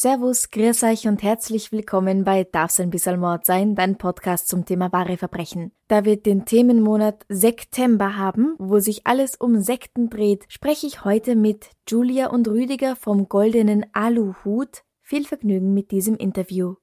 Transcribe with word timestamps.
Servus, 0.00 0.52
grüß 0.52 0.84
euch 0.84 1.08
und 1.08 1.24
herzlich 1.24 1.72
willkommen 1.72 2.22
bei 2.22 2.44
Darf's 2.44 2.78
ein 2.78 2.90
bisschen 2.90 3.18
Mord 3.18 3.44
sein, 3.44 3.74
dein 3.74 3.98
Podcast 3.98 4.46
zum 4.46 4.64
Thema 4.64 4.92
wahre 4.92 5.16
Verbrechen. 5.16 5.72
Da 5.88 6.04
wir 6.04 6.16
den 6.16 6.44
Themenmonat 6.44 7.26
September 7.28 8.16
haben, 8.16 8.54
wo 8.60 8.78
sich 8.78 9.08
alles 9.08 9.34
um 9.34 9.60
Sekten 9.60 10.08
dreht, 10.08 10.44
spreche 10.46 10.86
ich 10.86 11.04
heute 11.04 11.34
mit 11.34 11.70
Julia 11.88 12.28
und 12.28 12.46
Rüdiger 12.46 12.94
vom 12.94 13.28
Goldenen 13.28 13.86
Aluhut. 13.92 14.84
Viel 15.02 15.24
Vergnügen 15.24 15.74
mit 15.74 15.90
diesem 15.90 16.14
Interview. 16.14 16.76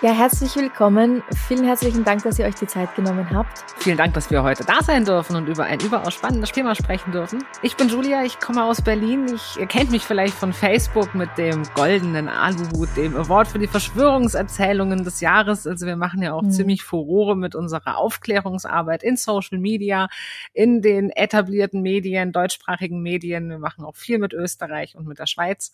Ja, 0.00 0.12
herzlich 0.12 0.54
willkommen. 0.54 1.24
Vielen 1.48 1.64
herzlichen 1.64 2.04
Dank, 2.04 2.22
dass 2.22 2.38
ihr 2.38 2.44
euch 2.44 2.54
die 2.54 2.68
Zeit 2.68 2.94
genommen 2.94 3.28
habt. 3.30 3.64
Vielen 3.78 3.96
Dank, 3.96 4.14
dass 4.14 4.30
wir 4.30 4.44
heute 4.44 4.62
da 4.64 4.80
sein 4.80 5.04
dürfen 5.04 5.34
und 5.34 5.48
über 5.48 5.64
ein 5.64 5.80
überaus 5.80 6.14
spannendes 6.14 6.52
Thema 6.52 6.76
sprechen 6.76 7.10
dürfen. 7.10 7.42
Ich 7.62 7.76
bin 7.76 7.88
Julia, 7.88 8.22
ich 8.22 8.38
komme 8.38 8.62
aus 8.62 8.80
Berlin. 8.80 9.26
Ich, 9.34 9.58
ihr 9.58 9.66
kennt 9.66 9.90
mich 9.90 10.04
vielleicht 10.04 10.34
von 10.34 10.52
Facebook 10.52 11.16
mit 11.16 11.30
dem 11.36 11.64
goldenen 11.74 12.28
Aluhut, 12.28 12.96
dem 12.96 13.16
Award 13.16 13.48
für 13.48 13.58
die 13.58 13.66
Verschwörungserzählungen 13.66 15.02
des 15.02 15.20
Jahres. 15.20 15.66
Also 15.66 15.84
wir 15.84 15.96
machen 15.96 16.22
ja 16.22 16.32
auch 16.32 16.42
mhm. 16.42 16.52
ziemlich 16.52 16.84
Furore 16.84 17.36
mit 17.36 17.56
unserer 17.56 17.98
Aufklärungsarbeit 17.98 19.02
in 19.02 19.16
Social 19.16 19.58
Media, 19.58 20.06
in 20.52 20.80
den 20.80 21.10
etablierten 21.10 21.82
Medien, 21.82 22.30
deutschsprachigen 22.30 23.02
Medien. 23.02 23.50
Wir 23.50 23.58
machen 23.58 23.84
auch 23.84 23.96
viel 23.96 24.20
mit 24.20 24.32
Österreich 24.32 24.94
und 24.94 25.08
mit 25.08 25.18
der 25.18 25.26
Schweiz. 25.26 25.72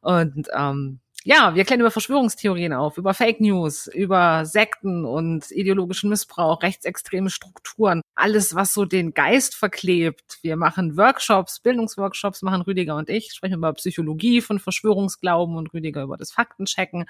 Und 0.00 0.48
ähm, 0.56 0.98
ja, 1.24 1.54
wir 1.54 1.64
klären 1.64 1.80
über 1.80 1.90
Verschwörungstheorien 1.90 2.72
auf, 2.72 2.96
über 2.96 3.12
Fake 3.12 3.40
News, 3.40 3.86
über 3.86 4.46
Sekten 4.46 5.04
und 5.04 5.50
ideologischen 5.50 6.08
Missbrauch, 6.08 6.62
rechtsextreme 6.62 7.28
Strukturen, 7.28 8.00
alles, 8.14 8.54
was 8.54 8.72
so 8.72 8.86
den 8.86 9.12
Geist 9.12 9.54
verklebt. 9.54 10.38
Wir 10.42 10.56
machen 10.56 10.96
Workshops, 10.96 11.60
Bildungsworkshops, 11.60 12.40
machen 12.40 12.62
Rüdiger 12.62 12.96
und 12.96 13.10
ich, 13.10 13.32
sprechen 13.32 13.56
über 13.56 13.72
Psychologie 13.74 14.40
von 14.40 14.58
Verschwörungsglauben 14.58 15.56
und 15.56 15.74
Rüdiger 15.74 16.02
über 16.02 16.16
das 16.16 16.32
Faktenchecken. 16.32 17.04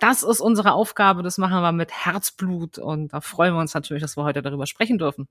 Das 0.00 0.24
ist 0.24 0.40
unsere 0.40 0.72
Aufgabe, 0.72 1.22
das 1.22 1.38
machen 1.38 1.62
wir 1.62 1.72
mit 1.72 1.92
Herzblut 1.92 2.78
und 2.78 3.12
da 3.12 3.20
freuen 3.20 3.54
wir 3.54 3.60
uns 3.60 3.74
natürlich, 3.74 4.02
dass 4.02 4.16
wir 4.16 4.24
heute 4.24 4.42
darüber 4.42 4.66
sprechen 4.66 4.98
dürfen. 4.98 5.28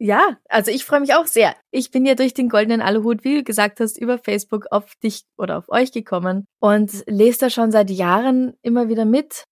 Ja, 0.00 0.36
also 0.48 0.70
ich 0.70 0.84
freue 0.84 1.00
mich 1.00 1.14
auch 1.14 1.26
sehr. 1.26 1.56
Ich 1.72 1.90
bin 1.90 2.06
ja 2.06 2.14
durch 2.14 2.32
den 2.32 2.48
goldenen 2.48 2.80
Aluhut, 2.80 3.24
wie 3.24 3.36
du 3.36 3.42
gesagt 3.42 3.80
hast, 3.80 3.98
über 3.98 4.18
Facebook 4.18 4.66
auf 4.70 4.94
dich 5.02 5.24
oder 5.36 5.58
auf 5.58 5.68
euch 5.68 5.90
gekommen 5.90 6.46
und 6.60 7.04
lese 7.06 7.40
da 7.40 7.50
schon 7.50 7.72
seit 7.72 7.90
Jahren 7.90 8.54
immer 8.62 8.88
wieder 8.88 9.04
mit. 9.04 9.44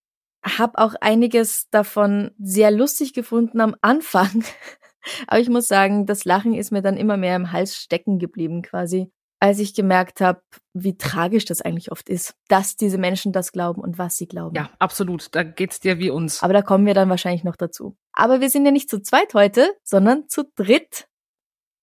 Hab 0.45 0.79
auch 0.79 0.95
einiges 1.01 1.67
davon 1.71 2.31
sehr 2.39 2.71
lustig 2.71 3.13
gefunden 3.13 3.61
am 3.61 3.75
Anfang. 3.81 4.45
Aber 5.27 5.41
ich 5.41 5.49
muss 5.49 5.67
sagen, 5.67 6.07
das 6.07 6.25
Lachen 6.25 6.55
ist 6.55 6.71
mir 6.71 6.83
dann 6.83 6.97
immer 6.97 7.17
mehr 7.17 7.35
im 7.35 7.51
Hals 7.51 7.75
stecken 7.75 8.19
geblieben 8.21 8.63
quasi 8.63 9.11
als 9.47 9.59
ich 9.59 9.75
gemerkt 9.75 10.21
habe, 10.21 10.43
wie 10.75 10.97
tragisch 10.97 11.45
das 11.45 11.63
eigentlich 11.63 11.93
oft 11.93 12.09
ist, 12.09 12.35
dass 12.49 12.77
diese 12.77 12.99
Menschen 12.99 13.33
das 13.33 13.53
glauben 13.53 13.81
und 13.81 13.99
was 13.99 14.17
sie 14.17 14.27
glauben. 14.27 14.57
Ja, 14.57 14.71
absolut. 14.79 15.35
Da 15.35 15.43
geht's 15.43 15.81
dir 15.81 15.99
wie 15.99 16.11
uns. 16.11 16.43
Aber 16.43 16.53
da 16.53 16.63
kommen 16.63 16.85
wir 16.85 16.95
dann 16.95 17.09
wahrscheinlich 17.09 17.45
noch 17.45 17.57
dazu. 17.57 17.97
Aber 18.13 18.41
wir 18.41 18.51
sind 18.51 18.65
ja 18.65 18.73
nicht 18.73 18.91
zu 18.91 19.01
zweit 19.01 19.35
heute, 19.35 19.71
sondern 19.85 20.29
zu 20.29 20.45
dritt. 20.57 21.07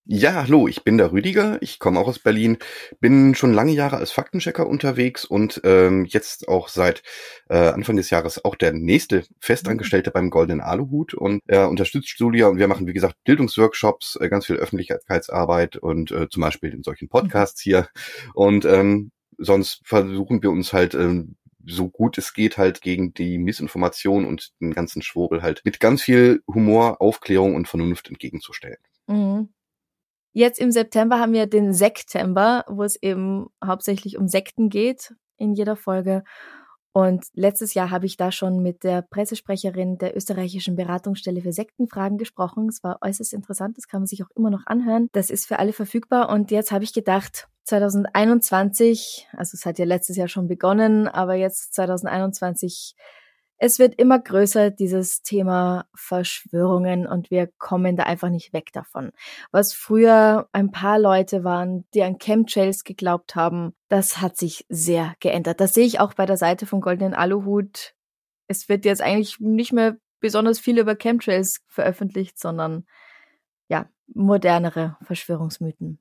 Ja, 0.06 0.34
hallo, 0.34 0.68
ich 0.68 0.84
bin 0.84 0.98
der 0.98 1.12
Rüdiger, 1.12 1.56
ich 1.62 1.78
komme 1.78 1.98
auch 1.98 2.08
aus 2.08 2.18
Berlin, 2.18 2.58
bin 3.00 3.34
schon 3.34 3.54
lange 3.54 3.72
Jahre 3.72 3.96
als 3.96 4.10
Faktenchecker 4.10 4.66
unterwegs 4.66 5.24
und 5.24 5.62
ähm, 5.64 6.04
jetzt 6.04 6.46
auch 6.46 6.68
seit 6.68 7.02
äh, 7.48 7.56
Anfang 7.56 7.96
des 7.96 8.10
Jahres 8.10 8.44
auch 8.44 8.54
der 8.54 8.74
nächste 8.74 9.24
Festangestellte 9.40 10.10
beim 10.10 10.28
Goldenen 10.28 10.60
Aluhut 10.60 11.14
und 11.14 11.40
er 11.46 11.70
unterstützt 11.70 12.18
Julia 12.18 12.48
und 12.48 12.58
wir 12.58 12.68
machen, 12.68 12.86
wie 12.86 12.92
gesagt, 12.92 13.16
Bildungsworkshops, 13.24 14.18
äh, 14.20 14.28
ganz 14.28 14.44
viel 14.44 14.56
Öffentlichkeitsarbeit 14.56 15.78
und 15.78 16.10
äh, 16.10 16.28
zum 16.28 16.42
Beispiel 16.42 16.74
in 16.74 16.82
solchen 16.82 17.08
Podcasts 17.08 17.62
hier 17.62 17.88
und 18.34 18.66
ähm, 18.66 19.10
sonst 19.38 19.80
versuchen 19.84 20.42
wir 20.42 20.50
uns 20.50 20.74
halt 20.74 20.92
ähm, 20.94 21.36
so 21.64 21.88
gut 21.88 22.18
es 22.18 22.34
geht 22.34 22.58
halt 22.58 22.82
gegen 22.82 23.14
die 23.14 23.38
Missinformation 23.38 24.26
und 24.26 24.52
den 24.60 24.74
ganzen 24.74 25.00
Schwurbel 25.00 25.40
halt 25.40 25.62
mit 25.64 25.80
ganz 25.80 26.02
viel 26.02 26.42
Humor, 26.46 27.00
Aufklärung 27.00 27.54
und 27.54 27.68
Vernunft 27.68 28.10
entgegenzustellen. 28.10 28.76
Mhm. 29.06 29.48
Jetzt 30.36 30.58
im 30.58 30.72
September 30.72 31.20
haben 31.20 31.32
wir 31.32 31.46
den 31.46 31.72
Sektember, 31.72 32.64
wo 32.68 32.82
es 32.82 33.00
eben 33.00 33.46
hauptsächlich 33.64 34.18
um 34.18 34.26
Sekten 34.26 34.68
geht 34.68 35.14
in 35.36 35.54
jeder 35.54 35.76
Folge. 35.76 36.24
Und 36.92 37.24
letztes 37.34 37.74
Jahr 37.74 37.90
habe 37.90 38.06
ich 38.06 38.16
da 38.16 38.32
schon 38.32 38.60
mit 38.60 38.82
der 38.82 39.02
Pressesprecherin 39.02 39.96
der 39.96 40.16
österreichischen 40.16 40.74
Beratungsstelle 40.74 41.40
für 41.40 41.52
Sektenfragen 41.52 42.18
gesprochen. 42.18 42.68
Es 42.68 42.82
war 42.82 42.98
äußerst 43.00 43.32
interessant, 43.32 43.78
das 43.78 43.86
kann 43.86 44.02
man 44.02 44.06
sich 44.08 44.24
auch 44.24 44.30
immer 44.34 44.50
noch 44.50 44.66
anhören. 44.66 45.08
Das 45.12 45.30
ist 45.30 45.46
für 45.46 45.60
alle 45.60 45.72
verfügbar. 45.72 46.28
Und 46.28 46.50
jetzt 46.50 46.72
habe 46.72 46.82
ich 46.82 46.92
gedacht, 46.92 47.46
2021, 47.64 49.28
also 49.36 49.54
es 49.54 49.64
hat 49.64 49.78
ja 49.78 49.84
letztes 49.84 50.16
Jahr 50.16 50.28
schon 50.28 50.48
begonnen, 50.48 51.06
aber 51.06 51.34
jetzt 51.34 51.74
2021 51.74 52.96
es 53.58 53.78
wird 53.78 53.94
immer 53.98 54.18
größer, 54.18 54.70
dieses 54.70 55.22
Thema 55.22 55.86
Verschwörungen, 55.94 57.06
und 57.06 57.30
wir 57.30 57.48
kommen 57.58 57.96
da 57.96 58.04
einfach 58.04 58.28
nicht 58.28 58.52
weg 58.52 58.72
davon. 58.72 59.12
Was 59.52 59.72
früher 59.72 60.48
ein 60.52 60.70
paar 60.70 60.98
Leute 60.98 61.44
waren, 61.44 61.84
die 61.94 62.02
an 62.02 62.18
Chemtrails 62.18 62.84
geglaubt 62.84 63.36
haben, 63.36 63.74
das 63.88 64.20
hat 64.20 64.36
sich 64.36 64.66
sehr 64.68 65.14
geändert. 65.20 65.60
Das 65.60 65.74
sehe 65.74 65.86
ich 65.86 66.00
auch 66.00 66.14
bei 66.14 66.26
der 66.26 66.36
Seite 66.36 66.66
von 66.66 66.80
Goldenen 66.80 67.14
Aluhut. 67.14 67.94
Es 68.48 68.68
wird 68.68 68.84
jetzt 68.84 69.02
eigentlich 69.02 69.40
nicht 69.40 69.72
mehr 69.72 69.96
besonders 70.20 70.58
viel 70.58 70.78
über 70.78 70.96
Chemtrails 70.96 71.60
veröffentlicht, 71.68 72.38
sondern 72.38 72.84
ja, 73.68 73.88
modernere 74.14 74.96
Verschwörungsmythen. 75.02 75.98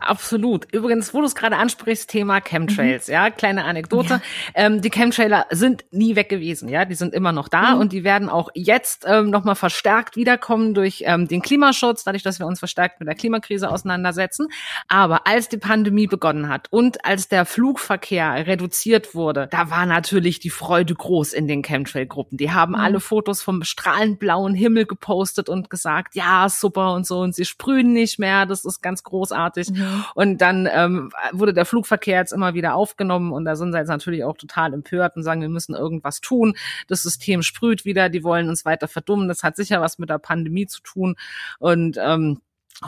Absolut. 0.00 0.66
Übrigens, 0.72 1.14
wo 1.14 1.20
du 1.20 1.26
es 1.26 1.36
gerade 1.36 1.56
ansprichst, 1.56 2.10
Thema 2.10 2.40
Chemtrails, 2.40 3.06
mhm. 3.06 3.14
ja, 3.14 3.30
kleine 3.30 3.64
Anekdote. 3.64 4.14
Ja. 4.14 4.20
Ähm, 4.54 4.80
die 4.80 4.90
Chemtrailer 4.90 5.46
sind 5.50 5.84
nie 5.92 6.16
weg 6.16 6.28
gewesen, 6.28 6.68
ja, 6.68 6.84
die 6.84 6.96
sind 6.96 7.14
immer 7.14 7.30
noch 7.30 7.48
da 7.48 7.74
mhm. 7.74 7.80
und 7.80 7.92
die 7.92 8.02
werden 8.02 8.28
auch 8.28 8.48
jetzt 8.54 9.04
ähm, 9.06 9.30
nochmal 9.30 9.54
verstärkt 9.54 10.16
wiederkommen 10.16 10.74
durch 10.74 11.04
ähm, 11.06 11.28
den 11.28 11.40
Klimaschutz, 11.40 12.02
dadurch, 12.02 12.24
dass 12.24 12.40
wir 12.40 12.46
uns 12.46 12.58
verstärkt 12.58 12.98
mit 12.98 13.06
der 13.06 13.14
Klimakrise 13.14 13.70
auseinandersetzen. 13.70 14.48
Aber 14.88 15.26
als 15.28 15.48
die 15.48 15.58
Pandemie 15.58 16.08
begonnen 16.08 16.48
hat 16.48 16.66
und 16.70 17.04
als 17.04 17.28
der 17.28 17.44
Flugverkehr 17.44 18.46
reduziert 18.46 19.14
wurde, 19.14 19.46
da 19.52 19.70
war 19.70 19.86
natürlich 19.86 20.40
die 20.40 20.50
Freude 20.50 20.94
groß 20.94 21.32
in 21.32 21.46
den 21.46 21.62
Chemtrail-Gruppen. 21.62 22.38
Die 22.38 22.50
haben 22.50 22.72
mhm. 22.72 22.80
alle 22.80 23.00
Fotos 23.00 23.40
vom 23.40 23.62
strahlend 23.62 24.18
blauen 24.18 24.54
Himmel 24.54 24.86
gepostet 24.86 25.48
und 25.48 25.70
gesagt, 25.70 26.16
ja, 26.16 26.48
super 26.48 26.94
und 26.94 27.06
so 27.06 27.20
und 27.20 27.36
sie 27.36 27.44
sprühen 27.52 27.92
nicht 27.92 28.18
mehr, 28.18 28.46
das 28.46 28.64
ist 28.64 28.80
ganz 28.80 29.02
großartig. 29.02 29.70
Mhm. 29.70 30.04
Und 30.14 30.38
dann 30.38 30.68
ähm, 30.72 31.10
wurde 31.32 31.52
der 31.52 31.66
Flugverkehr 31.66 32.18
jetzt 32.18 32.32
immer 32.32 32.54
wieder 32.54 32.74
aufgenommen 32.74 33.32
und 33.32 33.44
da 33.44 33.56
sind 33.56 33.72
sie 33.72 33.78
jetzt 33.78 33.88
natürlich 33.88 34.24
auch 34.24 34.36
total 34.36 34.72
empört 34.72 35.16
und 35.16 35.22
sagen, 35.22 35.42
wir 35.42 35.50
müssen 35.50 35.74
irgendwas 35.74 36.20
tun. 36.20 36.54
Das 36.88 37.02
System 37.02 37.42
sprüht 37.42 37.84
wieder, 37.84 38.08
die 38.08 38.24
wollen 38.24 38.48
uns 38.48 38.64
weiter 38.64 38.88
verdummen. 38.88 39.28
Das 39.28 39.42
hat 39.42 39.56
sicher 39.56 39.80
was 39.82 39.98
mit 39.98 40.08
der 40.08 40.18
Pandemie 40.18 40.66
zu 40.66 40.80
tun. 40.82 41.16
Und 41.58 41.98
ähm, 42.00 42.40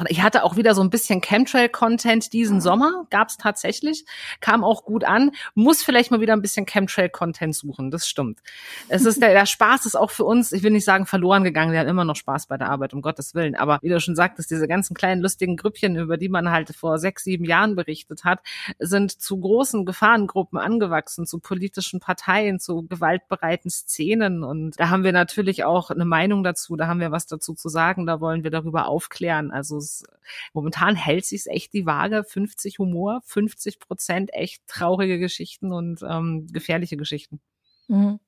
ich 0.08 0.23
hatte 0.23 0.44
auch 0.44 0.56
wieder 0.56 0.75
so 0.75 0.82
ein 0.82 0.91
bisschen 0.91 1.20
Chemtrail-Content 1.20 2.32
diesen 2.32 2.61
Sommer, 2.61 3.06
gab 3.11 3.29
es 3.29 3.37
tatsächlich, 3.37 4.05
kam 4.41 4.64
auch 4.64 4.85
gut 4.85 5.05
an. 5.05 5.31
Muss 5.55 5.82
vielleicht 5.82 6.11
mal 6.11 6.20
wieder 6.20 6.32
ein 6.32 6.43
bisschen 6.43 6.67
Chemtrail-Content 6.67 7.55
suchen, 7.55 7.91
das 7.91 8.08
stimmt. 8.08 8.41
Es 8.88 9.05
ist 9.05 9.23
der, 9.23 9.31
der 9.35 9.46
Spaß 9.46 9.87
ist 9.87 9.96
auch 9.96 10.11
für 10.11 10.25
uns, 10.25 10.52
ich 10.52 10.62
will 10.62 10.70
nicht 10.70 10.85
sagen 10.85 11.06
verloren 11.06 11.44
gegangen, 11.44 11.73
wir 11.73 11.81
haben 11.81 11.88
immer 11.88 12.05
noch 12.05 12.17
Spaß 12.17 12.46
bei 12.46 12.56
der 12.56 12.70
Arbeit, 12.70 12.94
um 12.94 13.02
Gottes 13.02 13.35
Willen. 13.35 13.55
Aber 13.55 13.79
wie 13.82 13.88
du 13.88 14.00
schon 14.00 14.17
sagtest, 14.17 14.50
diese 14.50 14.67
ganzen 14.67 14.94
kleinen 14.94 15.23
lustigen 15.23 15.56
Grüppchen, 15.56 15.96
über 15.96 16.17
die 16.17 16.29
man 16.29 16.50
halt 16.50 16.75
vor 16.75 16.99
sechs, 16.99 17.25
sieben 17.25 17.44
Jahren 17.44 17.76
berichtet 17.76 18.25
hat, 18.25 18.41
sind 18.79 19.11
zu 19.11 19.38
großen 19.38 19.85
Gefahrengruppen 19.85 20.58
angewachsen, 20.58 21.26
zu 21.26 21.38
politischen 21.38 22.00
Parteien, 22.00 22.58
zu 22.58 22.87
gewaltbereiten 22.87 23.70
Szenen. 23.70 24.43
Und 24.43 24.79
da 24.81 24.91
haben 24.91 25.05
wir 25.05 25.12
natürlich 25.12 25.64
auch 25.64 25.91
eine 25.91 26.05
Meinung 26.05 26.43
dazu, 26.43 26.76
da 26.76 26.87
haben 26.87 27.00
wir 27.00 27.12
was 27.12 27.26
dazu 27.26 27.55
zu 27.55 27.69
sagen, 27.69 28.06
da 28.06 28.20
wollen 28.20 28.44
wir 28.44 28.50
darüber 28.50 28.88
aufklären. 28.88 29.50
Also 29.50 29.84
es, 29.85 30.05
momentan 30.53 30.97
hält 30.97 31.25
sich 31.25 31.47
echt 31.47 31.73
die 31.73 31.87
Waage. 31.87 32.25
50 32.25 32.79
Humor, 32.79 33.21
50 33.25 33.79
Prozent 33.79 34.33
echt 34.33 34.67
traurige 34.67 35.19
Geschichten 35.19 35.73
und 35.73 36.01
ähm, 36.03 36.47
gefährliche 36.53 36.97
Geschichten. 36.97 37.41
Mhm. 37.89 38.21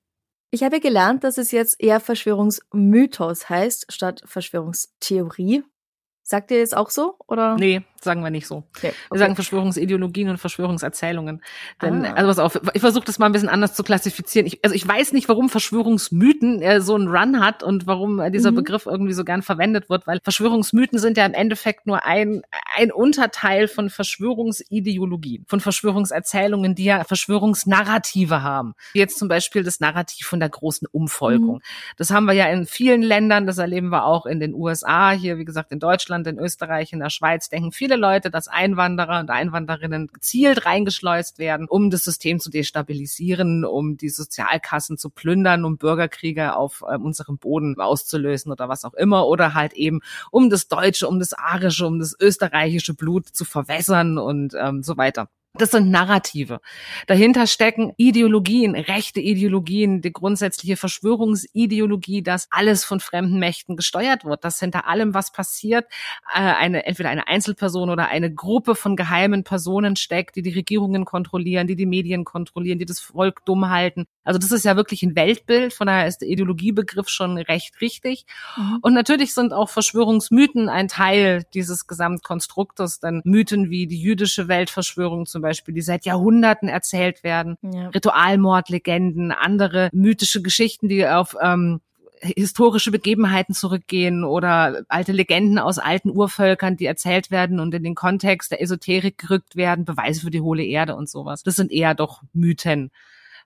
Ich 0.51 0.63
habe 0.63 0.81
gelernt, 0.81 1.25
dass 1.25 1.39
es 1.39 1.51
jetzt 1.51 1.81
eher 1.81 2.01
Verschwörungsmythos 2.01 3.49
heißt, 3.51 3.93
statt 3.93 4.23
Verschwörungstheorie. 4.25 5.65
Sagt 6.29 6.51
ihr 6.51 6.59
jetzt 6.59 6.77
auch 6.77 6.91
so? 6.91 7.15
Oder? 7.29 7.55
Nee, 7.55 7.83
sagen 8.01 8.25
wir 8.25 8.31
nicht 8.31 8.49
so. 8.49 8.65
Okay, 8.77 8.89
okay. 8.89 8.95
Wir 9.13 9.19
sagen 9.21 9.37
Verschwörungsideologien 9.37 10.29
und 10.29 10.39
Verschwörungserzählungen. 10.39 11.41
Denn, 11.81 12.05
ah. 12.05 12.15
also 12.15 12.27
pass 12.27 12.39
auf, 12.41 12.61
ich 12.75 12.81
versuche 12.81 13.05
das 13.05 13.21
mal 13.21 13.27
ein 13.27 13.33
bisschen 13.33 13.49
anders 13.49 13.75
zu 13.75 13.85
klassifizieren. 13.85 14.45
Ich, 14.45 14.59
also 14.65 14.75
ich 14.75 14.87
weiß 14.87 15.13
nicht, 15.13 15.29
warum 15.29 15.49
Verschwörungsmythen 15.49 16.63
äh, 16.63 16.81
so 16.81 16.97
einen 16.97 17.07
Run 17.07 17.39
hat 17.39 17.63
und 17.63 17.87
warum 17.87 18.19
äh, 18.19 18.33
dieser 18.33 18.51
mhm. 18.51 18.57
Begriff 18.57 18.87
irgendwie 18.87 19.13
so 19.13 19.23
gern 19.23 19.43
verwendet 19.43 19.89
wird, 19.89 20.09
weil 20.09 20.19
Verschwörungsmythen 20.21 20.99
sind 20.99 21.17
ja 21.17 21.25
im 21.27 21.33
Endeffekt 21.33 21.87
nur 21.87 22.05
ein, 22.05 22.43
ein 22.77 22.91
Unterteil 22.91 23.69
von 23.69 23.89
Verschwörungsideologien, 23.89 25.45
von 25.47 25.61
Verschwörungserzählungen, 25.61 26.75
die 26.75 26.87
ja 26.87 27.05
Verschwörungsnarrative 27.05 28.43
haben. 28.43 28.75
Wie 28.95 28.99
jetzt 28.99 29.21
zum 29.21 29.29
Beispiel 29.29 29.63
das 29.63 29.79
Narrativ 29.79 30.27
von 30.27 30.41
der 30.41 30.49
großen 30.49 30.89
Umvolkung. 30.91 31.59
Mhm. 31.59 31.95
Das 31.99 32.11
haben 32.11 32.25
wir 32.25 32.35
ja 32.35 32.47
in 32.47 32.67
vielen 32.67 33.03
Ländern, 33.03 33.47
das 33.47 33.59
erleben 33.59 33.91
wir 33.91 34.07
auch 34.07 34.27
in 34.27 34.41
den 34.41 34.55
USA, 34.55 35.13
hier 35.13 35.39
wie 35.39 35.45
gesagt 35.45 35.71
in 35.71 35.79
Deutschland 35.79 36.16
Deutschland, 36.17 36.27
in 36.27 36.39
Österreich, 36.39 36.93
in 36.93 37.01
der 37.01 37.11
Schweiz 37.11 37.49
denken 37.49 37.73
viele 37.73 37.97
Leute, 37.97 38.31
dass 38.31 38.49
Einwanderer 38.49 39.21
und 39.21 39.31
Einwanderinnen 39.31 40.09
gezielt 40.09 40.65
reingeschleust 40.65 41.39
werden, 41.39 41.69
um 41.69 41.91
das 41.91 42.05
System 42.05 42.41
zu 42.41 42.51
destabilisieren, 42.51 43.65
um 43.65 43.97
die 43.97 44.09
Sozialkassen 44.09 44.97
zu 44.97 45.11
plündern, 45.11 45.65
um 45.65 45.77
Bürgerkriege 45.77 46.57
auf 46.57 46.83
äh, 46.89 46.97
unserem 46.97 47.39
Boden 47.39 47.79
auszulösen 47.79 48.53
oder 48.53 48.69
was 48.69 48.85
auch 48.85 48.95
immer 48.95 49.27
oder 49.27 49.55
halt 49.55 49.75
eben 49.75 50.01
um 50.31 50.49
das 50.51 50.69
deutsche, 50.69 51.09
um 51.09 51.19
das 51.19 51.33
arische, 51.33 51.87
um 51.87 51.99
das 51.99 52.17
österreichische 52.19 52.95
Blut 52.95 53.29
zu 53.29 53.45
verwässern 53.45 54.19
und 54.19 54.55
ähm, 54.59 54.83
so 54.83 54.97
weiter. 54.97 55.29
Das 55.59 55.71
sind 55.71 55.91
Narrative. 55.91 56.61
Dahinter 57.07 57.47
stecken 57.47 57.93
Ideologien, 57.97 58.75
rechte 58.75 59.21
Ideologien, 59.21 60.03
die 60.03 60.13
grundsätzliche 60.13 60.77
Verschwörungsideologie, 60.77 62.23
dass 62.23 62.49
alles 62.51 62.85
von 62.85 63.01
fremden 63.01 63.39
Mächten 63.39 63.77
gesteuert 63.77 64.25
wird, 64.25 64.45
dass 64.45 64.61
hinter 64.61 64.87
allem, 64.87 65.15
was 65.15 65.33
passiert, 65.33 65.87
äh, 66.35 66.41
eine, 66.41 66.85
entweder 66.85 67.09
eine 67.09 67.27
Einzelperson 67.29 67.89
oder 67.89 68.09
eine 68.09 68.33
Gruppe 68.33 68.75
von 68.75 68.97
geheimen 68.97 69.45
Personen 69.45 69.97
steckt, 69.97 70.37
die 70.37 70.43
die 70.43 70.53
Regierungen 70.53 71.05
kontrollieren, 71.05 71.67
die 71.67 71.77
die 71.77 71.87
Medien 71.87 72.25
kontrollieren, 72.25 72.79
die 72.79 72.87
das 72.87 73.01
Volk 73.01 73.45
dumm 73.47 73.71
halten. 73.71 74.07
Also 74.25 74.39
das 74.39 74.51
ist 74.51 74.65
ja 74.65 74.77
wirklich 74.77 75.03
ein 75.03 75.17
Weltbild, 75.17 75.73
von 75.73 75.87
daher 75.87 76.07
ist 76.07 76.19
der 76.19 76.29
Ideologiebegriff 76.29 77.09
schon 77.09 77.39
recht 77.39 77.81
richtig. 77.81 78.27
Mhm. 78.57 78.79
Und 78.83 78.93
natürlich 78.93 79.33
sind 79.33 79.53
auch 79.53 79.71
Verschwörungsmythen 79.71 80.69
ein 80.69 80.89
Teil 80.89 81.45
dieses 81.55 81.87
Gesamtkonstruktes, 81.87 83.01
denn 83.01 83.23
Mythen 83.25 83.71
wie 83.71 83.87
die 83.87 84.01
jüdische 84.01 84.49
Weltverschwörung 84.49 85.27
zum 85.27 85.43
Beispiel, 85.47 85.75
die 85.75 85.83
seit 85.83 86.05
Jahrhunderten 86.05 86.69
erzählt 86.69 87.25
werden. 87.25 87.57
Ja. 87.63 87.89
Ritualmordlegenden, 87.89 89.33
andere 89.33 89.91
mythische 89.93 90.43
Geschichten, 90.43 90.89
die 90.89 91.07
auf 91.07 91.37
ähm, 91.41 91.81
historische 92.21 92.91
Begebenheiten 92.91 93.55
zurückgehen 93.55 94.25
oder 94.25 94.83
alte 94.89 95.13
Legenden 95.13 95.59
aus 95.59 95.79
alten 95.79 96.11
Urvölkern, 96.11 96.77
die 96.77 96.87
erzählt 96.87 97.31
werden 97.31 97.61
und 97.61 97.75
in 97.75 97.83
den 97.83 97.95
Kontext 97.95 98.51
der 98.51 98.63
Esoterik 98.63 99.19
gerückt 99.19 99.57
werden, 99.57 99.85
Beweise 99.85 100.23
für 100.23 100.31
die 100.31 100.41
hohle 100.41 100.65
Erde 100.65 100.97
und 100.97 101.09
sowas. 101.09 101.43
Das 101.43 101.57
sind 101.57 101.71
eher 101.71 101.95
doch 101.95 102.23
Mythen, 102.33 102.91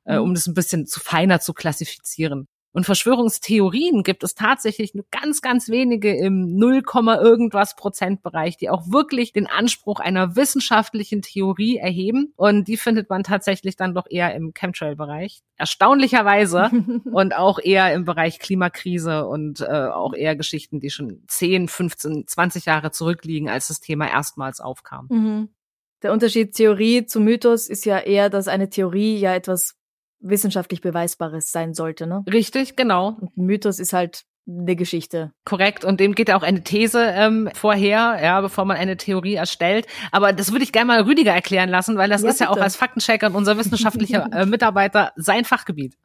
äh, 0.05 0.17
mhm. 0.17 0.23
um 0.23 0.35
das 0.35 0.47
ein 0.47 0.55
bisschen 0.55 0.87
zu 0.87 1.01
feiner 1.01 1.41
zu 1.41 1.53
klassifizieren. 1.53 2.49
Und 2.73 2.87
Verschwörungstheorien 2.87 4.05
gibt 4.05 4.23
es 4.23 4.35
tatsächlich 4.35 4.95
nur 4.95 5.05
ganz, 5.11 5.41
ganz 5.43 5.69
wenige 5.69 6.17
im 6.17 6.57
0, 6.57 6.83
irgendwas 7.21 7.75
Prozentbereich, 7.75 8.57
die 8.57 8.71
auch 8.71 8.91
wirklich 8.91 9.33
den 9.33 9.49
Anspruch 9.49 9.99
einer 9.99 10.37
wissenschaftlichen 10.37 11.23
Theorie 11.23 11.79
erheben. 11.79 12.33
Und 12.37 12.69
die 12.69 12.77
findet 12.77 13.11
man 13.11 13.25
tatsächlich 13.25 13.75
dann 13.75 13.95
doch 13.95 14.07
eher 14.09 14.35
im 14.35 14.55
Chemtrail-Bereich. 14.55 15.43
Erstaunlicherweise. 15.57 16.71
und 17.13 17.35
auch 17.35 17.59
eher 17.59 17.93
im 17.93 18.05
Bereich 18.05 18.39
Klimakrise 18.39 19.27
und 19.27 19.61
äh, 19.61 19.89
auch 19.89 20.15
eher 20.15 20.37
Geschichten, 20.37 20.79
die 20.79 20.91
schon 20.91 21.25
10, 21.27 21.67
15, 21.67 22.27
20 22.29 22.67
Jahre 22.67 22.93
zurückliegen, 22.93 23.49
als 23.49 23.69
das 23.69 23.81
Thema 23.81 24.09
erstmals 24.09 24.61
aufkam. 24.61 25.09
Mhm. 25.11 25.49
Der 26.03 26.13
Unterschied 26.13 26.55
Theorie 26.55 27.05
zu 27.05 27.21
Mythos 27.21 27.69
ist 27.69 27.85
ja 27.85 27.99
eher, 27.99 28.31
dass 28.31 28.49
eine 28.49 28.71
Theorie 28.71 29.19
ja 29.19 29.35
etwas 29.35 29.80
wissenschaftlich 30.21 30.81
Beweisbares 30.81 31.51
sein 31.51 31.75
sollte, 31.75 32.07
ne? 32.07 32.23
Richtig, 32.31 32.77
genau. 32.77 33.17
Und 33.21 33.37
Mythos 33.37 33.79
ist 33.79 33.93
halt 33.93 34.25
eine 34.49 34.77
Geschichte. 34.77 35.33
Korrekt. 35.45 35.85
Und 35.85 36.01
dem 36.01 36.15
geht 36.15 36.29
ja 36.29 36.37
auch 36.37 36.43
eine 36.43 36.63
These 36.63 37.01
ähm, 37.01 37.51
vorher, 37.55 38.19
ja, 38.23 38.41
bevor 38.41 38.65
man 38.65 38.77
eine 38.77 38.97
Theorie 38.97 39.35
erstellt. 39.35 39.87
Aber 40.13 40.33
das 40.33 40.53
würde 40.53 40.65
ich 40.65 40.73
gerne 40.73 40.87
mal 40.87 41.03
Rüdiger 41.03 41.33
erklären 41.33 41.69
lassen, 41.69 41.97
weil 41.97 42.09
das 42.09 42.23
ja, 42.23 42.31
ist 42.31 42.39
bitte. 42.39 42.45
ja 42.45 42.51
auch 42.51 42.61
als 42.61 42.77
Faktenchecker 42.77 43.29
und 43.29 43.37
unser 43.37 43.57
wissenschaftlicher 43.57 44.29
äh, 44.33 44.47
Mitarbeiter 44.47 45.13
sein 45.17 45.45
Fachgebiet. 45.45 45.97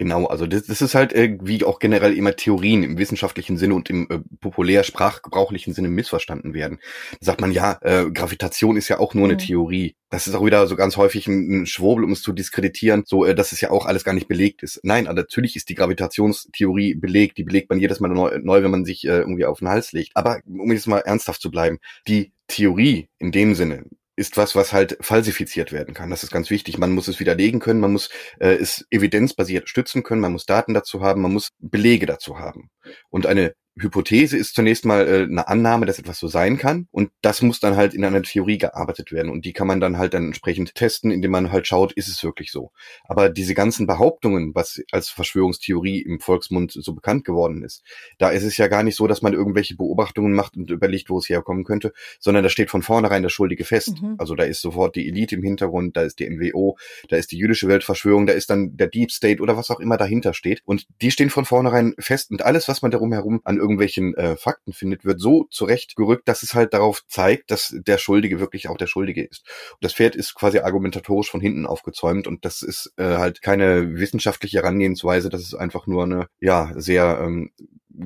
Genau, 0.00 0.24
also 0.24 0.46
das, 0.46 0.62
das 0.64 0.80
ist 0.80 0.94
halt 0.94 1.12
äh, 1.12 1.36
wie 1.42 1.62
auch 1.62 1.78
generell 1.78 2.16
immer 2.16 2.34
Theorien 2.34 2.82
im 2.84 2.96
wissenschaftlichen 2.96 3.58
Sinne 3.58 3.74
und 3.74 3.90
im 3.90 4.06
äh, 4.08 4.20
populär 4.40 4.82
sprachgebrauchlichen 4.82 5.74
Sinne 5.74 5.90
missverstanden 5.90 6.54
werden. 6.54 6.78
Da 7.20 7.26
sagt 7.26 7.42
man 7.42 7.52
ja, 7.52 7.78
äh, 7.82 8.10
Gravitation 8.10 8.78
ist 8.78 8.88
ja 8.88 8.98
auch 8.98 9.12
nur 9.12 9.24
eine 9.24 9.34
mhm. 9.34 9.40
Theorie. 9.40 9.96
Das 10.08 10.26
ist 10.26 10.34
auch 10.34 10.42
wieder 10.42 10.66
so 10.68 10.74
ganz 10.74 10.96
häufig 10.96 11.26
ein, 11.26 11.64
ein 11.64 11.66
Schwurbel, 11.66 12.02
um 12.04 12.12
es 12.12 12.22
zu 12.22 12.32
diskreditieren, 12.32 13.02
so 13.04 13.26
äh, 13.26 13.34
dass 13.34 13.52
es 13.52 13.60
ja 13.60 13.70
auch 13.70 13.84
alles 13.84 14.02
gar 14.02 14.14
nicht 14.14 14.26
belegt 14.26 14.62
ist. 14.62 14.80
Nein, 14.84 15.06
also 15.06 15.20
natürlich 15.20 15.54
ist 15.54 15.68
die 15.68 15.74
Gravitationstheorie 15.74 16.94
belegt, 16.94 17.36
die 17.36 17.44
belegt 17.44 17.68
man 17.68 17.78
jedes 17.78 18.00
Mal 18.00 18.08
neu, 18.08 18.38
neu 18.42 18.62
wenn 18.62 18.70
man 18.70 18.86
sich 18.86 19.04
äh, 19.04 19.18
irgendwie 19.18 19.44
auf 19.44 19.58
den 19.58 19.68
Hals 19.68 19.92
legt. 19.92 20.12
Aber 20.14 20.40
um 20.46 20.72
jetzt 20.72 20.86
mal 20.86 21.00
ernsthaft 21.00 21.42
zu 21.42 21.50
bleiben, 21.50 21.78
die 22.08 22.32
Theorie 22.48 23.10
in 23.18 23.32
dem 23.32 23.54
Sinne, 23.54 23.84
ist 24.20 24.36
was, 24.36 24.54
was 24.54 24.74
halt 24.74 24.98
falsifiziert 25.00 25.72
werden 25.72 25.94
kann. 25.94 26.10
Das 26.10 26.22
ist 26.22 26.30
ganz 26.30 26.50
wichtig. 26.50 26.76
Man 26.76 26.92
muss 26.92 27.08
es 27.08 27.20
widerlegen 27.20 27.58
können, 27.58 27.80
man 27.80 27.92
muss 27.92 28.10
äh, 28.38 28.52
es 28.52 28.86
evidenzbasiert 28.90 29.68
stützen 29.70 30.02
können, 30.02 30.20
man 30.20 30.32
muss 30.32 30.44
Daten 30.44 30.74
dazu 30.74 31.00
haben, 31.00 31.22
man 31.22 31.32
muss 31.32 31.48
Belege 31.58 32.04
dazu 32.04 32.38
haben. 32.38 32.68
Und 33.08 33.24
eine 33.26 33.54
Hypothese 33.78 34.36
ist 34.36 34.54
zunächst 34.54 34.84
mal 34.84 35.06
äh, 35.06 35.22
eine 35.22 35.48
Annahme, 35.48 35.86
dass 35.86 35.98
etwas 35.98 36.18
so 36.18 36.28
sein 36.28 36.58
kann 36.58 36.88
und 36.90 37.10
das 37.22 37.42
muss 37.42 37.60
dann 37.60 37.76
halt 37.76 37.94
in 37.94 38.04
einer 38.04 38.22
Theorie 38.22 38.58
gearbeitet 38.58 39.12
werden 39.12 39.30
und 39.30 39.44
die 39.44 39.52
kann 39.52 39.66
man 39.66 39.80
dann 39.80 39.96
halt 39.96 40.14
dann 40.14 40.26
entsprechend 40.26 40.74
testen, 40.74 41.10
indem 41.10 41.30
man 41.30 41.52
halt 41.52 41.66
schaut, 41.66 41.92
ist 41.92 42.08
es 42.08 42.22
wirklich 42.24 42.50
so. 42.50 42.72
Aber 43.04 43.28
diese 43.28 43.54
ganzen 43.54 43.86
Behauptungen, 43.86 44.54
was 44.54 44.82
als 44.90 45.08
Verschwörungstheorie 45.08 46.02
im 46.02 46.20
Volksmund 46.20 46.72
so 46.72 46.94
bekannt 46.94 47.24
geworden 47.24 47.62
ist, 47.62 47.82
da 48.18 48.30
ist 48.30 48.44
es 48.44 48.56
ja 48.56 48.66
gar 48.66 48.82
nicht 48.82 48.96
so, 48.96 49.06
dass 49.06 49.22
man 49.22 49.34
irgendwelche 49.34 49.76
Beobachtungen 49.76 50.34
macht 50.34 50.56
und 50.56 50.70
überlegt, 50.70 51.10
wo 51.10 51.18
es 51.18 51.28
herkommen 51.28 51.64
könnte, 51.64 51.92
sondern 52.18 52.42
da 52.42 52.48
steht 52.50 52.70
von 52.70 52.82
vornherein 52.82 53.22
der 53.22 53.30
Schuldige 53.30 53.64
fest. 53.64 54.02
Mhm. 54.02 54.16
Also 54.18 54.34
da 54.34 54.44
ist 54.44 54.60
sofort 54.60 54.96
die 54.96 55.08
Elite 55.08 55.36
im 55.36 55.42
Hintergrund, 55.42 55.96
da 55.96 56.02
ist 56.02 56.18
die 56.18 56.28
NWO, 56.28 56.76
da 57.08 57.16
ist 57.16 57.30
die 57.32 57.38
jüdische 57.38 57.68
Weltverschwörung, 57.68 58.26
da 58.26 58.32
ist 58.32 58.50
dann 58.50 58.76
der 58.76 58.88
Deep 58.88 59.12
State 59.12 59.40
oder 59.40 59.56
was 59.56 59.70
auch 59.70 59.80
immer 59.80 59.96
dahinter 59.96 60.34
steht 60.34 60.62
und 60.64 60.86
die 61.00 61.10
stehen 61.10 61.30
von 61.30 61.44
vornherein 61.44 61.94
fest 61.98 62.30
und 62.30 62.42
alles, 62.42 62.68
was 62.68 62.82
man 62.82 62.90
darum 62.90 63.12
herum 63.12 63.40
an 63.44 63.59
irgendwelchen 63.60 64.14
äh, 64.14 64.36
Fakten 64.36 64.72
findet, 64.72 65.04
wird 65.04 65.20
so 65.20 65.44
zurechtgerückt, 65.50 66.26
dass 66.26 66.42
es 66.42 66.54
halt 66.54 66.74
darauf 66.74 67.06
zeigt, 67.06 67.50
dass 67.50 67.74
der 67.86 67.98
Schuldige 67.98 68.40
wirklich 68.40 68.68
auch 68.68 68.76
der 68.76 68.88
Schuldige 68.88 69.24
ist. 69.24 69.46
Und 69.72 69.84
das 69.84 69.94
Pferd 69.94 70.16
ist 70.16 70.34
quasi 70.34 70.58
argumentatorisch 70.58 71.30
von 71.30 71.40
hinten 71.40 71.66
aufgezäumt 71.66 72.26
und 72.26 72.44
das 72.44 72.62
ist 72.62 72.92
äh, 72.96 73.16
halt 73.16 73.42
keine 73.42 73.94
wissenschaftliche 73.98 74.58
Herangehensweise, 74.58 75.28
das 75.28 75.42
ist 75.42 75.54
einfach 75.54 75.86
nur 75.86 76.04
eine, 76.04 76.26
ja, 76.40 76.72
sehr 76.76 77.20
ähm, 77.22 77.52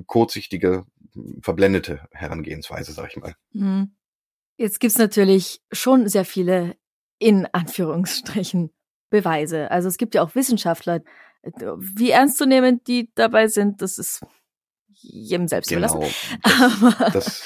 kurzsichtige, 0.07 0.85
verblendete 1.41 2.01
Herangehensweise, 2.11 2.93
sag 2.93 3.11
ich 3.11 3.17
mal. 3.17 3.35
Mhm. 3.53 3.95
Jetzt 4.57 4.81
gibt's 4.81 4.99
natürlich 4.99 5.61
schon 5.73 6.09
sehr 6.09 6.25
viele 6.25 6.77
in 7.19 7.47
Anführungsstrichen 7.53 8.71
Beweise. 9.11 9.71
Also 9.71 9.89
es 9.89 9.97
gibt 9.97 10.15
ja 10.15 10.23
auch 10.23 10.35
Wissenschaftler, 10.35 11.01
wie 11.79 12.11
ernstzunehmend 12.11 12.87
die 12.89 13.11
dabei 13.15 13.49
sind, 13.49 13.83
das 13.83 13.99
ist 13.99 14.25
jedem 15.05 15.49
selbst 15.49 15.69
genau. 15.69 15.97
überlassen. 15.97 16.15
Das, 17.05 17.13
das, 17.13 17.43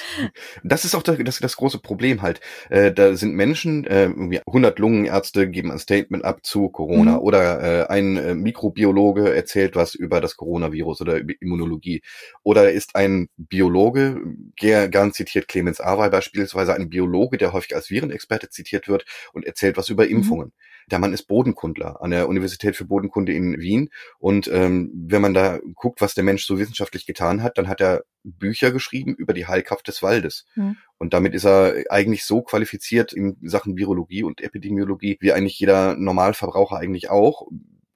das 0.63 0.85
ist 0.85 0.95
auch 0.95 1.03
das, 1.03 1.39
das, 1.39 1.55
große 1.55 1.79
Problem 1.79 2.21
halt. 2.21 2.39
Äh, 2.69 2.91
da 2.91 3.15
sind 3.15 3.33
Menschen, 3.33 3.85
äh, 3.85 4.05
irgendwie 4.05 4.39
100 4.45 4.79
Lungenärzte 4.79 5.49
geben 5.49 5.71
ein 5.71 5.79
Statement 5.79 6.23
ab 6.23 6.45
zu 6.45 6.69
Corona 6.69 7.13
mhm. 7.13 7.19
oder 7.19 7.61
äh, 7.61 7.87
ein 7.87 8.17
äh, 8.17 8.35
Mikrobiologe 8.35 9.33
erzählt 9.35 9.75
was 9.75 9.95
über 9.95 10.21
das 10.21 10.35
Coronavirus 10.37 11.01
oder 11.01 11.17
über 11.17 11.33
Immunologie. 11.39 12.01
Oder 12.43 12.71
ist 12.71 12.95
ein 12.95 13.29
Biologe, 13.37 14.21
gern 14.55 15.13
zitiert 15.13 15.47
Clemens 15.47 15.79
Awey 15.81 16.09
beispielsweise, 16.09 16.73
ein 16.73 16.89
Biologe, 16.89 17.37
der 17.37 17.53
häufig 17.53 17.75
als 17.75 17.89
Virenexperte 17.89 18.49
zitiert 18.49 18.87
wird 18.87 19.05
und 19.33 19.45
erzählt 19.45 19.77
was 19.77 19.89
über 19.89 20.05
mhm. 20.05 20.11
Impfungen. 20.11 20.47
Mhm. 20.47 20.53
Der 20.91 20.99
Mann 20.99 21.13
ist 21.13 21.27
Bodenkundler 21.27 22.01
an 22.01 22.11
der 22.11 22.27
Universität 22.27 22.75
für 22.75 22.85
Bodenkunde 22.85 23.33
in 23.33 23.59
Wien. 23.59 23.89
Und 24.17 24.47
ähm, 24.47 24.91
wenn 24.93 25.21
man 25.21 25.33
da 25.33 25.59
guckt, 25.75 26.01
was 26.01 26.13
der 26.13 26.23
Mensch 26.23 26.45
so 26.45 26.57
wissenschaftlich 26.57 27.05
getan 27.05 27.43
hat, 27.43 27.57
dann 27.57 27.67
hat 27.67 27.81
er 27.81 28.03
Bücher 28.23 28.71
geschrieben 28.71 29.15
über 29.15 29.33
die 29.33 29.47
Heilkraft 29.47 29.87
des 29.87 30.01
Waldes. 30.01 30.45
Mhm. 30.55 30.77
Und 30.97 31.13
damit 31.13 31.33
ist 31.33 31.45
er 31.45 31.85
eigentlich 31.89 32.25
so 32.25 32.41
qualifiziert 32.41 33.13
in 33.13 33.37
Sachen 33.43 33.77
Virologie 33.77 34.23
und 34.23 34.41
Epidemiologie, 34.41 35.17
wie 35.21 35.31
eigentlich 35.31 35.59
jeder 35.59 35.95
Normalverbraucher 35.95 36.77
eigentlich 36.77 37.09
auch 37.09 37.47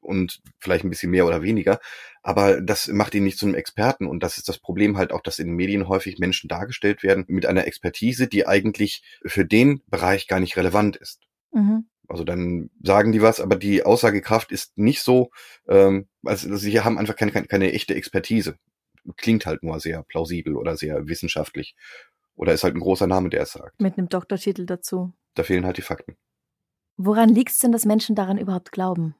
und 0.03 0.41
vielleicht 0.59 0.83
ein 0.83 0.89
bisschen 0.89 1.11
mehr 1.11 1.25
oder 1.25 1.41
weniger. 1.41 1.79
Aber 2.21 2.61
das 2.61 2.87
macht 2.87 3.15
ihn 3.15 3.23
nicht 3.23 3.37
zu 3.37 3.45
einem 3.45 3.55
Experten. 3.55 4.07
Und 4.07 4.21
das 4.21 4.37
ist 4.37 4.47
das 4.47 4.59
Problem 4.59 4.97
halt 4.97 5.11
auch, 5.11 5.21
dass 5.21 5.39
in 5.39 5.47
den 5.47 5.55
Medien 5.55 5.87
häufig 5.87 6.19
Menschen 6.19 6.47
dargestellt 6.47 7.03
werden 7.03 7.25
mit 7.27 7.45
einer 7.45 7.65
Expertise, 7.65 8.27
die 8.27 8.47
eigentlich 8.47 9.03
für 9.25 9.45
den 9.45 9.81
Bereich 9.87 10.27
gar 10.27 10.39
nicht 10.39 10.57
relevant 10.57 10.95
ist. 10.95 11.21
Mhm. 11.51 11.85
Also 12.07 12.23
dann 12.23 12.69
sagen 12.81 13.11
die 13.11 13.21
was, 13.21 13.39
aber 13.39 13.55
die 13.55 13.83
Aussagekraft 13.83 14.51
ist 14.51 14.77
nicht 14.77 15.01
so, 15.01 15.31
ähm, 15.67 16.07
also 16.23 16.55
sie 16.55 16.81
haben 16.81 16.97
einfach 16.97 17.15
keine, 17.15 17.31
keine, 17.31 17.47
keine 17.47 17.71
echte 17.71 17.95
Expertise. 17.95 18.57
Klingt 19.17 19.45
halt 19.45 19.63
nur 19.63 19.79
sehr 19.79 20.03
plausibel 20.03 20.55
oder 20.55 20.77
sehr 20.77 21.07
wissenschaftlich. 21.07 21.75
Oder 22.35 22.53
ist 22.53 22.63
halt 22.63 22.75
ein 22.75 22.79
großer 22.79 23.07
Name, 23.07 23.29
der 23.29 23.43
es 23.43 23.51
sagt. 23.51 23.79
Mit 23.79 23.97
einem 23.97 24.09
Doktortitel 24.09 24.65
dazu. 24.65 25.13
Da 25.35 25.43
fehlen 25.43 25.65
halt 25.65 25.77
die 25.77 25.81
Fakten. 25.81 26.17
Woran 26.97 27.29
liegt 27.29 27.51
es 27.51 27.59
denn, 27.59 27.71
dass 27.71 27.85
Menschen 27.85 28.15
daran 28.15 28.37
überhaupt 28.37 28.71
glauben? 28.71 29.15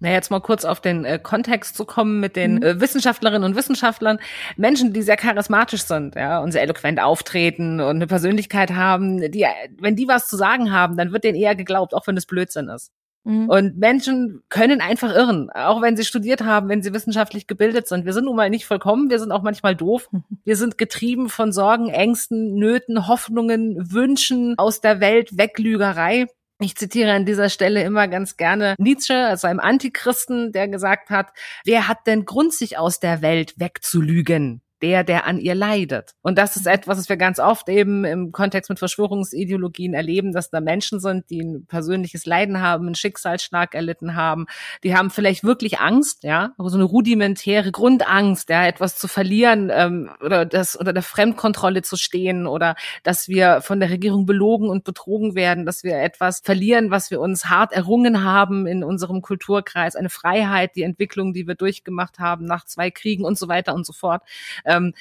Na, 0.00 0.10
jetzt 0.10 0.30
mal 0.30 0.40
kurz 0.40 0.64
auf 0.64 0.80
den 0.80 1.04
äh, 1.04 1.18
Kontext 1.18 1.76
zu 1.76 1.84
kommen 1.84 2.20
mit 2.20 2.36
den 2.36 2.56
mhm. 2.56 2.62
äh, 2.62 2.80
Wissenschaftlerinnen 2.80 3.44
und 3.44 3.56
Wissenschaftlern. 3.56 4.18
Menschen, 4.56 4.92
die 4.92 5.02
sehr 5.02 5.16
charismatisch 5.16 5.82
sind, 5.82 6.14
ja, 6.14 6.38
und 6.38 6.52
sehr 6.52 6.62
eloquent 6.62 7.00
auftreten 7.00 7.80
und 7.80 7.96
eine 7.96 8.06
Persönlichkeit 8.06 8.72
haben, 8.72 9.30
die, 9.32 9.46
wenn 9.80 9.96
die 9.96 10.06
was 10.06 10.28
zu 10.28 10.36
sagen 10.36 10.72
haben, 10.72 10.96
dann 10.96 11.12
wird 11.12 11.24
denen 11.24 11.38
eher 11.38 11.56
geglaubt, 11.56 11.94
auch 11.94 12.06
wenn 12.06 12.16
es 12.16 12.26
Blödsinn 12.26 12.68
ist. 12.68 12.92
Mhm. 13.24 13.48
Und 13.48 13.76
Menschen 13.76 14.42
können 14.48 14.80
einfach 14.80 15.14
irren, 15.14 15.50
auch 15.50 15.82
wenn 15.82 15.96
sie 15.96 16.04
studiert 16.04 16.42
haben, 16.44 16.68
wenn 16.68 16.82
sie 16.82 16.94
wissenschaftlich 16.94 17.46
gebildet 17.46 17.88
sind. 17.88 18.06
Wir 18.06 18.12
sind 18.12 18.24
nun 18.24 18.36
mal 18.36 18.50
nicht 18.50 18.66
vollkommen, 18.66 19.10
wir 19.10 19.18
sind 19.18 19.32
auch 19.32 19.42
manchmal 19.42 19.76
doof. 19.76 20.08
Wir 20.44 20.56
sind 20.56 20.78
getrieben 20.78 21.28
von 21.28 21.52
Sorgen, 21.52 21.90
Ängsten, 21.90 22.54
Nöten, 22.54 23.06
Hoffnungen, 23.06 23.92
Wünschen 23.92 24.54
aus 24.56 24.80
der 24.80 25.00
Welt, 25.00 25.36
Weglügerei. 25.36 26.26
Ich 26.60 26.74
zitiere 26.74 27.12
an 27.12 27.24
dieser 27.24 27.50
Stelle 27.50 27.84
immer 27.84 28.08
ganz 28.08 28.36
gerne 28.36 28.74
Nietzsche, 28.78 29.14
also 29.14 29.46
einem 29.46 29.60
Antichristen, 29.60 30.50
der 30.50 30.66
gesagt 30.66 31.08
hat, 31.08 31.30
wer 31.64 31.86
hat 31.86 32.06
denn 32.08 32.24
Grund, 32.24 32.52
sich 32.52 32.76
aus 32.78 32.98
der 32.98 33.22
Welt 33.22 33.54
wegzulügen? 33.58 34.60
Der, 34.82 35.04
der 35.04 35.26
an 35.26 35.38
ihr 35.38 35.54
leidet. 35.54 36.14
Und 36.22 36.38
das 36.38 36.56
ist 36.56 36.66
etwas, 36.66 36.98
was 36.98 37.08
wir 37.08 37.16
ganz 37.16 37.38
oft 37.38 37.68
eben 37.68 38.04
im 38.04 38.32
Kontext 38.32 38.70
mit 38.70 38.78
Verschwörungsideologien 38.78 39.94
erleben, 39.94 40.32
dass 40.32 40.50
da 40.50 40.60
Menschen 40.60 41.00
sind, 41.00 41.28
die 41.30 41.40
ein 41.40 41.66
persönliches 41.66 42.26
Leiden 42.26 42.60
haben, 42.60 42.86
einen 42.86 42.94
Schicksalsschlag 42.94 43.74
erlitten 43.74 44.14
haben. 44.14 44.46
Die 44.84 44.96
haben 44.96 45.10
vielleicht 45.10 45.44
wirklich 45.44 45.80
Angst, 45.80 46.22
ja, 46.22 46.52
so 46.58 46.76
eine 46.76 46.84
rudimentäre 46.84 47.72
Grundangst, 47.72 48.50
ja, 48.50 48.66
etwas 48.66 48.96
zu 48.96 49.08
verlieren 49.08 49.70
ähm, 49.72 50.10
oder 50.24 50.44
das 50.44 50.76
unter 50.76 50.92
der 50.92 51.02
Fremdkontrolle 51.02 51.82
zu 51.82 51.96
stehen 51.96 52.46
oder 52.46 52.76
dass 53.02 53.28
wir 53.28 53.60
von 53.60 53.80
der 53.80 53.90
Regierung 53.90 54.26
belogen 54.26 54.68
und 54.68 54.84
betrogen 54.84 55.34
werden, 55.34 55.66
dass 55.66 55.82
wir 55.82 55.98
etwas 56.00 56.40
verlieren, 56.40 56.90
was 56.90 57.10
wir 57.10 57.20
uns 57.20 57.46
hart 57.46 57.72
errungen 57.72 58.22
haben 58.24 58.66
in 58.66 58.84
unserem 58.84 59.22
Kulturkreis, 59.22 59.96
eine 59.96 60.10
Freiheit, 60.10 60.76
die 60.76 60.82
Entwicklung, 60.82 61.32
die 61.32 61.46
wir 61.46 61.54
durchgemacht 61.54 62.18
haben 62.18 62.44
nach 62.44 62.64
zwei 62.64 62.90
Kriegen 62.90 63.24
und 63.24 63.38
so 63.38 63.48
weiter 63.48 63.74
und 63.74 63.84
so 63.84 63.92
fort 63.92 64.22
ähm, 64.68 64.94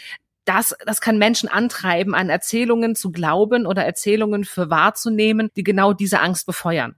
das, 0.46 0.76
das 0.86 1.02
kann 1.02 1.18
Menschen 1.18 1.50
antreiben, 1.50 2.16
an 2.16 2.30
Erzählungen 2.30 2.96
zu 2.96 3.12
glauben 3.12 3.66
oder 3.66 3.84
Erzählungen 3.84 4.46
für 4.46 4.70
wahrzunehmen, 4.70 5.50
die 5.58 5.64
genau 5.64 5.94
diese 5.94 6.22
Angst 6.22 6.46
befeuern. 6.46 6.96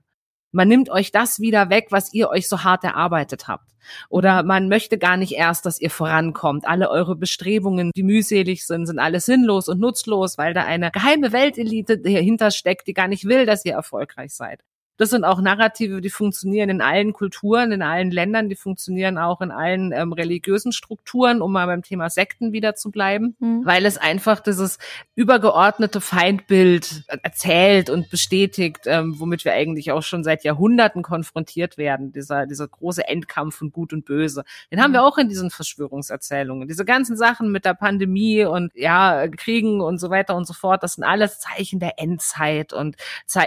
Man 0.52 0.68
nimmt 0.68 0.88
euch 0.90 1.12
das 1.12 1.40
wieder 1.40 1.70
weg, 1.70 1.88
was 1.90 2.12
ihr 2.12 2.28
euch 2.28 2.48
so 2.48 2.64
hart 2.64 2.84
erarbeitet 2.84 3.46
habt. 3.48 3.70
Oder 4.08 4.42
man 4.42 4.68
möchte 4.68 4.98
gar 4.98 5.16
nicht 5.16 5.32
erst, 5.32 5.64
dass 5.66 5.80
ihr 5.80 5.90
vorankommt. 5.90 6.66
Alle 6.66 6.90
eure 6.90 7.16
Bestrebungen, 7.16 7.92
die 7.94 8.02
mühselig 8.02 8.66
sind, 8.66 8.86
sind 8.86 8.98
alles 8.98 9.26
sinnlos 9.26 9.68
und 9.68 9.80
nutzlos, 9.80 10.38
weil 10.38 10.54
da 10.54 10.64
eine 10.64 10.90
geheime 10.90 11.32
Weltelite 11.32 11.98
dahinter 11.98 12.50
steckt, 12.50 12.86
die 12.88 12.94
gar 12.94 13.08
nicht 13.08 13.24
will, 13.24 13.46
dass 13.46 13.64
ihr 13.64 13.72
erfolgreich 13.72 14.34
seid. 14.34 14.62
Das 15.00 15.08
sind 15.08 15.24
auch 15.24 15.40
Narrative, 15.40 16.02
die 16.02 16.10
funktionieren 16.10 16.68
in 16.68 16.82
allen 16.82 17.14
Kulturen, 17.14 17.72
in 17.72 17.80
allen 17.80 18.10
Ländern, 18.10 18.50
die 18.50 18.54
funktionieren 18.54 19.16
auch 19.16 19.40
in 19.40 19.50
allen 19.50 19.92
ähm, 19.92 20.12
religiösen 20.12 20.72
Strukturen, 20.72 21.40
um 21.40 21.52
mal 21.52 21.64
beim 21.64 21.80
Thema 21.80 22.10
Sekten 22.10 22.52
wieder 22.52 22.74
zu 22.74 22.90
bleiben, 22.90 23.34
mhm. 23.38 23.64
weil 23.64 23.86
es 23.86 23.96
einfach 23.96 24.40
dieses 24.40 24.78
übergeordnete 25.14 26.02
Feindbild 26.02 27.04
erzählt 27.22 27.88
und 27.88 28.10
bestätigt, 28.10 28.80
ähm, 28.84 29.18
womit 29.18 29.46
wir 29.46 29.54
eigentlich 29.54 29.90
auch 29.90 30.02
schon 30.02 30.22
seit 30.22 30.44
Jahrhunderten 30.44 31.02
konfrontiert 31.02 31.78
werden, 31.78 32.12
dieser, 32.12 32.44
dieser 32.44 32.68
große 32.68 33.08
Endkampf 33.08 33.56
von 33.56 33.72
Gut 33.72 33.94
und 33.94 34.04
Böse. 34.04 34.44
Den 34.70 34.82
haben 34.82 34.92
wir 34.92 35.00
mhm. 35.00 35.06
auch 35.06 35.16
in 35.16 35.30
diesen 35.30 35.48
Verschwörungserzählungen. 35.50 36.68
Diese 36.68 36.84
ganzen 36.84 37.16
Sachen 37.16 37.50
mit 37.50 37.64
der 37.64 37.72
Pandemie 37.72 38.44
und 38.44 38.70
ja, 38.74 39.26
Kriegen 39.28 39.80
und 39.80 39.96
so 39.96 40.10
weiter 40.10 40.36
und 40.36 40.46
so 40.46 40.52
fort, 40.52 40.82
das 40.82 40.96
sind 40.96 41.04
alles 41.04 41.38
Zeichen 41.38 41.80
der 41.80 41.98
Endzeit 41.98 42.74
und 42.74 42.96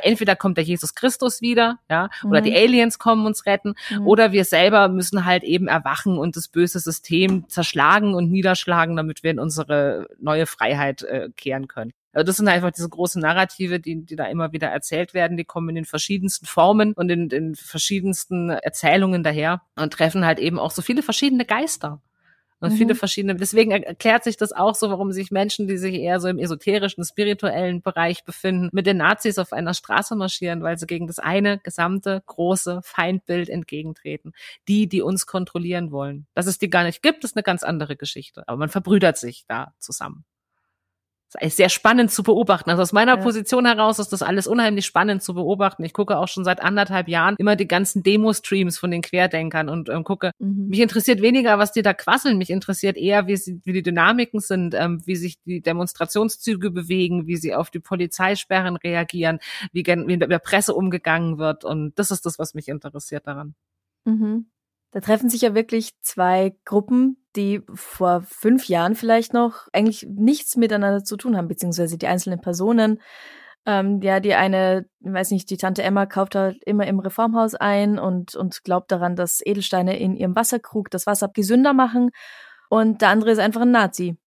entweder 0.02 0.36
kommt 0.36 0.58
der 0.58 0.64
Jesus 0.64 0.96
Christus 0.96 1.43
wieder, 1.44 1.78
ja, 1.92 2.10
oder 2.24 2.40
mhm. 2.40 2.46
die 2.46 2.56
Aliens 2.56 2.98
kommen 2.98 3.28
uns 3.28 3.46
retten, 3.46 3.76
mhm. 3.92 4.08
oder 4.08 4.32
wir 4.32 4.46
selber 4.46 4.88
müssen 4.88 5.26
halt 5.26 5.44
eben 5.44 5.68
erwachen 5.68 6.18
und 6.18 6.36
das 6.36 6.48
böse 6.48 6.80
System 6.80 7.48
zerschlagen 7.50 8.16
und 8.16 8.32
niederschlagen, 8.32 8.96
damit 8.96 9.22
wir 9.22 9.30
in 9.30 9.40
unsere 9.40 10.08
neue 10.20 10.48
Freiheit 10.48 11.04
äh, 11.04 11.30
kehren 11.38 11.68
können. 11.68 11.94
Also 12.14 12.26
das 12.26 12.38
sind 12.38 12.48
einfach 12.48 12.72
diese 12.72 12.90
großen 12.90 13.22
Narrative, 13.22 13.80
die, 13.80 14.06
die 14.06 14.16
da 14.16 14.26
immer 14.26 14.54
wieder 14.54 14.68
erzählt 14.68 15.14
werden. 15.14 15.36
Die 15.36 15.46
kommen 15.46 15.70
in 15.70 15.76
den 15.76 15.86
verschiedensten 15.86 16.46
Formen 16.46 16.94
und 16.94 17.10
in 17.10 17.28
den 17.28 17.56
verschiedensten 17.56 18.52
Erzählungen 18.52 19.24
daher 19.24 19.64
und 19.76 19.94
treffen 19.94 20.26
halt 20.26 20.40
eben 20.40 20.60
auch 20.60 20.72
so 20.72 20.84
viele 20.84 21.02
verschiedene 21.02 21.46
Geister. 21.46 22.02
Und 22.64 22.72
mhm. 22.72 22.78
viele 22.78 22.96
verschiedene, 22.96 23.36
deswegen 23.36 23.72
erklärt 23.72 24.24
sich 24.24 24.38
das 24.38 24.54
auch 24.54 24.74
so, 24.74 24.90
warum 24.90 25.12
sich 25.12 25.32
Menschen, 25.32 25.68
die 25.68 25.78
sich 25.78 25.96
eher 25.96 26.22
so 26.22 26.30
im 26.30 26.40
esoterischen, 26.40 27.04
spirituellen 27.04 27.82
Bereich 27.82 28.24
befinden, 28.24 28.70
mit 28.72 28.88
den 28.88 28.96
Nazis 28.96 29.38
auf 29.38 29.52
einer 29.52 29.74
Straße 29.74 30.16
marschieren, 30.16 30.64
weil 30.64 30.78
sie 30.78 30.88
gegen 30.88 31.06
das 31.06 31.20
eine 31.20 31.60
gesamte 31.60 32.24
große 32.26 32.80
Feindbild 32.82 33.50
entgegentreten. 33.50 34.32
Die, 34.70 34.88
die 34.88 35.02
uns 35.02 35.26
kontrollieren 35.26 35.92
wollen. 35.92 36.26
Dass 36.36 36.48
es 36.48 36.58
die 36.58 36.70
gar 36.70 36.86
nicht 36.86 37.04
gibt, 37.04 37.26
ist 37.26 37.36
eine 37.36 37.44
ganz 37.44 37.64
andere 37.64 37.98
Geschichte. 37.98 38.48
Aber 38.48 38.58
man 38.58 38.70
verbrüdert 38.70 39.18
sich 39.18 39.44
da 39.46 39.74
zusammen 39.80 40.24
ist 41.40 41.58
sehr 41.58 41.70
spannend 41.70 42.12
zu 42.12 42.24
beobachten. 42.24 42.70
Also 42.70 42.82
aus 42.82 42.94
meiner 42.94 43.18
ja. 43.18 43.22
Position 43.22 43.66
heraus 43.66 44.00
ist 44.00 44.14
das 44.14 44.22
alles 44.22 44.48
unheimlich 44.48 44.86
spannend 44.86 45.24
zu 45.24 45.34
beobachten. 45.34 45.84
Ich 45.84 45.94
gucke 45.94 46.18
auch 46.18 46.28
schon 46.28 46.44
seit 46.44 46.62
anderthalb 46.62 47.08
Jahren 47.08 47.36
immer 47.38 47.56
die 47.56 47.68
ganzen 47.68 48.04
Demo-Streams 48.04 48.78
von 48.78 48.92
den 48.92 49.02
Querdenkern 49.02 49.70
und 49.70 49.90
ähm, 49.90 50.04
gucke, 50.04 50.32
mhm. 50.40 50.68
mich 50.68 50.80
interessiert 50.80 51.22
weniger, 51.22 51.58
was 51.60 51.72
die 51.72 51.82
da 51.82 51.94
quasseln. 51.94 52.38
Mich 52.38 52.50
interessiert 52.50 52.98
eher, 52.98 53.28
wie, 53.28 53.38
sie, 53.38 53.62
wie 53.64 53.74
die 53.74 53.84
Dynamiken 53.84 54.40
sind, 54.40 54.74
ähm, 54.76 55.02
wie 55.06 55.16
sich 55.16 55.42
die 55.44 55.62
Demonstrationszüge 55.62 56.72
bewegen, 56.72 57.28
wie 57.28 57.38
sie 57.38 57.54
auf 57.56 57.70
die 57.70 57.80
Polizeisperren 57.80 58.76
reagieren, 58.78 59.40
wie, 59.72 59.86
wie 59.86 60.14
in 60.14 60.20
der 60.20 60.40
Presse 60.40 60.74
umgegangen 60.74 61.38
wird. 61.38 61.66
Und 61.66 61.98
das 61.98 62.12
ist 62.12 62.26
das, 62.26 62.40
was 62.40 62.54
mich 62.54 62.68
interessiert 62.68 63.28
daran. 63.28 63.56
Mhm. 64.06 64.48
Da 64.92 65.00
treffen 65.00 65.30
sich 65.30 65.42
ja 65.42 65.56
wirklich 65.56 65.92
zwei 66.02 66.56
Gruppen, 66.66 67.18
die 67.36 67.62
vor 67.74 68.24
fünf 68.28 68.68
Jahren 68.68 68.96
vielleicht 68.96 69.34
noch 69.34 69.68
eigentlich 69.74 70.08
nichts 70.10 70.56
miteinander 70.56 71.04
zu 71.04 71.18
tun 71.18 71.36
haben, 71.38 71.48
beziehungsweise 71.48 71.98
die 71.98 72.08
einzelnen 72.08 72.42
Personen. 72.42 73.02
Ähm, 73.66 74.02
ja, 74.02 74.20
die 74.20 74.34
eine, 74.34 74.86
ich 75.00 75.14
weiß 75.14 75.32
nicht, 75.32 75.50
die 75.50 75.58
Tante 75.58 75.84
Emma 75.84 76.06
kauft 76.06 76.36
halt 76.36 76.62
immer 76.66 76.86
im 76.86 77.00
Reformhaus 77.00 77.56
ein 77.56 77.98
und, 77.98 78.36
und 78.36 78.64
glaubt 78.64 78.92
daran, 78.92 79.16
dass 79.16 79.42
Edelsteine 79.46 79.98
in 79.98 80.16
ihrem 80.16 80.36
Wasserkrug 80.36 80.90
das 80.90 81.08
Wasser 81.08 81.30
gesünder 81.30 81.74
machen. 81.74 82.12
Und 82.70 83.02
der 83.02 83.10
andere 83.10 83.32
ist 83.32 83.40
einfach 83.40 83.62
ein 83.62 83.72
Nazi. 83.72 84.18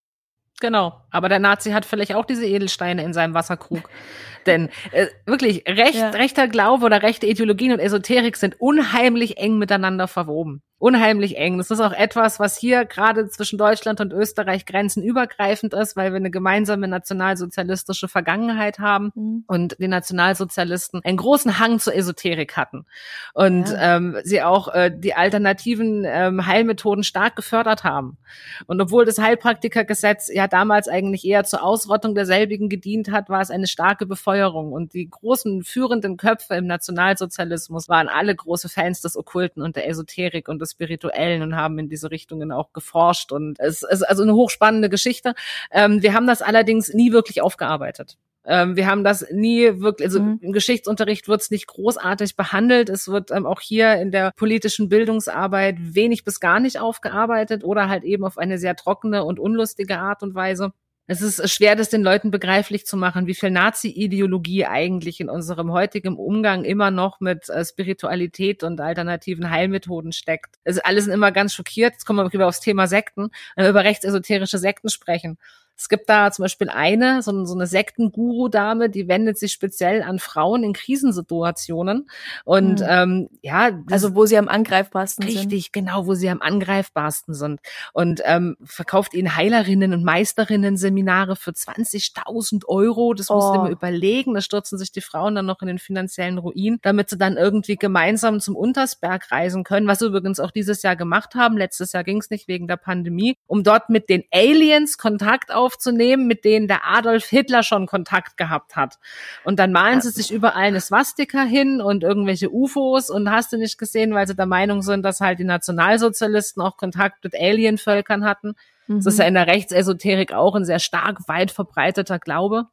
Genau, 0.61 1.03
aber 1.11 1.29
der 1.29 1.39
Nazi 1.39 1.73
hat 1.73 1.85
vielleicht 1.85 2.15
auch 2.15 2.25
diese 2.25 2.47
Edelsteine 2.47 3.03
in 3.03 3.13
seinem 3.13 3.35
Wasserkrug. 3.35 3.91
Denn 4.47 4.71
äh, 4.93 5.07
wirklich, 5.27 5.65
recht, 5.67 5.95
ja. 5.95 6.11
rechter 6.11 6.49
Glaube 6.49 6.85
oder 6.85 7.03
rechte 7.03 7.27
Ideologien 7.27 7.73
und 7.73 7.79
Esoterik 7.79 8.37
sind 8.37 8.61
unheimlich 8.61 9.39
eng 9.39 9.59
miteinander 9.59 10.09
verwoben 10.09 10.63
unheimlich 10.79 11.39
eng. 11.39 11.57
Das 11.57 11.71
ist 11.71 11.81
auch 11.81 11.93
etwas, 11.93 12.39
was 12.39 12.59
hier 12.59 12.85
gerade 12.85 13.29
zwischen 13.29 13.59
Deutschland 13.59 14.01
und 14.01 14.13
Österreich 14.13 14.67
grenzenübergreifend 14.67 15.73
ist, 15.73 15.97
weil 15.97 16.13
wir 16.13 16.17
eine 16.17 16.31
gemeinsame 16.31 16.87
nationalsozialistische 16.87 18.09
Vergangenheit 18.09 18.79
haben 18.79 19.11
mhm. 19.15 19.45
und 19.47 19.77
die 19.79 19.89
Nationalsozialisten 19.89 21.01
einen 21.03 21.17
großen 21.17 21.59
Hang 21.59 21.79
zur 21.79 21.95
Esoterik 21.95 22.59
hatten 22.59 22.85
und 23.33 23.71
ja. 23.71 23.97
ähm, 23.97 24.19
sie 24.25 24.43
auch 24.43 24.69
äh, 24.69 24.91
die 24.95 25.15
alternativen 25.15 26.05
ähm, 26.07 26.47
Heilmethoden 26.47 27.05
stark 27.05 27.37
gefördert 27.37 27.83
haben. 27.83 28.19
Und 28.67 28.81
obwohl 28.81 29.07
das 29.07 29.19
Heilpraktikergesetz 29.19 30.29
ja 30.33 30.47
damals 30.47 30.89
eigentlich 30.89 31.25
eher 31.25 31.45
zur 31.45 31.63
Ausrottung 31.63 32.15
derselbigen 32.15 32.69
gedient 32.69 33.11
hat, 33.11 33.31
war 33.31 33.41
es 33.41 33.51
eine 33.51 33.67
starke 33.67 34.05
Befeuerung 34.37 34.73
und 34.73 34.93
die 34.93 35.09
großen 35.09 35.65
führenden 35.65 36.17
Köpfe 36.17 36.55
im 36.55 36.67
Nationalsozialismus 36.67 37.89
waren 37.89 38.09
alle 38.09 38.35
große 38.35 38.69
Fans 38.69 39.01
des 39.01 39.17
Okkulten 39.17 39.63
und 39.63 39.77
der 39.77 39.89
Esoterik 39.89 40.49
und 40.49 40.61
des 40.61 40.73
Spirituellen 40.73 41.43
und 41.43 41.57
haben 41.57 41.79
in 41.79 41.89
diese 41.89 42.11
Richtungen 42.11 42.53
auch 42.53 42.73
geforscht. 42.73 43.33
Und 43.33 43.59
es 43.59 43.83
ist 43.83 44.03
also 44.03 44.23
eine 44.23 44.35
hochspannende 44.35 44.91
Geschichte. 44.91 45.35
Ähm, 45.73 46.03
wir 46.03 46.13
haben 46.13 46.27
das 46.27 46.43
allerdings 46.43 46.93
nie 46.93 47.13
wirklich 47.13 47.41
aufgearbeitet. 47.41 48.19
Ähm, 48.45 48.77
wir 48.77 48.87
haben 48.87 49.03
das 49.05 49.27
nie 49.31 49.81
wirklich, 49.81 50.07
also 50.07 50.21
mhm. 50.21 50.39
im 50.43 50.53
Geschichtsunterricht 50.53 51.29
wird 51.29 51.41
es 51.41 51.51
nicht 51.51 51.67
großartig 51.67 52.37
behandelt. 52.37 52.91
Es 52.91 53.09
wird 53.09 53.31
ähm, 53.31 53.47
auch 53.47 53.61
hier 53.61 53.95
in 53.95 54.11
der 54.11 54.33
politischen 54.37 54.89
Bildungsarbeit 54.89 55.77
wenig 55.81 56.25
bis 56.25 56.41
gar 56.41 56.61
nicht 56.61 56.79
aufgearbeitet 56.79 57.65
oder 57.65 57.89
halt 57.89 58.05
eben 58.05 58.25
auf 58.25 58.39
eine 58.39 58.59
sehr 58.59 58.77
trockene 58.77 59.25
und 59.25 59.41
unlustige 59.41 59.99
Art 59.99 60.23
und 60.23 60.35
Weise. 60.35 60.73
Es 61.09 61.23
ist 61.23 61.49
schwer, 61.51 61.77
das 61.77 61.89
den 61.89 62.03
Leuten 62.03 62.33
begreiflich 62.33 62.85
zu 62.85 62.97
machen, 62.97 63.29
wie 63.29 63.35
viel 63.35 63.51
Nazi-Ideologie 63.51 64.67
eigentlich 64.67 65.21
in 65.21 65.29
unserem 65.29 65.71
heutigen 65.71 66.17
Umgang 66.17 66.65
immer 66.65 66.91
noch 66.91 67.21
mit 67.21 67.49
äh, 67.49 67.65
Spiritualität 67.65 68.65
und 68.65 68.81
alternativen 68.81 69.51
Heilmethoden 69.51 70.11
steckt. 70.11 70.57
Es 70.65 70.79
alle 70.79 71.01
sind 71.01 71.13
immer 71.13 71.31
ganz 71.31 71.55
schockiert. 71.55 71.93
Jetzt 71.93 72.07
kommen 72.07 72.19
wir 72.19 72.33
wieder 72.33 72.49
aufs 72.49 72.61
Thema 72.61 72.89
Sekten, 72.89 73.31
wenn 73.55 73.67
wir 73.67 73.71
über 73.71 73.85
rechtsesoterische 73.85 74.59
Sekten 74.59 74.89
sprechen. 74.89 75.39
Es 75.77 75.89
gibt 75.89 76.09
da 76.09 76.31
zum 76.31 76.45
Beispiel 76.45 76.71
eine, 76.71 77.23
so, 77.23 77.45
so 77.45 77.55
eine 77.55 77.67
Sektenguru-Dame, 77.67 78.89
die 78.89 79.09
wendet 79.09 79.39
sich 79.39 79.53
speziell 79.53 80.03
an 80.03 80.19
Frauen 80.19 80.65
in 80.65 80.73
Krisensituationen. 80.73 82.09
Und 82.45 82.81
mhm. 82.81 82.87
ähm, 82.89 83.29
ja, 83.43 83.71
also 83.91 84.15
wo 84.15 84.25
sie 84.25 84.39
am 84.39 84.49
angreifbarsten 84.49 85.25
richtig, 85.25 85.43
sind. 85.43 85.53
Richtig, 85.53 85.73
genau, 85.73 86.07
wo 86.07 86.15
sie 86.15 86.31
am 86.31 86.41
angreifbarsten 86.41 87.35
sind. 87.35 87.61
Und 87.93 88.23
ähm, 88.25 88.57
verkauft 88.65 89.13
ihnen 89.13 89.37
Heilerinnen 89.37 89.93
und 89.93 90.03
Meisterinnen 90.03 90.77
Seminare 90.77 91.37
für 91.37 91.51
20.000 91.51 92.65
Euro. 92.67 93.13
Das 93.13 93.31
oh. 93.31 93.35
musst 93.35 93.51
du 93.51 93.55
immer 93.55 93.71
überlegen. 93.71 94.35
Da 94.35 94.41
stürzen 94.41 94.79
sich 94.79 94.93
die 94.93 95.03
Frauen 95.03 95.35
dann 95.35 95.47
noch 95.47 95.61
in 95.61 95.69
den 95.69 95.79
finanziellen 95.79 96.39
Ruin, 96.39 96.79
damit 96.83 97.11
sie 97.11 97.19
dann 97.19 97.37
irgendwie 97.37 97.77
gemeinsam 97.77 98.41
zum 98.41 98.57
Untersberg 98.57 99.31
reisen 99.31 99.63
können, 99.63 99.87
was 99.87 99.99
sie 99.99 100.07
übrigens 100.07 100.41
auch 100.41 100.51
dieses 100.51 100.83
Jahr 100.83 100.97
gemacht 100.97 101.35
haben. 101.35 101.59
Letztes 101.59 101.93
Jahr 101.93 102.05
ging 102.05 102.19
es 102.19 102.31
nicht 102.31 102.49
wegen 102.49 102.67
der 102.67 102.77
Pandemie, 102.77 103.37
um 103.47 103.63
dort 103.63 103.91
mit 103.91 104.09
den 104.09 104.25
Aliens 104.33 104.97
Kontakt 104.97 105.53
auf 105.53 105.66
aufzunehmen, 105.67 106.27
mit 106.27 106.45
denen 106.45 106.69
der 106.69 106.87
Adolf 106.87 107.27
Hitler 107.27 107.63
schon 107.63 107.87
Kontakt 107.87 108.37
gehabt 108.37 108.77
hat. 108.77 108.99
Und 109.45 109.59
dann 109.59 109.73
malen 109.73 110.01
sie 110.01 110.11
sich 110.11 110.33
überall 110.33 110.67
eine 110.67 110.81
Swastika 110.81 111.43
hin 111.43 111.81
und 111.81 112.05
irgendwelche 112.05 112.51
UFOs 112.51 113.11
und 113.11 113.31
hast 113.31 113.53
du 113.53 113.59
nicht 113.59 113.79
gesehen, 113.79 114.15
weil 114.15 114.27
sie 114.27 114.37
der 114.37 114.47
Meinung 114.47 114.83
sind, 114.83 115.03
dass 115.03 115.21
halt 115.21 115.41
die 115.41 115.45
Nationalsozialisten 115.45 116.63
auch 116.63 116.77
Kontakt 116.77 117.25
mit 117.25 117.35
Alienvölkern 117.35 118.25
hatten. 118.25 118.55
Mhm. 118.87 118.99
Das 118.99 119.07
ist 119.07 119.19
ja 119.19 119.25
in 119.27 119.35
der 119.35 119.49
Rechtsesoterik 119.49 120.33
auch 120.33 120.55
ein 120.55 120.65
sehr 120.65 120.79
stark 120.79 121.29
weit 121.29 121.51
verbreiteter 121.51 122.19
Glaube. 122.19 122.67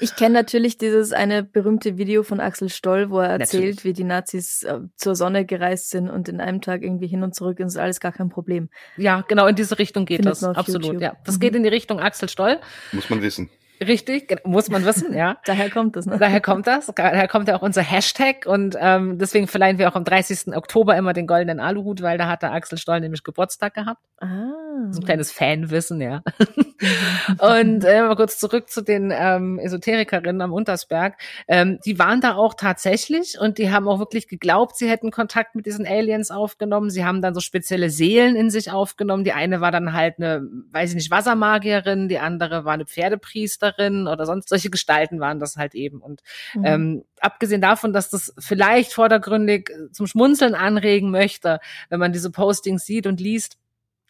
Ich 0.00 0.16
kenne 0.16 0.34
natürlich 0.34 0.78
dieses 0.78 1.12
eine 1.12 1.42
berühmte 1.42 1.96
Video 1.96 2.22
von 2.22 2.40
Axel 2.40 2.68
Stoll, 2.68 3.10
wo 3.10 3.20
er 3.20 3.38
erzählt, 3.38 3.76
natürlich. 3.76 3.84
wie 3.84 3.92
die 3.92 4.04
Nazis 4.04 4.62
äh, 4.62 4.80
zur 4.96 5.14
Sonne 5.14 5.44
gereist 5.44 5.90
sind 5.90 6.10
und 6.10 6.28
in 6.28 6.40
einem 6.40 6.60
Tag 6.60 6.82
irgendwie 6.82 7.06
hin 7.06 7.22
und 7.22 7.34
zurück 7.34 7.58
und 7.60 7.66
ist 7.66 7.76
alles 7.76 8.00
gar 8.00 8.12
kein 8.12 8.28
Problem. 8.28 8.68
Ja, 8.96 9.24
genau 9.26 9.46
in 9.46 9.56
diese 9.56 9.78
Richtung 9.78 10.06
geht 10.06 10.18
Findet 10.18 10.42
das. 10.42 10.44
Absolut, 10.44 10.86
YouTube. 10.86 11.02
ja. 11.02 11.16
Das 11.24 11.36
mhm. 11.36 11.40
geht 11.40 11.54
in 11.54 11.62
die 11.62 11.68
Richtung 11.68 12.00
Axel 12.00 12.28
Stoll. 12.28 12.58
Muss 12.92 13.10
man 13.10 13.22
wissen. 13.22 13.50
Richtig, 13.82 14.44
muss 14.44 14.68
man 14.68 14.84
wissen, 14.84 15.14
ja. 15.14 15.38
Daher 15.46 15.70
kommt 15.70 15.96
das, 15.96 16.04
ne? 16.04 16.18
Daher 16.18 16.42
kommt 16.42 16.66
das. 16.66 16.92
Daher 16.94 17.28
kommt 17.28 17.48
ja 17.48 17.56
auch 17.56 17.62
unser 17.62 17.80
Hashtag 17.80 18.44
und 18.44 18.76
ähm, 18.78 19.16
deswegen 19.16 19.46
verleihen 19.46 19.78
wir 19.78 19.88
auch 19.88 19.94
am 19.94 20.04
30. 20.04 20.54
Oktober 20.54 20.98
immer 20.98 21.14
den 21.14 21.26
goldenen 21.26 21.60
Aluhut, 21.60 22.02
weil 22.02 22.18
da 22.18 22.28
hat 22.28 22.42
der 22.42 22.52
Axel 22.52 22.76
Stoll 22.76 23.00
nämlich 23.00 23.22
Geburtstag 23.22 23.72
gehabt. 23.72 24.02
Ah. 24.18 24.50
So 24.90 25.00
ein 25.00 25.04
kleines 25.04 25.32
Fanwissen, 25.32 26.02
ja. 26.02 26.22
und 27.38 27.84
äh, 27.84 28.02
mal 28.02 28.16
kurz 28.16 28.38
zurück 28.38 28.68
zu 28.68 28.82
den 28.82 29.14
ähm, 29.16 29.58
Esoterikerinnen 29.58 30.42
am 30.42 30.52
Untersberg. 30.52 31.16
Ähm, 31.48 31.78
die 31.84 31.98
waren 31.98 32.20
da 32.20 32.34
auch 32.34 32.52
tatsächlich 32.52 33.38
und 33.40 33.56
die 33.56 33.70
haben 33.70 33.88
auch 33.88 33.98
wirklich 33.98 34.28
geglaubt, 34.28 34.76
sie 34.76 34.90
hätten 34.90 35.10
Kontakt 35.10 35.54
mit 35.54 35.64
diesen 35.64 35.86
Aliens 35.86 36.30
aufgenommen. 36.30 36.90
Sie 36.90 37.04
haben 37.04 37.22
dann 37.22 37.34
so 37.34 37.40
spezielle 37.40 37.88
Seelen 37.88 38.36
in 38.36 38.50
sich 38.50 38.70
aufgenommen. 38.70 39.24
Die 39.24 39.32
eine 39.32 39.62
war 39.62 39.70
dann 39.70 39.94
halt 39.94 40.16
eine, 40.18 40.42
weiß 40.70 40.90
ich 40.90 40.96
nicht, 40.96 41.10
Wassermagierin, 41.10 42.08
die 42.08 42.18
andere 42.18 42.66
war 42.66 42.74
eine 42.74 42.84
Pferdepriesterin 42.84 43.69
oder 43.78 44.26
sonst 44.26 44.48
solche 44.48 44.70
Gestalten 44.70 45.20
waren 45.20 45.40
das 45.40 45.56
halt 45.56 45.74
eben. 45.74 46.00
Und 46.00 46.22
mhm. 46.54 46.64
ähm, 46.64 47.04
abgesehen 47.20 47.60
davon, 47.60 47.92
dass 47.92 48.10
das 48.10 48.34
vielleicht 48.38 48.92
vordergründig 48.92 49.70
zum 49.92 50.06
Schmunzeln 50.06 50.54
anregen 50.54 51.10
möchte, 51.10 51.60
wenn 51.88 52.00
man 52.00 52.12
diese 52.12 52.30
Postings 52.30 52.84
sieht 52.84 53.06
und 53.06 53.20
liest, 53.20 53.58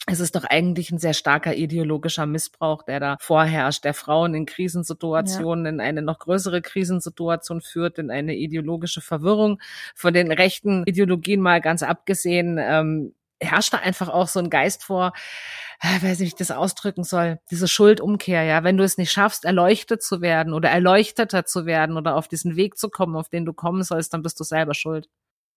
es 0.07 0.19
ist 0.19 0.35
doch 0.35 0.45
eigentlich 0.45 0.91
ein 0.91 0.99
sehr 0.99 1.13
starker 1.13 1.55
ideologischer 1.55 2.25
Missbrauch, 2.25 2.83
der 2.83 3.01
da 3.01 3.17
vorherrscht, 3.21 3.85
der 3.85 3.95
Frauen 3.95 4.35
in 4.35 4.47
Krisensituationen 4.47 5.67
ja. 5.67 5.71
in 5.71 5.81
eine 5.81 6.03
noch 6.03 6.19
größere 6.19 6.63
Krisensituation 6.63 7.61
führt, 7.61 7.99
in 7.99 8.11
eine 8.11 8.35
ideologische 8.35 9.03
Verwirrung. 9.03 9.61
Von 9.95 10.15
den 10.15 10.33
rechten 10.33 10.85
Ideologien 10.87 11.41
mal 11.41 11.61
ganz 11.61 11.83
abgesehen, 11.83 12.59
ähm, 12.59 13.15
herrscht 13.41 13.73
da 13.73 13.79
einfach 13.79 14.09
auch 14.09 14.29
so 14.29 14.39
ein 14.41 14.51
Geist 14.51 14.85
vor, 14.85 15.13
äh, 15.81 16.03
weiß 16.03 16.19
nicht, 16.19 16.21
wie 16.21 16.25
ich 16.27 16.35
das 16.35 16.51
ausdrücken 16.51 17.05
soll, 17.05 17.39
diese 17.51 17.69
Schuldumkehr, 17.69 18.43
ja, 18.45 18.65
wenn 18.65 18.77
du 18.77 18.85
es 18.85 18.99
nicht 18.99 19.13
schaffst, 19.13 19.45
erleuchtet 19.45 20.03
zu 20.03 20.21
werden 20.21 20.53
oder 20.53 20.71
erleuchteter 20.71 21.47
zu 21.47 21.67
werden 21.67 21.97
oder 21.97 22.17
auf 22.17 22.29
diesen 22.29 22.57
Weg 22.57 22.77
zu 22.79 22.91
kommen, 22.91 23.17
auf 23.17 23.29
den 23.29 23.45
du 23.45 23.53
kommen 23.53 23.83
sollst, 23.83 24.13
dann 24.13 24.23
bist 24.23 24.39
du 24.41 24.45
selber 24.45 24.75
schuld. 24.75 25.09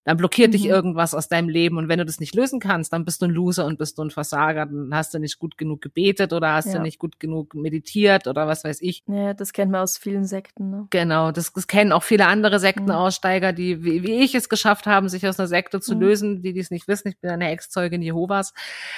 Dann 0.06 0.18
blockiert 0.18 0.50
mhm. 0.50 0.52
dich 0.54 0.66
irgendwas 0.66 1.14
aus 1.14 1.28
deinem 1.28 1.50
Leben 1.50 1.78
und 1.78 1.88
wenn 1.88 2.00
du 2.00 2.06
das 2.06 2.20
nicht 2.20 2.36
lösen 2.36 2.60
kannst, 2.60 2.94
dann 2.94 3.06
bist 3.06 3.22
du 3.22 3.26
ein 3.26 3.32
Loser 3.32 3.66
und 3.66 3.78
bist 3.78 3.98
du 3.98 4.04
ein 4.04 4.12
Versager, 4.12 4.66
dann 4.66 4.94
hast 4.94 5.14
du 5.14 5.20
nicht 5.20 5.40
gut 5.40 5.58
genug 5.58 5.82
gebetet 5.82 6.34
oder 6.34 6.54
hast 6.54 6.68
ja. 6.68 6.74
du 6.74 6.82
nicht 6.82 7.00
gut 7.00 7.20
genug 7.20 7.56
meditiert 7.56 8.28
oder 8.28 8.48
was 8.48 8.64
weiß 8.64 8.82
ich. 8.82 9.04
Ja, 9.08 9.34
das 9.34 9.54
kennt 9.54 9.72
man 9.72 9.82
aus 9.82 9.98
vielen 9.98 10.26
Sekten. 10.26 10.70
Ne? 10.70 10.88
Genau, 10.90 11.32
das, 11.32 11.54
das 11.54 11.68
kennen 11.68 11.92
auch 11.92 12.04
viele 12.04 12.28
andere 12.28 12.60
Sektenaussteiger, 12.60 13.54
die 13.54 13.84
wie, 13.84 14.04
wie 14.04 14.22
ich 14.24 14.36
es 14.36 14.50
geschafft 14.50 14.86
haben, 14.86 15.10
sich 15.10 15.28
aus 15.28 15.40
einer 15.40 15.48
Sekte 15.48 15.80
zu 15.80 15.96
mhm. 15.96 16.02
lösen, 16.02 16.42
die 16.42 16.54
dies 16.54 16.72
nicht 16.72 16.88
wissen. 16.88 17.08
Ich 17.10 17.20
bin 17.20 17.30
eine 17.30 17.50
Ex-Zeugin 17.50 18.02
Jehovas. 18.02 18.54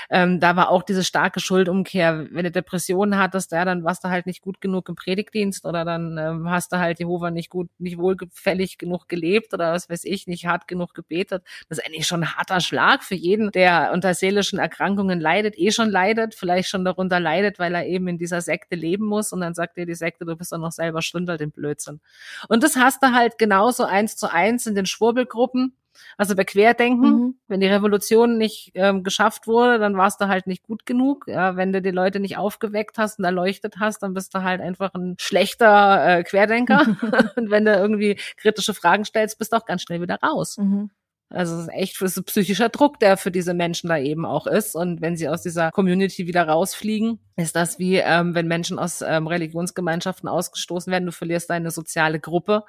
Ähm, 0.10 0.40
da 0.40 0.56
war 0.56 0.70
auch 0.70 0.84
diese 0.84 1.04
starke 1.04 1.40
Schuldumkehr. 1.40 2.28
Wenn 2.32 2.46
du 2.46 2.52
Depressionen 2.52 3.18
hattest, 3.18 3.52
ja, 3.52 3.64
dann 3.66 3.84
warst 3.84 4.04
du 4.04 4.10
halt 4.10 4.26
nicht 4.26 4.42
gut 4.42 4.62
genug 4.62 4.90
im 4.90 4.96
Predigtdienst 4.96 5.66
oder 5.66 5.86
dann 5.86 6.18
ähm, 6.18 6.50
hast 6.50 6.72
du 6.72 6.80
halt 6.80 7.00
Jehova 7.00 7.30
nicht 7.30 7.50
gut, 7.50 7.70
nicht 7.78 7.98
wohlgefällig 7.98 8.78
genug 8.78 9.08
gelebt 9.08 9.54
oder 9.54 9.74
was 9.74 9.90
weiß 9.90 10.04
ich, 10.06 10.28
nicht 10.28 10.46
hart 10.48 10.68
genug 10.68 10.95
gebetet. 10.96 11.44
Das 11.70 11.78
ist 11.78 11.86
eigentlich 11.86 12.08
schon 12.08 12.24
ein 12.24 12.36
harter 12.36 12.60
Schlag 12.62 13.04
für 13.04 13.16
jeden, 13.16 13.52
der 13.52 13.92
unter 13.94 14.14
seelischen 14.14 14.58
Erkrankungen 14.58 15.20
leidet, 15.20 15.58
eh 15.58 15.72
schon 15.72 15.90
leidet, 15.90 16.34
vielleicht 16.34 16.70
schon 16.70 16.86
darunter 16.86 17.20
leidet, 17.20 17.60
weil 17.60 17.76
er 17.76 17.86
eben 17.86 18.08
in 18.08 18.18
dieser 18.18 18.42
Sekte 18.42 18.76
leben 18.76 19.06
muss 19.06 19.32
und 19.32 19.42
dann 19.42 19.54
sagt 19.54 19.78
dir 19.78 19.86
die 19.86 19.96
Sekte, 19.96 20.26
du 20.26 20.36
bist 20.36 20.52
doch 20.52 20.58
noch 20.58 20.72
selber 20.72 21.02
Stündel 21.02 21.38
den 21.38 21.52
Blödsinn. 21.52 22.02
Und 22.48 22.64
das 22.64 22.76
hast 22.76 23.04
du 23.04 23.12
halt 23.14 23.38
genauso 23.38 23.84
eins 23.84 24.16
zu 24.16 24.32
eins 24.32 24.66
in 24.66 24.76
den 24.76 24.86
Schwurbelgruppen. 24.86 25.76
Also 26.18 26.36
bei 26.36 26.44
Querdenken, 26.44 27.10
mhm. 27.10 27.36
wenn 27.48 27.60
die 27.60 27.68
Revolution 27.68 28.38
nicht 28.38 28.72
ähm, 28.76 29.04
geschafft 29.04 29.48
wurde, 29.48 29.80
dann 29.80 29.98
warst 29.98 30.22
du 30.22 30.28
halt 30.28 30.48
nicht 30.48 30.64
gut 30.64 30.86
genug. 30.86 31.26
Ja, 31.28 31.56
wenn 31.56 31.74
du 31.74 31.82
die 31.82 31.92
Leute 31.92 32.20
nicht 32.20 32.38
aufgeweckt 32.38 32.98
hast 32.98 33.20
und 33.20 33.26
erleuchtet 33.26 33.76
hast, 33.80 34.04
dann 34.04 34.14
bist 34.14 34.34
du 34.34 34.44
halt 34.44 34.62
einfach 34.62 34.94
ein 34.94 35.16
schlechter 35.20 36.20
äh, 36.20 36.24
Querdenker. 36.24 36.86
und 37.36 37.52
wenn 37.52 37.66
du 37.66 37.74
irgendwie 37.74 38.20
kritische 38.38 38.74
Fragen 38.74 39.06
stellst, 39.06 39.38
bist 39.38 39.54
du 39.54 39.58
auch 39.58 39.66
ganz 39.66 39.82
schnell 39.82 40.02
wieder 40.02 40.20
raus. 40.22 40.58
Mhm. 40.58 40.90
Also 41.30 41.56
es 41.56 41.64
ist 41.64 41.74
echt 41.74 41.98
für 41.98 42.08
so 42.08 42.22
psychischer 42.24 42.70
Druck, 42.70 43.00
der 43.00 43.18
für 43.18 43.32
diese 43.32 43.54
Menschen 43.54 43.90
da 43.90 43.98
eben 43.98 44.26
auch 44.26 44.46
ist. 44.46 44.76
Und 44.76 45.02
wenn 45.02 45.18
sie 45.18 45.28
aus 45.28 45.42
dieser 45.42 45.72
Community 45.72 46.28
wieder 46.28 46.48
rausfliegen, 46.48 47.20
ist 47.36 47.56
das 47.56 47.80
wie, 47.80 47.98
ähm, 47.98 48.36
wenn 48.36 48.48
Menschen 48.48 48.78
aus 48.78 49.02
ähm, 49.02 49.28
Religionsgemeinschaften 49.28 50.30
ausgestoßen 50.30 50.92
werden, 50.92 51.06
du 51.06 51.12
verlierst 51.12 51.50
deine 51.50 51.72
soziale 51.72 52.20
Gruppe. 52.20 52.64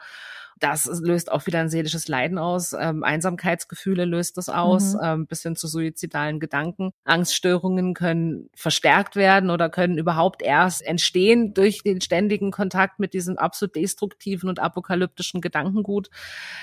Das 0.59 0.87
löst 1.03 1.31
auch 1.31 1.47
wieder 1.47 1.61
ein 1.61 1.69
seelisches 1.69 2.09
Leiden 2.09 2.39
aus. 2.39 2.73
Ähm, 2.73 3.05
Einsamkeitsgefühle 3.05 4.07
löst 4.07 4.39
das 4.39 4.49
aus, 4.49 4.95
mhm. 4.95 5.01
ähm, 5.03 5.27
bis 5.27 5.43
hin 5.43 5.55
zu 5.55 5.67
suizidalen 5.69 6.41
Gedanken. 6.41 6.93
Angststörungen 7.05 7.93
können 7.93 8.49
verstärkt 8.55 9.17
werden 9.17 9.51
oder 9.51 9.69
können 9.69 9.99
überhaupt 9.99 10.43
erst 10.43 10.83
entstehen 10.83 11.53
durch 11.53 11.83
den 11.83 12.01
ständigen 12.01 12.53
Kontakt 12.53 12.99
mit 12.99 13.13
diesem 13.13 13.37
absolut 13.37 13.77
destruktiven 13.77 14.49
und 14.49 14.59
apokalyptischen 14.59 15.43
Gedankengut. 15.43 16.09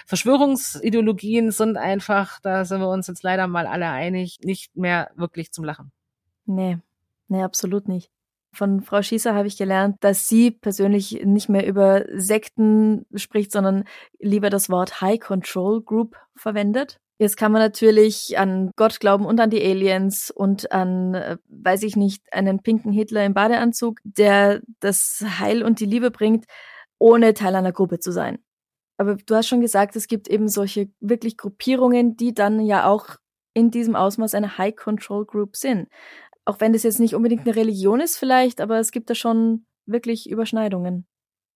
Verschwörungsideologien 0.08 1.52
sind 1.52 1.78
einfach, 1.78 2.40
da 2.42 2.66
sind 2.66 2.82
wir 2.82 2.90
uns 2.90 3.08
jetzt 3.08 3.22
leider 3.22 3.48
mal 3.48 3.68
alle 3.68 3.90
einig, 3.90 4.40
nicht 4.44 4.76
mehr 4.76 5.12
wirklich 5.16 5.52
zum 5.52 5.66
Lachen. 5.66 5.92
Nee, 6.46 6.80
nee, 7.28 7.44
absolut 7.44 7.88
nicht. 7.88 8.10
Von 8.54 8.82
Frau 8.82 9.02
Schießer 9.02 9.34
habe 9.34 9.48
ich 9.48 9.58
gelernt, 9.58 9.98
dass 10.02 10.28
sie 10.28 10.52
persönlich 10.52 11.24
nicht 11.26 11.50
mehr 11.50 11.66
über 11.66 12.06
Sekten 12.14 13.06
spricht, 13.16 13.52
sondern 13.52 13.86
lieber 14.20 14.52
das 14.52 14.70
Wort 14.70 15.02
High 15.02 15.20
Control 15.20 15.82
Group 15.82 16.16
verwendet. 16.36 17.00
Jetzt 17.18 17.36
kann 17.36 17.52
man 17.52 17.62
natürlich 17.62 18.38
an 18.38 18.72
Gott 18.76 19.00
glauben 19.00 19.26
und 19.26 19.40
an 19.40 19.50
die 19.50 19.64
Aliens 19.64 20.30
und 20.30 20.72
an, 20.72 21.16
äh, 21.16 21.38
weiß 21.48 21.84
ich 21.84 21.96
nicht, 21.96 22.32
einen 22.32 22.62
pinken 22.62 22.92
Hitler 22.92 23.26
im 23.26 23.34
Badeanzug, 23.34 24.00
der 24.04 24.62
das 24.80 25.24
Heil 25.40 25.64
und 25.64 25.80
die 25.80 25.86
Liebe 25.86 26.12
bringt, 26.12 26.46
ohne 27.00 27.34
Teil 27.34 27.56
einer 27.56 27.72
Gruppe 27.72 28.00
zu 28.00 28.12
sein. 28.12 28.40
Aber 28.98 29.16
du 29.16 29.36
hast 29.36 29.48
schon 29.48 29.62
gesagt, 29.62 29.96
es 29.96 30.08
gibt 30.08 30.28
eben 30.28 30.48
solche 30.48 30.90
wirklich 31.00 31.38
Gruppierungen, 31.38 32.18
die 32.18 32.34
dann 32.34 32.60
ja 32.60 32.86
auch 32.88 33.08
in 33.56 33.72
diesem 33.72 33.96
Ausmaß 33.96 34.36
eine 34.36 34.58
High 34.58 34.76
Control 34.76 35.26
Group 35.26 35.56
sind 35.56 35.88
auch 36.46 36.60
wenn 36.60 36.74
das 36.74 36.84
jetzt 36.84 37.00
nicht 37.00 37.16
unbedingt 37.16 37.46
eine 37.46 37.56
Religion 37.56 38.00
ist 38.00 38.18
vielleicht, 38.18 38.62
aber 38.62 38.80
es 38.80 38.92
gibt 38.92 39.10
da 39.10 39.16
schon 39.16 39.66
wirklich 39.86 40.30
Überschneidungen. 40.30 41.08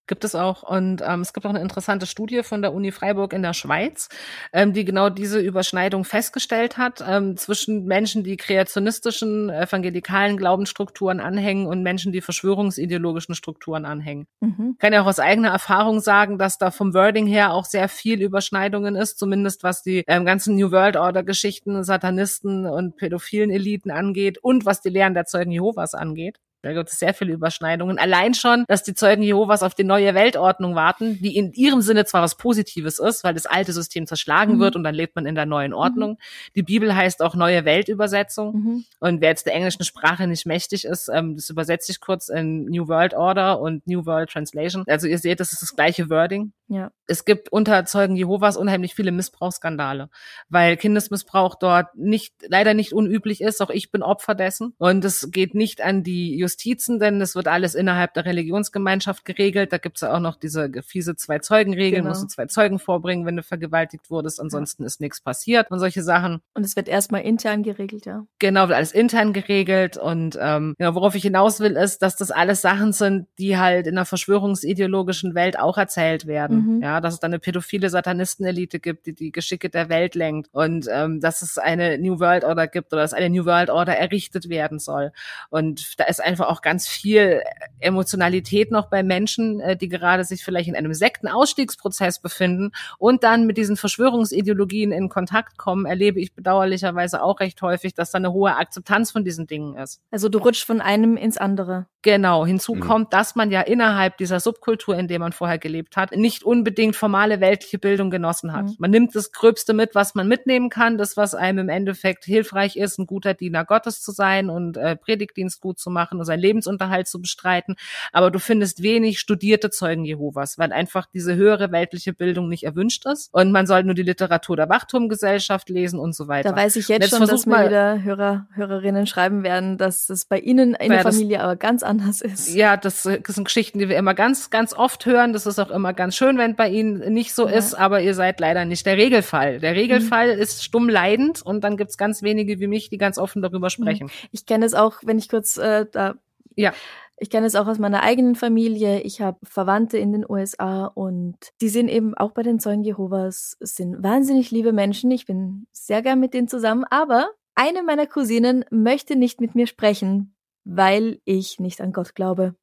Gibt 0.07 0.23
es 0.23 0.35
auch. 0.35 0.63
Und 0.63 1.03
ähm, 1.05 1.21
es 1.21 1.33
gibt 1.33 1.45
auch 1.45 1.49
eine 1.49 1.61
interessante 1.61 2.05
Studie 2.05 2.41
von 2.43 2.61
der 2.61 2.73
Uni 2.73 2.91
Freiburg 2.91 3.33
in 3.33 3.41
der 3.41 3.53
Schweiz, 3.53 4.07
ähm, 4.53 4.71
die 4.71 4.85
genau 4.85 5.09
diese 5.09 5.39
Überschneidung 5.39 6.05
festgestellt 6.05 6.77
hat 6.77 7.03
ähm, 7.05 7.35
zwischen 7.35 7.85
Menschen, 7.85 8.23
die 8.23 8.37
kreationistischen, 8.37 9.49
evangelikalen 9.49 10.37
Glaubensstrukturen 10.37 11.19
anhängen 11.19 11.67
und 11.67 11.83
Menschen, 11.83 12.13
die 12.13 12.21
verschwörungsideologischen 12.21 13.35
Strukturen 13.35 13.85
anhängen. 13.85 14.27
Mhm. 14.39 14.77
kann 14.79 14.93
ja 14.93 15.01
auch 15.01 15.07
aus 15.07 15.19
eigener 15.19 15.49
Erfahrung 15.49 15.99
sagen, 15.99 16.37
dass 16.37 16.57
da 16.57 16.71
vom 16.71 16.93
Wording 16.93 17.27
her 17.27 17.53
auch 17.53 17.65
sehr 17.65 17.89
viel 17.89 18.21
Überschneidungen 18.21 18.95
ist, 18.95 19.19
zumindest 19.19 19.63
was 19.63 19.83
die 19.83 20.03
ähm, 20.07 20.25
ganzen 20.25 20.55
New 20.55 20.71
World 20.71 20.95
Order 20.95 21.23
Geschichten, 21.23 21.83
Satanisten 21.83 22.65
und 22.65 22.95
pädophilen 22.95 23.51
Eliten 23.51 23.91
angeht 23.91 24.37
und 24.37 24.65
was 24.65 24.79
die 24.79 24.89
Lehren 24.89 25.13
der 25.13 25.25
Zeugen 25.25 25.51
Jehovas 25.51 25.93
angeht. 25.93 26.39
Da 26.61 26.73
gibt 26.73 26.89
es 26.89 26.99
sehr 26.99 27.13
viele 27.13 27.33
Überschneidungen. 27.33 27.97
Allein 27.99 28.33
schon, 28.33 28.65
dass 28.67 28.83
die 28.83 28.93
Zeugen 28.93 29.23
Jehovas 29.23 29.63
auf 29.63 29.73
die 29.73 29.83
neue 29.83 30.13
Weltordnung 30.15 30.75
warten, 30.75 31.19
die 31.21 31.37
in 31.37 31.53
ihrem 31.53 31.81
Sinne 31.81 32.05
zwar 32.05 32.21
was 32.21 32.35
Positives 32.35 32.99
ist, 32.99 33.23
weil 33.23 33.33
das 33.33 33.45
alte 33.45 33.73
System 33.73 34.05
zerschlagen 34.07 34.55
mhm. 34.55 34.59
wird 34.59 34.75
und 34.75 34.83
dann 34.83 34.95
lebt 34.95 35.15
man 35.15 35.25
in 35.25 35.35
der 35.35 35.45
neuen. 35.45 35.73
Ordnung. 35.77 36.11
Mhm. 36.11 36.17
Die 36.55 36.63
Bibel 36.63 36.95
heißt 36.95 37.21
auch 37.21 37.35
neue 37.35 37.63
Weltübersetzung. 37.63 38.55
Mhm. 38.55 38.85
Und 38.99 39.21
wer 39.21 39.29
jetzt 39.29 39.45
der 39.45 39.53
englischen 39.53 39.83
Sprache 39.83 40.27
nicht 40.27 40.45
mächtig 40.45 40.85
ist, 40.85 41.09
ähm, 41.13 41.35
das 41.35 41.49
übersetze 41.49 41.91
ich 41.91 42.01
kurz 42.01 42.29
in 42.29 42.65
New 42.65 42.87
World 42.87 43.13
Order 43.13 43.59
und 43.61 43.87
New 43.87 44.05
World 44.05 44.29
Translation. 44.29 44.83
Also 44.87 45.07
ihr 45.07 45.19
seht, 45.19 45.39
das 45.39 45.53
ist 45.53 45.61
das 45.61 45.75
gleiche 45.75 46.09
Wording. 46.09 46.51
Ja. 46.67 46.91
Es 47.05 47.23
gibt 47.23 47.51
unter 47.51 47.85
Zeugen 47.85 48.17
Jehovas 48.17 48.57
unheimlich 48.57 48.93
viele 48.93 49.11
Missbrauchsskandale, 49.11 50.09
weil 50.49 50.75
Kindesmissbrauch 50.75 51.55
dort 51.55 51.95
nicht, 51.95 52.33
leider 52.47 52.73
nicht 52.73 52.91
unüblich 52.91 53.39
ist. 53.39 53.61
Auch 53.61 53.69
ich 53.69 53.91
bin 53.91 54.03
Opfer 54.03 54.35
dessen. 54.35 54.73
Und 54.77 55.05
es 55.05 55.29
geht 55.31 55.55
nicht 55.55 55.81
an 55.81 56.03
die 56.03 56.35
Justizen, 56.47 56.99
denn 56.99 57.19
es 57.19 57.35
wird 57.35 57.47
alles 57.47 57.75
innerhalb 57.75 58.13
der 58.13 58.25
Religionsgemeinschaft 58.25 59.25
geregelt. 59.25 59.73
Da 59.73 59.77
gibt 59.77 59.97
es 59.97 60.01
ja 60.01 60.15
auch 60.15 60.21
noch 60.21 60.37
diese 60.37 60.71
fiese 60.81 61.15
Zwei-Zeugen-Regel, 61.15 61.99
genau. 61.99 62.09
musst 62.09 62.23
du 62.23 62.27
zwei 62.27 62.45
Zeugen 62.45 62.79
vorbringen, 62.79 63.25
wenn 63.25 63.35
du 63.35 63.43
vergewaltigt 63.43 64.09
wurdest, 64.09 64.39
ansonsten 64.39 64.83
ja. 64.83 64.87
ist 64.87 65.01
nichts 65.01 65.19
passiert 65.19 65.69
und 65.71 65.79
solche 65.79 66.03
Sachen. 66.03 66.39
Und 66.53 66.63
es 66.63 66.75
wird 66.75 66.87
erstmal 66.87 67.21
intern 67.21 67.63
geregelt, 67.63 68.05
ja. 68.05 68.25
Genau, 68.39 68.67
wird 68.67 68.77
alles 68.77 68.93
intern 68.93 69.33
geregelt 69.33 69.97
und 69.97 70.37
ähm, 70.39 70.75
genau, 70.77 70.95
worauf 70.95 71.15
ich 71.15 71.23
hinaus 71.23 71.59
will, 71.59 71.75
ist, 71.75 72.01
dass 72.01 72.15
das 72.15 72.31
alles 72.31 72.61
Sachen 72.61 72.93
sind, 72.93 73.27
die 73.37 73.57
halt 73.57 73.87
in 73.87 73.95
der 73.95 74.05
verschwörungsideologischen 74.05 75.35
Welt 75.35 75.59
auch 75.59 75.77
erzählt 75.77 76.27
werden. 76.27 76.77
Mhm. 76.77 76.81
Ja, 76.81 77.01
dass 77.01 77.15
es 77.15 77.19
da 77.19 77.27
eine 77.27 77.39
pädophile 77.39 77.89
Satanistenelite 77.89 78.79
gibt, 78.79 79.05
die 79.05 79.13
die 79.13 79.31
Geschicke 79.33 79.69
der 79.69 79.89
Welt 79.89 80.15
lenkt 80.15 80.49
und 80.53 80.87
ähm, 80.89 81.19
dass 81.19 81.41
es 81.41 81.57
eine 81.57 81.97
New 81.97 82.19
World 82.19 82.45
Order 82.45 82.67
gibt 82.67 82.93
oder 82.93 83.01
dass 83.01 83.13
eine 83.13 83.29
New 83.29 83.45
World 83.45 83.69
Order 83.69 83.97
errichtet 83.97 84.47
werden 84.47 84.79
soll. 84.79 85.11
Und 85.49 85.99
da 85.99 86.05
ist 86.05 86.23
einfach 86.23 86.36
einfach 86.37 86.51
auch 86.51 86.61
ganz 86.61 86.87
viel 86.87 87.41
Emotionalität 87.79 88.71
noch 88.71 88.89
bei 88.89 89.03
Menschen, 89.03 89.59
äh, 89.59 89.75
die 89.75 89.87
gerade 89.87 90.23
sich 90.23 90.43
vielleicht 90.43 90.69
in 90.69 90.75
einem 90.75 90.93
Sektenausstiegsprozess 90.93 92.19
befinden 92.19 92.71
und 92.97 93.23
dann 93.23 93.45
mit 93.45 93.57
diesen 93.57 93.77
Verschwörungsideologien 93.77 94.91
in 94.91 95.09
Kontakt 95.09 95.57
kommen, 95.57 95.85
erlebe 95.85 96.19
ich 96.19 96.33
bedauerlicherweise 96.33 97.23
auch 97.23 97.39
recht 97.39 97.61
häufig, 97.61 97.93
dass 97.93 98.11
da 98.11 98.17
eine 98.17 98.33
hohe 98.33 98.55
Akzeptanz 98.55 99.11
von 99.11 99.23
diesen 99.23 99.47
Dingen 99.47 99.75
ist. 99.75 100.01
Also 100.11 100.29
du 100.29 100.37
rutschst 100.39 100.65
von 100.65 100.81
einem 100.81 101.17
ins 101.17 101.37
andere. 101.37 101.87
Genau. 102.07 102.45
Hinzu 102.45 102.75
mhm. 102.75 102.79
kommt, 102.79 103.13
dass 103.13 103.35
man 103.35 103.51
ja 103.51 103.59
innerhalb 103.59 104.17
dieser 104.17 104.39
Subkultur, 104.39 104.95
in 104.95 105.09
der 105.09 105.19
man 105.19 105.33
vorher 105.33 105.57
gelebt 105.57 105.97
hat, 105.97 106.15
nicht 106.15 106.43
unbedingt 106.43 106.95
formale 106.95 107.41
weltliche 107.41 107.79
Bildung 107.79 108.09
genossen 108.09 108.53
hat. 108.53 108.63
Mhm. 108.63 108.75
Man 108.79 108.91
nimmt 108.91 109.13
das 109.13 109.33
Gröbste 109.33 109.73
mit, 109.73 109.93
was 109.93 110.15
man 110.15 110.27
mitnehmen 110.27 110.69
kann, 110.69 110.97
das, 110.97 111.17
was 111.17 111.35
einem 111.35 111.59
im 111.59 111.69
Endeffekt 111.69 112.23
hilfreich 112.23 112.77
ist, 112.77 112.97
ein 112.97 113.07
guter 113.07 113.33
Diener 113.33 113.65
Gottes 113.65 114.01
zu 114.01 114.11
sein 114.11 114.49
und 114.49 114.77
äh, 114.77 114.95
Predigtdienst 114.95 115.59
gut 115.59 115.79
zu 115.79 115.89
machen 115.89 116.19
seinen 116.27 116.41
Lebensunterhalt 116.41 117.07
zu 117.07 117.19
bestreiten. 117.19 117.75
Aber 118.11 118.29
du 118.29 118.39
findest 118.39 118.83
wenig 118.83 119.19
studierte 119.19 119.69
Zeugen 119.69 120.05
Jehovas, 120.05 120.57
weil 120.57 120.71
einfach 120.71 121.07
diese 121.11 121.35
höhere 121.35 121.71
weltliche 121.71 122.13
Bildung 122.13 122.49
nicht 122.49 122.63
erwünscht 122.63 123.05
ist. 123.05 123.33
Und 123.33 123.51
man 123.51 123.65
soll 123.65 123.83
nur 123.83 123.95
die 123.95 124.03
Literatur 124.03 124.55
der 124.55 124.69
Wachturmgesellschaft 124.69 125.69
lesen 125.69 125.99
und 125.99 126.15
so 126.15 126.27
weiter. 126.27 126.51
Da 126.51 126.55
weiß 126.55 126.75
ich 126.75 126.87
jetzt, 126.87 127.01
jetzt 127.01 127.17
schon, 127.17 127.27
dass 127.27 127.45
mir 127.45 127.65
wieder 127.65 128.03
Hörer, 128.03 128.47
Hörerinnen 128.53 129.07
schreiben 129.07 129.43
werden, 129.43 129.77
dass 129.77 130.09
es 130.09 130.25
bei 130.25 130.39
Ihnen 130.39 130.75
in 130.75 130.91
der 130.91 131.01
Familie 131.01 131.41
aber 131.41 131.55
ganz 131.55 131.83
anders 131.83 132.21
ist. 132.21 132.53
Ja, 132.53 132.77
das, 132.77 133.03
das, 133.03 133.35
sind 133.35 133.45
Geschichten, 133.45 133.79
die 133.79 133.89
wir 133.89 133.97
immer 133.97 134.13
ganz, 134.13 134.49
ganz 134.49 134.73
oft 134.73 135.05
hören. 135.05 135.33
Das 135.33 135.45
ist 135.45 135.59
auch 135.59 135.69
immer 135.69 135.93
ganz 135.93 136.15
schön, 136.15 136.37
wenn 136.37 136.55
bei 136.55 136.69
Ihnen 136.69 137.13
nicht 137.13 137.33
so 137.33 137.47
ja. 137.47 137.55
ist, 137.55 137.73
aber 137.73 138.01
ihr 138.01 138.13
seid 138.13 138.39
leider 138.39 138.65
nicht 138.65 138.85
der 138.85 138.97
Regelfall. 138.97 139.59
Der 139.59 139.75
Regelfall 139.75 140.35
mhm. 140.35 140.41
ist 140.41 140.63
stumm 140.63 140.89
leidend 140.89 141.41
und 141.41 141.63
dann 141.63 141.77
gibt's 141.77 141.97
ganz 141.97 142.21
wenige 142.21 142.59
wie 142.59 142.67
mich, 142.67 142.89
die 142.89 142.97
ganz 142.97 143.17
offen 143.17 143.41
darüber 143.41 143.69
sprechen. 143.69 144.09
Ich 144.31 144.45
kenne 144.45 144.65
es 144.65 144.73
auch, 144.73 144.95
wenn 145.03 145.17
ich 145.17 145.29
kurz 145.29 145.57
äh, 145.57 145.85
da 145.91 146.15
ja. 146.57 146.73
Ich 147.19 147.31
kenne 147.31 147.47
es 147.47 147.55
auch 147.55 147.65
aus 147.65 147.79
meiner 147.79 148.03
eigenen 148.03 148.35
Familie. 148.35 149.01
Ich 149.01 149.21
habe 149.21 149.39
Verwandte 149.43 149.97
in 149.97 150.11
den 150.11 150.25
USA 150.29 150.85
und 150.85 151.35
die 151.61 151.69
sind 151.69 151.87
eben 151.87 152.15
auch 152.15 152.31
bei 152.31 152.43
den 152.43 152.59
Zeugen 152.59 152.83
Jehovas, 152.83 153.57
sind 153.59 154.03
wahnsinnig 154.03 154.51
liebe 154.51 154.71
Menschen. 154.71 155.09
Ich 155.09 155.25
bin 155.25 155.65
sehr 155.71 156.03
gern 156.03 156.19
mit 156.19 156.35
denen 156.35 156.47
zusammen, 156.47 156.83
aber 156.89 157.29
eine 157.55 157.81
meiner 157.81 158.05
Cousinen 158.05 158.65
möchte 158.69 159.15
nicht 159.15 159.41
mit 159.41 159.55
mir 159.55 159.65
sprechen, 159.65 160.35
weil 160.63 161.19
ich 161.25 161.59
nicht 161.59 161.81
an 161.81 161.91
Gott 161.91 162.13
glaube. 162.13 162.53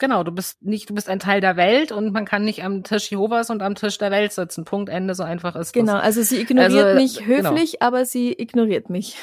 Genau, 0.00 0.24
du 0.24 0.32
bist 0.32 0.60
nicht, 0.62 0.90
du 0.90 0.94
bist 0.94 1.08
ein 1.08 1.20
Teil 1.20 1.40
der 1.40 1.56
Welt 1.56 1.92
und 1.92 2.12
man 2.12 2.24
kann 2.24 2.44
nicht 2.44 2.64
am 2.64 2.82
Tisch 2.82 3.08
Jehovas 3.12 3.50
und 3.50 3.62
am 3.62 3.76
Tisch 3.76 3.98
der 3.98 4.10
Welt 4.10 4.32
sitzen. 4.32 4.64
Punkt 4.64 4.88
Ende, 4.88 5.14
so 5.14 5.22
einfach 5.22 5.54
ist 5.54 5.72
genau, 5.72 5.92
das. 5.92 5.94
Genau, 5.94 6.04
also 6.04 6.22
sie 6.22 6.40
ignoriert 6.40 6.86
also, 6.86 7.00
mich 7.00 7.18
genau. 7.18 7.50
höflich, 7.50 7.72
genau. 7.78 7.86
aber 7.86 8.04
sie 8.04 8.32
ignoriert 8.32 8.90
mich. 8.90 9.16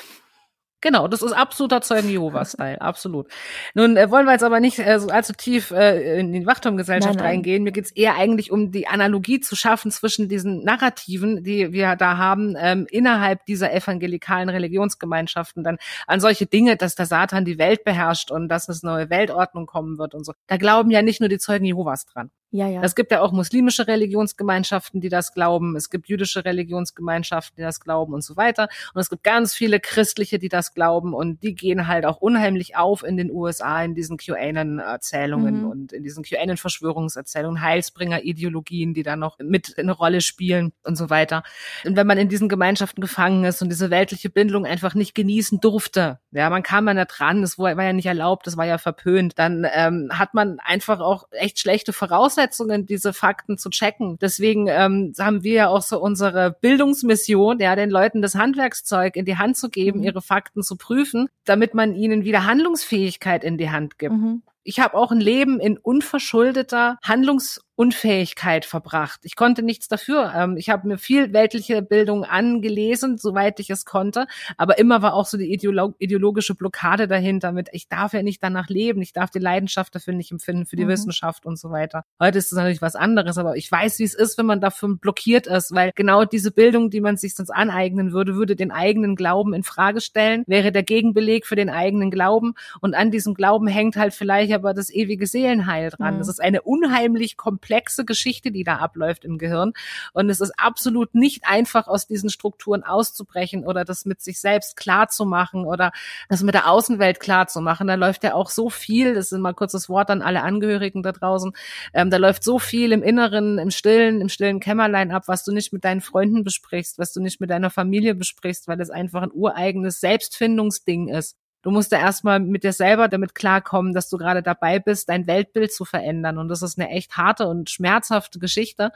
Genau, 0.81 1.09
das 1.09 1.21
ist 1.21 1.33
absoluter 1.33 1.81
Zeugen 1.81 2.09
Jehova-Style, 2.09 2.79
absolut. 2.81 3.27
Nun 3.73 3.97
äh, 3.97 4.09
wollen 4.09 4.25
wir 4.25 4.31
jetzt 4.31 4.43
aber 4.43 4.61
nicht 4.61 4.79
äh, 4.79 4.99
so 4.99 5.09
allzu 5.09 5.33
tief 5.33 5.71
äh, 5.71 6.19
in 6.19 6.31
die 6.31 6.45
Wachturmgesellschaft 6.45 7.19
reingehen. 7.19 7.63
Mir 7.63 7.73
geht's 7.73 7.91
eher 7.91 8.15
eigentlich 8.15 8.51
um 8.51 8.71
die 8.71 8.87
Analogie 8.87 9.41
zu 9.41 9.57
schaffen 9.57 9.91
zwischen 9.91 10.29
diesen 10.29 10.63
Narrativen, 10.63 11.43
die 11.43 11.73
wir 11.73 11.97
da 11.97 12.17
haben, 12.17 12.55
ähm, 12.57 12.87
innerhalb 12.89 13.45
dieser 13.45 13.73
evangelikalen 13.73 14.47
Religionsgemeinschaften, 14.47 15.65
dann 15.65 15.77
an 16.07 16.21
solche 16.21 16.45
Dinge, 16.45 16.77
dass 16.77 16.95
der 16.95 17.05
Satan 17.05 17.43
die 17.43 17.57
Welt 17.57 17.83
beherrscht 17.83 18.31
und 18.31 18.47
dass 18.47 18.69
es 18.69 18.81
neue 18.81 19.09
Weltordnung 19.09 19.65
kommen 19.65 19.97
wird 19.97 20.15
und 20.15 20.25
so. 20.25 20.33
Da 20.47 20.55
glauben 20.55 20.91
ja 20.91 21.01
nicht 21.01 21.19
nur 21.19 21.29
die 21.29 21.39
Zeugen 21.39 21.65
Jehovas 21.65 22.05
dran. 22.05 22.31
Ja, 22.51 22.67
ja. 22.67 22.81
Es 22.81 22.95
gibt 22.95 23.11
ja 23.11 23.21
auch 23.21 23.31
muslimische 23.31 23.87
Religionsgemeinschaften, 23.87 25.01
die 25.01 25.09
das 25.09 25.33
glauben. 25.33 25.75
Es 25.75 25.91
gibt 25.91 26.07
jüdische 26.07 26.45
Religionsgemeinschaften, 26.45 27.57
die 27.57 27.61
das 27.61 27.79
glauben 27.79 28.13
und 28.13 28.23
so 28.23 28.37
weiter. 28.37 28.69
Und 28.93 29.01
es 29.01 29.09
gibt 29.09 29.23
ganz 29.23 29.53
viele 29.53 29.79
christliche, 29.79 30.39
die 30.39 30.49
das 30.49 30.73
glauben. 30.73 31.13
Und 31.13 31.43
die 31.43 31.53
gehen 31.53 31.87
halt 31.87 32.05
auch 32.05 32.17
unheimlich 32.17 32.75
auf 32.75 33.03
in 33.03 33.17
den 33.17 33.29
USA 33.29 33.83
in 33.83 33.93
diesen 33.93 34.17
QAnon-Erzählungen 34.17 35.61
mhm. 35.61 35.67
und 35.67 35.93
in 35.93 36.01
diesen 36.01 36.23
QAnon-Verschwörungserzählungen, 36.23 37.61
Heilsbringer-Ideologien, 37.61 38.95
die 38.95 39.03
da 39.03 39.15
noch 39.15 39.37
mit 39.37 39.77
eine 39.77 39.91
Rolle 39.91 40.21
spielen 40.21 40.73
und 40.83 40.95
so 40.95 41.11
weiter. 41.11 41.43
Und 41.85 41.97
wenn 41.97 42.07
man 42.07 42.17
in 42.17 42.29
diesen 42.29 42.49
Gemeinschaften 42.49 43.01
gefangen 43.01 43.43
ist 43.43 43.61
und 43.61 43.69
diese 43.69 43.91
weltliche 43.91 44.31
Bindung 44.31 44.65
einfach 44.65 44.95
nicht 44.95 45.13
genießen 45.13 45.59
durfte, 45.59 46.19
ja, 46.31 46.49
man 46.49 46.63
kam 46.63 46.87
ja 46.87 46.95
nicht 46.95 47.07
dran, 47.15 47.41
das 47.43 47.59
war 47.59 47.71
ja 47.71 47.93
nicht 47.93 48.07
erlaubt, 48.07 48.47
das 48.47 48.57
war 48.57 48.65
ja 48.65 48.79
verpönt, 48.79 49.37
dann 49.37 49.67
ähm, 49.71 50.09
hat 50.11 50.33
man 50.33 50.59
einfach 50.59 50.99
auch 50.99 51.27
echt 51.31 51.59
schlechte 51.59 51.93
Voraussetzungen 51.93 52.38
Voraussetzungen, 52.39 52.85
diese 52.85 53.13
Fakten 53.13 53.57
zu 53.57 53.69
checken. 53.69 54.17
Deswegen 54.19 54.67
ähm, 54.67 55.13
haben 55.19 55.43
wir 55.43 55.53
ja 55.53 55.67
auch 55.69 55.81
so 55.81 55.99
unsere 55.99 56.55
Bildungsmission, 56.61 57.59
ja, 57.59 57.75
den 57.75 57.89
Leuten 57.89 58.21
das 58.21 58.35
Handwerkszeug 58.35 59.15
in 59.15 59.25
die 59.25 59.37
Hand 59.37 59.57
zu 59.57 59.69
geben, 59.69 59.99
mhm. 59.99 60.05
ihre 60.05 60.21
Fakten 60.21 60.63
zu 60.63 60.77
prüfen, 60.77 61.27
damit 61.45 61.73
man 61.73 61.93
ihnen 61.93 62.23
wieder 62.23 62.45
Handlungsfähigkeit 62.45 63.43
in 63.43 63.57
die 63.57 63.69
Hand 63.69 63.99
gibt. 63.99 64.13
Mhm. 64.13 64.41
Ich 64.63 64.79
habe 64.79 64.95
auch 64.95 65.11
ein 65.11 65.21
Leben 65.21 65.59
in 65.59 65.77
unverschuldeter 65.77 66.97
Handlungs 67.03 67.61
Unfähigkeit 67.79 68.65
verbracht. 68.65 69.21
Ich 69.23 69.37
konnte 69.37 69.63
nichts 69.63 69.87
dafür. 69.87 70.33
Ähm, 70.35 70.57
ich 70.57 70.69
habe 70.69 70.85
mir 70.85 70.97
viel 70.97 71.31
weltliche 71.31 71.81
Bildung 71.81 72.25
angelesen, 72.25 73.17
soweit 73.17 73.57
ich 73.61 73.69
es 73.69 73.85
konnte, 73.85 74.27
aber 74.57 74.79
immer 74.79 75.01
war 75.01 75.13
auch 75.13 75.25
so 75.25 75.37
die 75.37 75.49
Ideolo 75.53 75.93
ideologische 75.97 76.55
Blockade 76.55 77.07
dahinter 77.07 77.53
mit, 77.53 77.69
ich 77.71 77.87
darf 77.87 78.11
ja 78.11 78.21
nicht 78.21 78.43
danach 78.43 78.67
leben, 78.67 79.01
ich 79.01 79.13
darf 79.13 79.29
die 79.29 79.39
Leidenschaft 79.39 79.95
dafür 79.95 80.13
nicht 80.13 80.29
empfinden, 80.29 80.65
für 80.65 80.75
die 80.75 80.83
mhm. 80.83 80.89
Wissenschaft 80.89 81.45
und 81.45 81.57
so 81.57 81.71
weiter. 81.71 82.03
Heute 82.19 82.37
ist 82.37 82.47
es 82.47 82.57
natürlich 82.57 82.81
was 82.81 82.97
anderes, 82.97 83.37
aber 83.37 83.55
ich 83.55 83.71
weiß, 83.71 83.97
wie 83.99 84.03
es 84.03 84.13
ist, 84.13 84.37
wenn 84.37 84.45
man 84.45 84.59
dafür 84.59 84.97
blockiert 84.97 85.47
ist, 85.47 85.73
weil 85.73 85.93
genau 85.95 86.25
diese 86.25 86.51
Bildung, 86.51 86.89
die 86.89 86.99
man 86.99 87.15
sich 87.15 87.33
sonst 87.33 87.49
aneignen 87.49 88.11
würde, 88.11 88.35
würde 88.35 88.57
den 88.57 88.71
eigenen 88.71 89.15
Glauben 89.15 89.53
in 89.53 89.63
Frage 89.63 90.01
stellen, 90.01 90.43
wäre 90.47 90.73
der 90.73 90.83
Gegenbeleg 90.83 91.45
für 91.45 91.55
den 91.55 91.69
eigenen 91.69 92.11
Glauben 92.11 92.55
und 92.81 92.93
an 92.93 93.09
diesem 93.09 93.35
Glauben 93.35 93.67
hängt 93.67 93.95
halt 93.95 94.13
vielleicht 94.13 94.51
aber 94.51 94.73
das 94.73 94.89
ewige 94.89 95.27
Seelenheil 95.27 95.91
dran. 95.91 96.15
Mhm. 96.15 96.17
Das 96.19 96.27
ist 96.27 96.41
eine 96.41 96.63
unheimlich 96.63 97.37
komplexe 97.37 97.68
komplexe 97.69 98.03
Geschichte, 98.03 98.51
die 98.51 98.63
da 98.63 98.77
abläuft 98.77 99.23
im 99.25 99.37
Gehirn. 99.37 99.73
Und 100.13 100.29
es 100.29 100.41
ist 100.41 100.53
absolut 100.57 101.13
nicht 101.13 101.43
einfach, 101.45 101.87
aus 101.87 102.07
diesen 102.07 102.31
Strukturen 102.31 102.83
auszubrechen 102.83 103.63
oder 103.63 103.85
das 103.85 104.05
mit 104.05 104.21
sich 104.21 104.39
selbst 104.39 104.75
klar 104.75 105.09
zu 105.09 105.25
machen 105.25 105.65
oder 105.65 105.91
das 106.29 106.41
mit 106.41 106.55
der 106.55 106.67
Außenwelt 106.67 107.19
klar 107.19 107.47
zu 107.47 107.61
machen. 107.61 107.87
Da 107.87 107.93
läuft 107.93 108.23
ja 108.23 108.33
auch 108.33 108.49
so 108.49 108.71
viel, 108.71 109.13
das 109.13 109.31
ist 109.31 109.37
mal 109.37 109.53
kurzes 109.53 109.87
Wort 109.87 110.09
an 110.09 110.23
alle 110.23 110.41
Angehörigen 110.41 111.03
da 111.03 111.11
draußen, 111.11 111.51
ähm, 111.93 112.09
da 112.09 112.17
läuft 112.17 112.43
so 112.43 112.57
viel 112.57 112.91
im 112.91 113.03
Inneren, 113.03 113.59
im 113.59 113.69
Stillen, 113.69 114.19
im 114.19 114.29
stillen 114.29 114.59
Kämmerlein 114.59 115.11
ab, 115.11 115.23
was 115.27 115.43
du 115.43 115.51
nicht 115.51 115.71
mit 115.71 115.83
deinen 115.83 116.01
Freunden 116.01 116.43
besprichst, 116.43 116.97
was 116.97 117.13
du 117.13 117.21
nicht 117.21 117.39
mit 117.39 117.51
deiner 117.51 117.69
Familie 117.69 118.15
besprichst, 118.15 118.67
weil 118.67 118.81
es 118.81 118.89
einfach 118.89 119.21
ein 119.21 119.31
ureigenes 119.31 119.99
Selbstfindungsding 119.99 121.09
ist. 121.09 121.37
Du 121.61 121.71
musst 121.71 121.91
da 121.91 121.99
erstmal 121.99 122.39
mit 122.39 122.63
dir 122.63 122.73
selber 122.73 123.07
damit 123.07 123.35
klarkommen, 123.35 123.93
dass 123.93 124.09
du 124.09 124.17
gerade 124.17 124.41
dabei 124.41 124.79
bist, 124.79 125.09
dein 125.09 125.27
Weltbild 125.27 125.73
zu 125.73 125.83
verändern. 125.83 126.37
Und 126.37 126.47
das 126.47 126.61
ist 126.61 126.79
eine 126.79 126.89
echt 126.89 127.17
harte 127.17 127.47
und 127.47 127.69
schmerzhafte 127.69 128.39
Geschichte. 128.39 128.91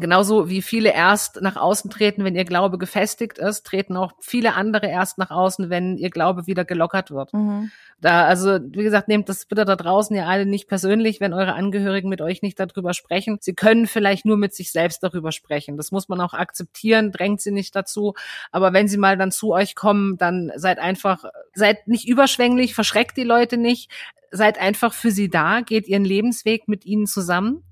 Genauso 0.00 0.48
wie 0.48 0.62
viele 0.62 0.92
erst 0.92 1.40
nach 1.42 1.56
außen 1.56 1.90
treten, 1.90 2.24
wenn 2.24 2.34
ihr 2.34 2.44
Glaube 2.44 2.78
gefestigt 2.78 3.38
ist, 3.38 3.64
treten 3.64 3.96
auch 3.96 4.12
viele 4.20 4.54
andere 4.54 4.86
erst 4.86 5.18
nach 5.18 5.30
außen, 5.30 5.70
wenn 5.70 5.96
ihr 5.96 6.10
Glaube 6.10 6.46
wieder 6.46 6.64
gelockert 6.64 7.10
wird. 7.10 7.32
Mhm. 7.32 7.70
Da, 8.00 8.24
also, 8.24 8.58
wie 8.60 8.82
gesagt, 8.82 9.06
nehmt 9.06 9.28
das 9.28 9.46
bitte 9.46 9.64
da 9.64 9.76
draußen 9.76 10.16
ja 10.16 10.26
alle 10.26 10.44
nicht 10.44 10.66
persönlich, 10.66 11.20
wenn 11.20 11.32
eure 11.32 11.54
Angehörigen 11.54 12.08
mit 12.08 12.20
euch 12.20 12.42
nicht 12.42 12.58
darüber 12.58 12.94
sprechen. 12.94 13.38
Sie 13.40 13.54
können 13.54 13.86
vielleicht 13.86 14.26
nur 14.26 14.36
mit 14.36 14.56
sich 14.56 14.72
selbst 14.72 15.04
darüber 15.04 15.30
sprechen. 15.30 15.76
Das 15.76 15.92
muss 15.92 16.08
man 16.08 16.20
auch 16.20 16.34
akzeptieren, 16.34 17.12
drängt 17.12 17.40
sie 17.40 17.52
nicht 17.52 17.76
dazu. 17.76 18.14
Aber 18.50 18.72
wenn 18.72 18.88
sie 18.88 18.98
mal 18.98 19.16
dann 19.16 19.30
zu 19.30 19.52
euch 19.52 19.76
kommen, 19.76 20.16
dann 20.16 20.50
seid 20.56 20.80
einfach, 20.80 21.26
seid 21.54 21.86
nicht 21.92 22.08
überschwänglich, 22.08 22.74
verschreckt 22.74 23.16
die 23.16 23.22
Leute 23.22 23.56
nicht, 23.56 23.90
seid 24.32 24.58
einfach 24.58 24.92
für 24.94 25.12
sie 25.12 25.28
da, 25.28 25.60
geht 25.60 25.86
ihren 25.86 26.04
Lebensweg 26.04 26.66
mit 26.66 26.84
ihnen 26.84 27.06
zusammen 27.06 27.62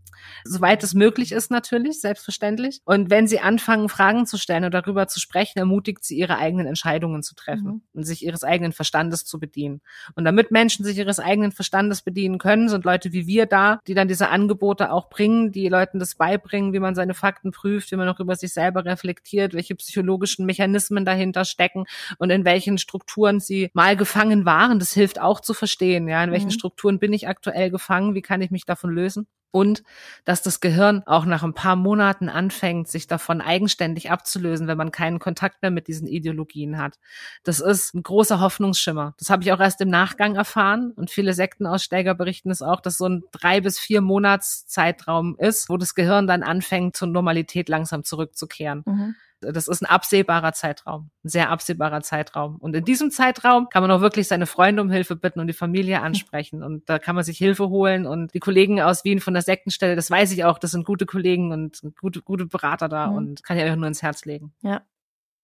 soweit 0.44 0.83
es 0.83 0.94
möglich 0.94 1.33
ist 1.33 1.50
natürlich, 1.50 2.00
selbstverständlich. 2.00 2.81
Und 2.85 3.11
wenn 3.11 3.26
sie 3.26 3.40
anfangen, 3.40 3.88
Fragen 3.88 4.26
zu 4.26 4.38
stellen 4.38 4.64
und 4.64 4.74
darüber 4.74 5.07
zu 5.09 5.20
sprechen, 5.20 5.59
ermutigt 5.59 6.05
sie, 6.05 6.18
ihre 6.18 6.38
eigenen 6.38 6.66
Entscheidungen 6.66 7.22
zu 7.22 7.35
treffen 7.35 7.66
mhm. 7.66 7.83
und 7.92 8.05
sich 8.05 8.24
ihres 8.24 8.44
eigenen 8.44 8.72
Verstandes 8.72 9.24
zu 9.24 9.38
bedienen. 9.38 9.81
Und 10.14 10.24
damit 10.24 10.50
Menschen 10.50 10.85
sich 10.85 10.98
ihres 10.98 11.18
eigenen 11.18 11.53
Verstandes 11.53 12.03
bedienen 12.03 12.38
können, 12.38 12.68
sind 12.68 12.85
Leute 12.85 13.12
wie 13.12 13.26
wir 13.26 13.46
da, 13.46 13.81
die 13.87 13.94
dann 13.94 14.09
diese 14.09 14.29
Angebote 14.29 14.92
auch 14.92 15.09
bringen, 15.09 15.53
die 15.53 15.68
Leuten 15.68 15.98
das 15.98 16.14
beibringen, 16.14 16.72
wie 16.72 16.81
man 16.81 16.94
seine 16.94 17.14
Fakten 17.14 17.50
prüft, 17.50 17.90
wie 17.92 17.96
man 17.96 18.09
auch 18.09 18.20
über 18.20 18.37
sich 18.37 18.53
selber 18.53 18.85
reflektiert, 18.85 19.55
welche 19.55 19.74
psychologischen 19.74 20.46
Mechanismen 20.46 21.05
dahinter 21.05 21.44
stecken 21.44 21.85
und 22.18 22.31
in 22.31 22.44
welchen 22.44 22.79
Strukturen 22.79 23.40
sie 23.40 23.70
mal 23.74 23.96
gefangen 23.96 24.44
waren. 24.44 24.79
Das 24.79 24.92
hilft 24.92 25.20
auch 25.20 25.40
zu 25.40 25.55
verstehen, 25.55 26.09
ja, 26.09 26.22
in 26.22 26.33
welchen 26.33 26.46
mhm. 26.46 26.53
Strukturen 26.53 26.98
bin 26.98 27.12
ich 27.12 27.29
aktuell 27.29 27.70
gefangen, 27.70 28.14
wie 28.14 28.22
kann 28.22 28.42
ich 28.42 28.50
mich 28.50 28.64
davon 28.64 28.90
lösen? 28.90 29.26
Und 29.51 29.83
dass 30.25 30.43
das 30.43 30.61
Gehirn 30.61 31.03
auch 31.07 31.25
nach 31.25 31.43
ein 31.43 31.55
paar 31.55 31.77
Monaten 31.77 32.29
anfängt, 32.29 32.89
sich 32.89 33.07
davon 33.07 33.41
eigenständig 33.41 34.11
abzulösen, 34.11 34.67
wenn 34.67 34.79
man 34.79 34.93
keinen 34.93 35.19
Kontakt 35.19 35.63
mehr 35.63 35.71
mit 35.71 35.89
diesen 35.89 36.07
Ideologien 36.07 36.79
hat. 36.79 36.99
Das 37.45 37.61
ist 37.61 37.95
ein 37.95 38.03
großer 38.03 38.41
Hoffnungsschimmer. 38.41 39.15
Das 39.19 39.31
habe 39.31 39.43
ich 39.43 39.53
auch 39.53 39.61
erst 39.61 39.81
im 39.81 39.89
Nachgang 39.89 40.37
erfahren 40.37 40.93
und 40.97 41.11
viele 41.11 41.35
Sektenaussteiger 41.35 42.15
berichten 42.15 42.51
es 42.51 42.63
auch, 42.63 42.81
dass 42.81 42.99
so 42.99 43.09
ein 43.09 43.25
drei 43.33 43.61
bis 43.61 43.79
vier 43.79 44.01
Monats 44.01 44.67
Zeitraum 44.67 45.37
ist, 45.39 45.69
wo 45.69 45.77
das 45.77 45.95
Gehirn 45.95 46.27
dann 46.27 46.43
anfängt, 46.43 46.97
zur 46.97 47.09
Normalität 47.09 47.69
langsam 47.69 48.05
zurückzukehren. 48.05 48.83
Mhm. 48.87 49.15
Das 49.40 49.68
ist 49.68 49.83
ein 49.83 49.87
absehbarer 49.87 50.53
Zeitraum, 50.53 51.11
ein 51.24 51.29
sehr 51.29 51.50
absehbarer 51.50 52.03
Zeitraum. 52.03 52.57
Und 52.57 52.74
in 52.76 52.85
diesem 52.85 53.11
Zeitraum 53.11 53.68
kann 53.68 53.83
man 53.83 53.90
auch 53.90 54.00
wirklich 54.00 54.29
seine 54.29 54.46
Freunde 54.46 54.83
um 54.83 54.90
Hilfe 54.90 55.16
bitten 55.16 55.40
und 55.40 55.46
die 55.46 55.55
Familie 55.55 56.03
ansprechen. 56.03 56.62
Und 56.62 56.88
da 56.88 56.98
kann 56.98 57.14
man 57.14 57.24
sich 57.24 57.38
Hilfe 57.38 57.68
holen. 57.68 58.07
Und 58.07 58.35
die 58.35 58.40
Kollegen 58.40 58.81
aus 58.81 59.05
Wien 59.05 59.20
von 59.20 59.35
der 59.35 59.42
Sektenstelle, 59.42 59.96
das 59.96 60.11
weiß 60.11 60.33
ich 60.33 60.44
auch, 60.44 60.59
das 60.59 60.72
sind 60.72 60.85
gute 60.85 61.07
Kollegen 61.07 61.53
und 61.53 61.81
gute, 62.00 62.22
gute 62.22 62.46
Berater 62.46 62.88
da 62.88 63.09
mhm. 63.09 63.16
und 63.16 63.42
kann 63.42 63.57
ich 63.57 63.64
euch 63.64 63.76
nur 63.76 63.87
ins 63.88 64.03
Herz 64.03 64.24
legen. 64.24 64.53
Ja. 64.62 64.83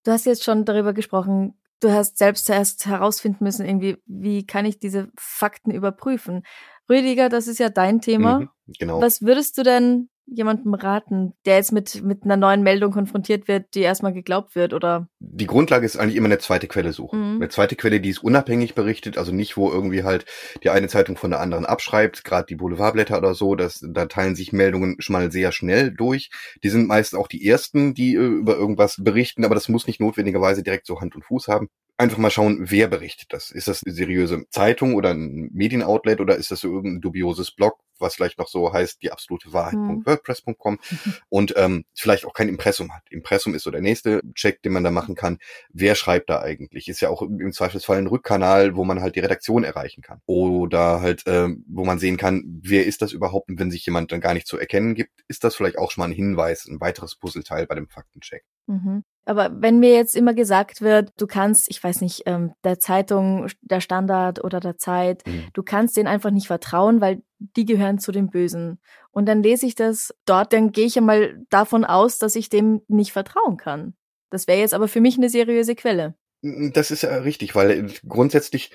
Du 0.05 0.13
hast 0.13 0.27
jetzt 0.27 0.45
schon 0.45 0.65
darüber 0.65 0.93
gesprochen, 0.93 1.55
du 1.81 1.91
hast 1.91 2.19
selbst 2.19 2.47
zuerst 2.47 2.87
herausfinden 2.87 3.45
müssen, 3.45 3.67
irgendwie, 3.67 3.97
wie 4.07 4.47
kann 4.47 4.65
ich 4.65 4.79
diese 4.79 5.09
Fakten 5.17 5.71
überprüfen? 5.71 6.45
Rüdiger, 6.89 7.29
das 7.29 7.49
ist 7.49 7.59
ja 7.59 7.69
dein 7.69 8.01
Thema. 8.01 8.41
Mhm, 8.41 8.49
genau. 8.79 9.01
Was 9.01 9.23
würdest 9.23 9.59
du 9.59 9.63
denn 9.63 10.09
jemandem 10.27 10.75
raten, 10.75 11.33
der 11.45 11.57
jetzt 11.57 11.73
mit, 11.73 12.03
mit 12.03 12.25
einer 12.25 12.37
neuen 12.37 12.63
Meldung 12.63 12.93
konfrontiert 12.93 13.49
wird, 13.49 13.75
die 13.75 13.81
erstmal 13.81 14.13
geglaubt 14.13 14.55
wird, 14.55 14.75
oder? 14.75 15.09
Die 15.21 15.47
Grundlage 15.47 15.87
ist 15.87 15.97
eigentlich 15.97 16.17
immer 16.17 16.27
eine 16.27 16.39
zweite 16.39 16.67
Quelle 16.67 16.93
suchen. 16.93 17.19
Mhm. 17.19 17.37
Eine 17.37 17.49
zweite 17.49 17.77
Quelle, 17.77 18.01
die 18.01 18.11
ist 18.11 18.23
unabhängig 18.23 18.75
berichtet, 18.75 19.19
also 19.19 19.33
nicht, 19.33 19.57
wo 19.57 19.71
irgendwie 19.71 20.05
halt 20.05 20.27
die 20.63 20.71
eine 20.71 20.89
Zeitung 20.89 21.17
von 21.17 21.31
der 21.31 21.41
anderen 21.41 21.65
abschreibt, 21.65 22.25
gerade 22.25 22.47
die 22.47 22.57
Boulevardblätter 22.57 23.19
oder 23.19 23.35
so, 23.35 23.55
das, 23.55 23.81
da 23.83 24.07
teilen 24.07 24.35
sich 24.35 24.53
Meldungen 24.53 24.97
schon 24.99 25.15
mal 25.15 25.31
sehr 25.31 25.53
schnell 25.53 25.93
durch. 25.93 26.31
Die 26.63 26.69
sind 26.69 26.89
meist 26.89 27.15
auch 27.15 27.29
die 27.29 27.47
ersten, 27.47 27.95
die 27.95 28.15
äh, 28.15 28.19
über 28.19 28.57
irgendwas 28.57 28.97
berichten, 29.03 29.45
aber 29.45 29.55
das 29.55 29.69
muss 29.69 29.87
nicht 29.87 30.01
notwendigerweise 30.01 30.63
direkt 30.63 30.87
so 30.87 31.01
Hand 31.01 31.15
und 31.15 31.25
Fuß 31.25 31.49
haben 31.49 31.69
einfach 31.99 32.19
mal 32.19 32.31
schauen, 32.31 32.59
wer 32.61 32.89
berichtet 32.89 33.33
das. 33.33 33.51
Ist 33.51 33.69
das 33.69 33.83
eine 33.85 33.95
seriöse 33.95 34.45
Zeitung 34.51 34.95
oder 34.95 35.11
ein 35.11 35.51
Medienoutlet 35.53 36.21
oder 36.21 36.37
ist 36.37 36.51
das 36.51 36.61
so 36.61 36.69
irgendein 36.69 37.01
dubioses 37.01 37.51
Blog, 37.51 37.79
was 38.01 38.15
vielleicht 38.15 38.39
noch 38.39 38.49
so 38.49 38.73
heißt, 38.73 39.03
die 39.03 39.13
absolute 39.13 39.53
Wahrheit.wordpress.com 39.53 40.75
mhm. 40.75 41.15
und 41.29 41.55
ähm, 41.57 41.85
vielleicht 41.95 42.25
auch 42.25 42.35
kein 42.35 42.49
Impressum 42.49 42.95
hat. 42.95 43.03
Impressum 43.11 43.55
ist 43.55 43.65
so 43.65 43.71
der 43.71 43.81
nächste 43.81 44.21
Check, 44.35 44.63
den 44.63 44.73
man 44.73 44.85
da 44.85 44.91
machen 44.91 45.15
kann. 45.15 45.39
Wer 45.73 45.95
schreibt 45.95 46.31
da 46.31 46.41
eigentlich? 46.41 46.89
Ist 46.89 47.01
ja 47.01 47.09
auch 47.09 47.23
im 47.23 47.53
Zweifelsfall 47.53 47.99
ein 47.99 48.07
Rückkanal, 48.07 48.77
wo 48.77 48.85
man 48.85 49.01
halt 49.01 49.17
die 49.17 49.21
Redaktion 49.21 49.65
erreichen 49.65 50.03
kann. 50.03 50.21
Oder 50.27 51.01
halt, 51.01 51.23
ähm, 51.27 51.65
wo 51.69 51.85
man 51.85 51.99
sehen 51.99 52.17
kann, 52.17 52.45
wer 52.63 52.87
ist 52.87 53.03
das 53.03 53.13
überhaupt? 53.13 53.49
Und 53.49 53.59
wenn 53.59 53.71
sich 53.71 53.85
jemand 53.87 54.13
dann 54.13 54.21
gar 54.21 54.35
nicht 54.35 54.47
zu 54.47 54.59
erkennen 54.59 54.95
gibt, 54.95 55.13
ist 55.29 55.45
das 55.45 55.55
vielleicht 55.55 55.79
auch 55.79 55.91
schon 55.91 56.03
mal 56.03 56.09
ein 56.09 56.15
Hinweis, 56.15 56.67
ein 56.67 56.81
weiteres 56.81 57.17
Puzzleteil 57.17 57.67
bei 57.67 57.75
dem 57.75 57.89
Faktencheck. 57.89 58.45
Mhm. 58.67 59.05
Aber 59.29 59.51
wenn 59.61 59.81
mir 59.81 59.93
jetzt 59.93 60.15
immer 60.15 60.35
gesagt 60.35 60.83
wird, 60.83 61.11
du 61.19 61.27
kannst, 61.27 61.69
ich 61.69 61.83
weiß 61.83 62.01
nicht, 62.01 62.23
ähm, 62.27 62.53
der 62.63 62.79
Zeitung, 62.79 63.49
der 63.61 63.81
Standard 63.81 64.43
oder 64.43 64.61
der 64.61 64.79
Zeit, 64.79 65.27
mhm. 65.27 65.49
du 65.53 65.65
kannst 65.65 65.97
denen 65.97 66.07
einfach 66.07 66.31
nicht 66.31 66.47
vertrauen, 66.47 67.01
weil 67.01 67.23
die 67.39 67.65
gehören 67.65 67.99
zu 67.99 68.13
den 68.13 68.31
Bösen. 68.31 68.79
Und 69.11 69.27
dann 69.27 69.43
lese 69.43 69.67
ich 69.67 69.75
das 69.75 70.15
dort, 70.25 70.53
dann 70.53 70.73
gehe 70.73 70.87
ich 70.87 70.95
ja 70.95 71.03
mal 71.03 71.45
davon 71.51 71.85
aus, 71.85 72.19
dass 72.19 72.37
ich 72.37 72.49
dem 72.49 72.83
nicht 72.89 73.13
vertrauen 73.13 73.57
kann. 73.57 73.95
Das 74.31 74.47
wäre 74.47 74.59
jetzt 74.59 74.75
aber 74.75 74.89
für 74.89 75.01
mich 75.01 75.17
eine 75.17 75.29
seriöse 75.29 75.75
Quelle. 75.75 76.15
Das 76.43 76.91
ist 76.91 77.03
ja 77.03 77.17
richtig, 77.19 77.55
weil 77.55 77.91
grundsätzlich 78.07 78.71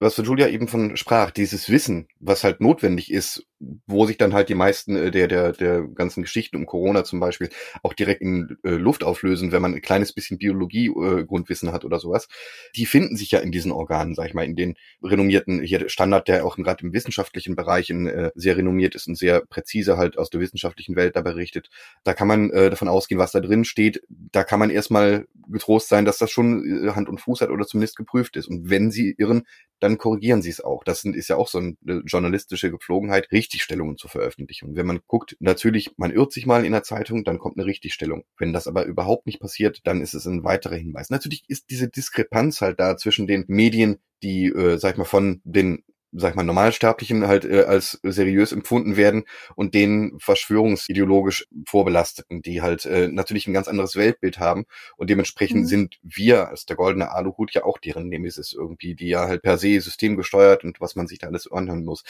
was 0.00 0.16
Julia 0.16 0.48
eben 0.48 0.68
von 0.68 0.96
sprach, 0.96 1.30
dieses 1.30 1.70
Wissen, 1.70 2.08
was 2.20 2.44
halt 2.44 2.60
notwendig 2.60 3.12
ist, 3.12 3.46
wo 3.86 4.06
sich 4.06 4.16
dann 4.16 4.32
halt 4.32 4.48
die 4.48 4.54
meisten 4.54 4.94
äh, 4.96 5.10
der, 5.10 5.26
der, 5.26 5.52
der 5.52 5.82
ganzen 5.82 6.22
Geschichten 6.22 6.56
um 6.56 6.66
Corona 6.66 7.02
zum 7.02 7.18
Beispiel 7.18 7.48
auch 7.82 7.92
direkt 7.92 8.20
in 8.20 8.56
äh, 8.62 8.70
Luft 8.70 9.02
auflösen, 9.02 9.50
wenn 9.50 9.62
man 9.62 9.74
ein 9.74 9.82
kleines 9.82 10.12
bisschen 10.12 10.38
Biologie-Grundwissen 10.38 11.68
äh, 11.68 11.72
hat 11.72 11.84
oder 11.84 11.98
sowas, 11.98 12.28
die 12.76 12.86
finden 12.86 13.16
sich 13.16 13.32
ja 13.32 13.40
in 13.40 13.50
diesen 13.50 13.72
Organen, 13.72 14.14
sag 14.14 14.28
ich 14.28 14.34
mal, 14.34 14.44
in 14.44 14.54
den 14.54 14.76
renommierten, 15.02 15.60
hier 15.62 15.88
Standard, 15.88 16.28
der 16.28 16.46
auch 16.46 16.56
gerade 16.56 16.84
im 16.84 16.92
wissenschaftlichen 16.92 17.56
Bereich 17.56 17.90
in, 17.90 18.06
äh, 18.06 18.30
sehr 18.36 18.56
renommiert 18.56 18.94
ist 18.94 19.08
und 19.08 19.16
sehr 19.16 19.40
präzise 19.46 19.96
halt 19.96 20.18
aus 20.18 20.30
der 20.30 20.40
wissenschaftlichen 20.40 20.94
Welt 20.94 21.16
da 21.16 21.22
berichtet. 21.22 21.68
Da 22.04 22.14
kann 22.14 22.28
man 22.28 22.50
äh, 22.50 22.70
davon 22.70 22.88
ausgehen, 22.88 23.18
was 23.18 23.32
da 23.32 23.40
drin 23.40 23.64
steht. 23.64 24.02
Da 24.08 24.44
kann 24.44 24.60
man 24.60 24.70
erstmal 24.70 25.26
getrost 25.48 25.88
sein, 25.88 26.04
dass 26.04 26.18
das 26.18 26.30
schon 26.30 26.86
äh, 26.86 26.90
Hand 26.92 27.08
und 27.08 27.20
Fuß 27.20 27.40
hat 27.40 27.50
oder 27.50 27.66
zumindest 27.66 27.96
geprüft 27.96 28.36
ist. 28.36 28.46
Und 28.46 28.70
wenn 28.70 28.90
sie 28.90 29.14
irren, 29.18 29.44
dann 29.80 29.87
korrigieren 29.96 30.42
sie 30.42 30.50
es 30.50 30.60
auch. 30.60 30.84
Das 30.84 31.04
ist 31.04 31.28
ja 31.28 31.36
auch 31.36 31.48
so 31.48 31.58
eine 31.58 32.02
journalistische 32.04 32.70
Gepflogenheit, 32.70 33.30
Richtigstellungen 33.32 33.96
zu 33.96 34.08
veröffentlichen. 34.08 34.76
Wenn 34.76 34.86
man 34.86 35.00
guckt, 35.06 35.36
natürlich, 35.40 35.92
man 35.96 36.10
irrt 36.10 36.32
sich 36.32 36.44
mal 36.44 36.66
in 36.66 36.72
der 36.72 36.82
Zeitung, 36.82 37.24
dann 37.24 37.38
kommt 37.38 37.56
eine 37.56 37.66
Richtigstellung. 37.66 38.24
Wenn 38.36 38.52
das 38.52 38.66
aber 38.66 38.84
überhaupt 38.84 39.26
nicht 39.26 39.40
passiert, 39.40 39.80
dann 39.84 40.02
ist 40.02 40.14
es 40.14 40.26
ein 40.26 40.44
weiterer 40.44 40.76
Hinweis. 40.76 41.08
Natürlich 41.08 41.44
ist 41.48 41.70
diese 41.70 41.88
Diskrepanz 41.88 42.60
halt 42.60 42.80
da 42.80 42.96
zwischen 42.96 43.26
den 43.26 43.44
Medien, 43.48 43.98
die, 44.22 44.46
äh, 44.46 44.76
sag 44.78 44.92
ich 44.92 44.98
mal, 44.98 45.04
von 45.04 45.40
den 45.44 45.84
sag 46.12 46.30
ich 46.30 46.36
mal, 46.36 46.42
Normalsterblichen 46.42 47.26
halt 47.26 47.44
äh, 47.44 47.64
als 47.64 48.00
seriös 48.02 48.52
empfunden 48.52 48.96
werden 48.96 49.24
und 49.56 49.74
den 49.74 50.18
verschwörungsideologisch 50.18 51.46
Vorbelasteten, 51.66 52.42
die 52.42 52.62
halt 52.62 52.86
äh, 52.86 53.08
natürlich 53.08 53.46
ein 53.46 53.52
ganz 53.52 53.68
anderes 53.68 53.96
Weltbild 53.96 54.38
haben 54.38 54.64
und 54.96 55.10
dementsprechend 55.10 55.62
mhm. 55.62 55.66
sind 55.66 55.98
wir 56.02 56.48
als 56.48 56.66
der 56.66 56.76
goldene 56.76 57.10
Aluhut 57.10 57.52
ja 57.52 57.64
auch 57.64 57.78
deren 57.78 58.08
Nemesis 58.08 58.52
irgendwie, 58.52 58.94
die 58.94 59.08
ja 59.08 59.28
halt 59.28 59.42
per 59.42 59.58
se 59.58 59.80
systemgesteuert 59.80 60.64
und 60.64 60.80
was 60.80 60.96
man 60.96 61.06
sich 61.06 61.18
da 61.18 61.26
alles 61.28 61.50
anhören 61.50 61.84
muss. 61.84 62.04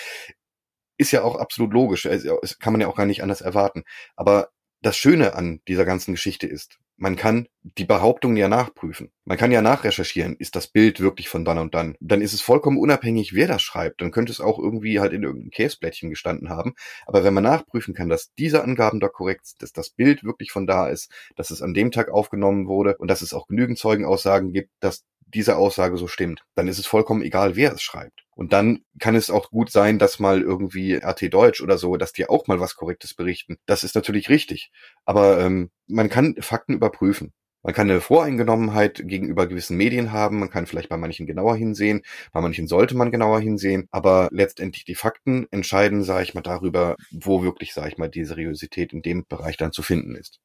Ist 0.96 1.12
ja 1.12 1.22
auch 1.22 1.37
absolut 1.37 1.72
logisch, 1.72 2.06
also, 2.06 2.38
kann 2.61 2.72
man 2.72 2.80
ja 2.80 2.88
auch 2.88 2.96
gar 2.96 3.06
nicht 3.06 3.22
anders 3.22 3.40
erwarten. 3.40 3.84
Aber 4.16 4.50
das 4.82 4.96
Schöne 4.96 5.34
an 5.34 5.60
dieser 5.66 5.84
ganzen 5.84 6.12
Geschichte 6.12 6.46
ist, 6.46 6.78
man 6.98 7.14
kann 7.14 7.46
die 7.62 7.84
Behauptungen 7.84 8.36
ja 8.36 8.48
nachprüfen. 8.48 9.12
Man 9.24 9.38
kann 9.38 9.52
ja 9.52 9.62
nachrecherchieren, 9.62 10.34
ist 10.34 10.56
das 10.56 10.66
Bild 10.66 10.98
wirklich 11.00 11.28
von 11.28 11.44
dann 11.44 11.58
und 11.58 11.74
dann. 11.74 11.96
Dann 12.00 12.20
ist 12.20 12.32
es 12.32 12.40
vollkommen 12.40 12.76
unabhängig, 12.76 13.34
wer 13.34 13.46
das 13.46 13.62
schreibt. 13.62 14.00
Dann 14.00 14.10
könnte 14.10 14.32
es 14.32 14.40
auch 14.40 14.58
irgendwie 14.58 14.98
halt 14.98 15.12
in 15.12 15.22
irgendeinem 15.22 15.50
Käseblättchen 15.50 16.10
gestanden 16.10 16.48
haben. 16.48 16.74
Aber 17.06 17.22
wenn 17.22 17.34
man 17.34 17.44
nachprüfen 17.44 17.94
kann, 17.94 18.08
dass 18.08 18.34
diese 18.34 18.64
Angaben 18.64 18.98
da 18.98 19.08
korrekt 19.08 19.46
sind, 19.46 19.62
dass 19.62 19.72
das 19.72 19.90
Bild 19.90 20.24
wirklich 20.24 20.50
von 20.50 20.66
da 20.66 20.88
ist, 20.88 21.12
dass 21.36 21.52
es 21.52 21.62
an 21.62 21.72
dem 21.72 21.92
Tag 21.92 22.10
aufgenommen 22.10 22.66
wurde 22.66 22.96
und 22.98 23.08
dass 23.08 23.22
es 23.22 23.32
auch 23.32 23.46
genügend 23.46 23.78
Zeugenaussagen 23.78 24.52
gibt, 24.52 24.70
dass 24.80 25.04
diese 25.26 25.56
Aussage 25.56 25.98
so 25.98 26.08
stimmt, 26.08 26.42
dann 26.56 26.66
ist 26.66 26.78
es 26.78 26.86
vollkommen 26.86 27.22
egal, 27.22 27.54
wer 27.54 27.72
es 27.72 27.82
schreibt. 27.82 28.24
Und 28.38 28.53
dann 28.53 28.85
kann 29.01 29.16
es 29.16 29.31
auch 29.31 29.51
gut 29.51 29.72
sein, 29.72 29.98
dass 29.98 30.20
mal 30.20 30.42
irgendwie 30.42 30.94
RT 30.94 31.35
Deutsch 31.35 31.61
oder 31.61 31.77
so, 31.77 31.96
dass 31.96 32.12
die 32.12 32.29
auch 32.29 32.46
mal 32.46 32.61
was 32.61 32.77
Korrektes 32.77 33.14
berichten. 33.14 33.57
Das 33.66 33.83
ist 33.83 33.96
natürlich 33.96 34.29
richtig. 34.29 34.70
Aber 35.05 35.40
ähm, 35.40 35.70
man 35.88 36.09
kann 36.09 36.37
Fakten 36.38 36.72
überprüfen. 36.72 37.33
Man 37.64 37.74
kann 37.74 37.90
eine 37.90 38.01
Voreingenommenheit 38.01 39.03
gegenüber 39.05 39.48
gewissen 39.48 39.77
Medien 39.77 40.12
haben, 40.12 40.38
man 40.38 40.51
kann 40.51 40.66
vielleicht 40.66 40.88
bei 40.88 40.96
manchen 40.96 41.27
genauer 41.27 41.57
hinsehen, 41.57 42.03
bei 42.33 42.40
manchen 42.40 42.68
sollte 42.68 42.96
man 42.96 43.11
genauer 43.11 43.40
hinsehen, 43.40 43.88
aber 43.90 44.29
letztendlich 44.31 44.85
die 44.85 44.94
Fakten 44.94 45.48
entscheiden, 45.51 46.05
sage 46.05 46.22
ich 46.22 46.35
mal, 46.35 46.42
darüber, 46.42 46.94
wo 47.11 47.42
wirklich, 47.42 47.74
sage 47.74 47.88
ich 47.88 47.98
mal, 47.98 48.09
die 48.09 48.24
Seriosität 48.24 48.92
in 48.92 49.03
dem 49.03 49.27
Bereich 49.27 49.57
dann 49.57 49.72
zu 49.72 49.83
finden 49.83 50.14
ist. 50.14 50.38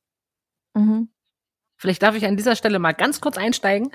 Mhm. 0.74 1.13
Vielleicht 1.84 2.02
darf 2.02 2.16
ich 2.16 2.26
an 2.26 2.38
dieser 2.38 2.56
Stelle 2.56 2.80
mal 2.80 2.94
ganz 2.94 3.20
kurz 3.20 3.38
einsteigen. 3.38 3.92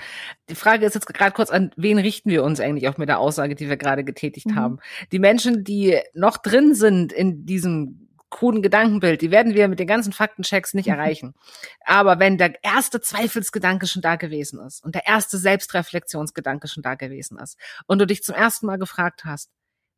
Die 0.50 0.54
Frage 0.54 0.84
ist 0.84 0.94
jetzt 0.94 1.06
gerade 1.06 1.32
kurz, 1.32 1.48
an 1.48 1.70
wen 1.74 1.96
richten 1.96 2.28
wir 2.28 2.44
uns 2.44 2.60
eigentlich 2.60 2.86
auch 2.86 2.98
mit 2.98 3.08
der 3.08 3.18
Aussage, 3.18 3.54
die 3.54 3.70
wir 3.70 3.78
gerade 3.78 4.04
getätigt 4.04 4.48
mhm. 4.48 4.56
haben? 4.56 4.78
Die 5.10 5.18
Menschen, 5.18 5.64
die 5.64 5.98
noch 6.12 6.36
drin 6.36 6.74
sind 6.74 7.14
in 7.14 7.46
diesem 7.46 8.10
kruden 8.28 8.60
Gedankenbild, 8.60 9.22
die 9.22 9.30
werden 9.30 9.54
wir 9.54 9.68
mit 9.68 9.78
den 9.78 9.86
ganzen 9.86 10.12
Faktenchecks 10.12 10.74
nicht 10.74 10.88
mhm. 10.88 10.92
erreichen. 10.92 11.34
Aber 11.82 12.18
wenn 12.18 12.36
der 12.36 12.62
erste 12.62 13.00
Zweifelsgedanke 13.00 13.86
schon 13.86 14.02
da 14.02 14.16
gewesen 14.16 14.60
ist 14.60 14.84
und 14.84 14.94
der 14.94 15.06
erste 15.06 15.38
Selbstreflexionsgedanke 15.38 16.68
schon 16.68 16.82
da 16.82 16.94
gewesen 16.94 17.38
ist 17.38 17.56
und 17.86 18.00
du 18.00 18.06
dich 18.06 18.22
zum 18.22 18.34
ersten 18.34 18.66
Mal 18.66 18.76
gefragt 18.76 19.24
hast, 19.24 19.48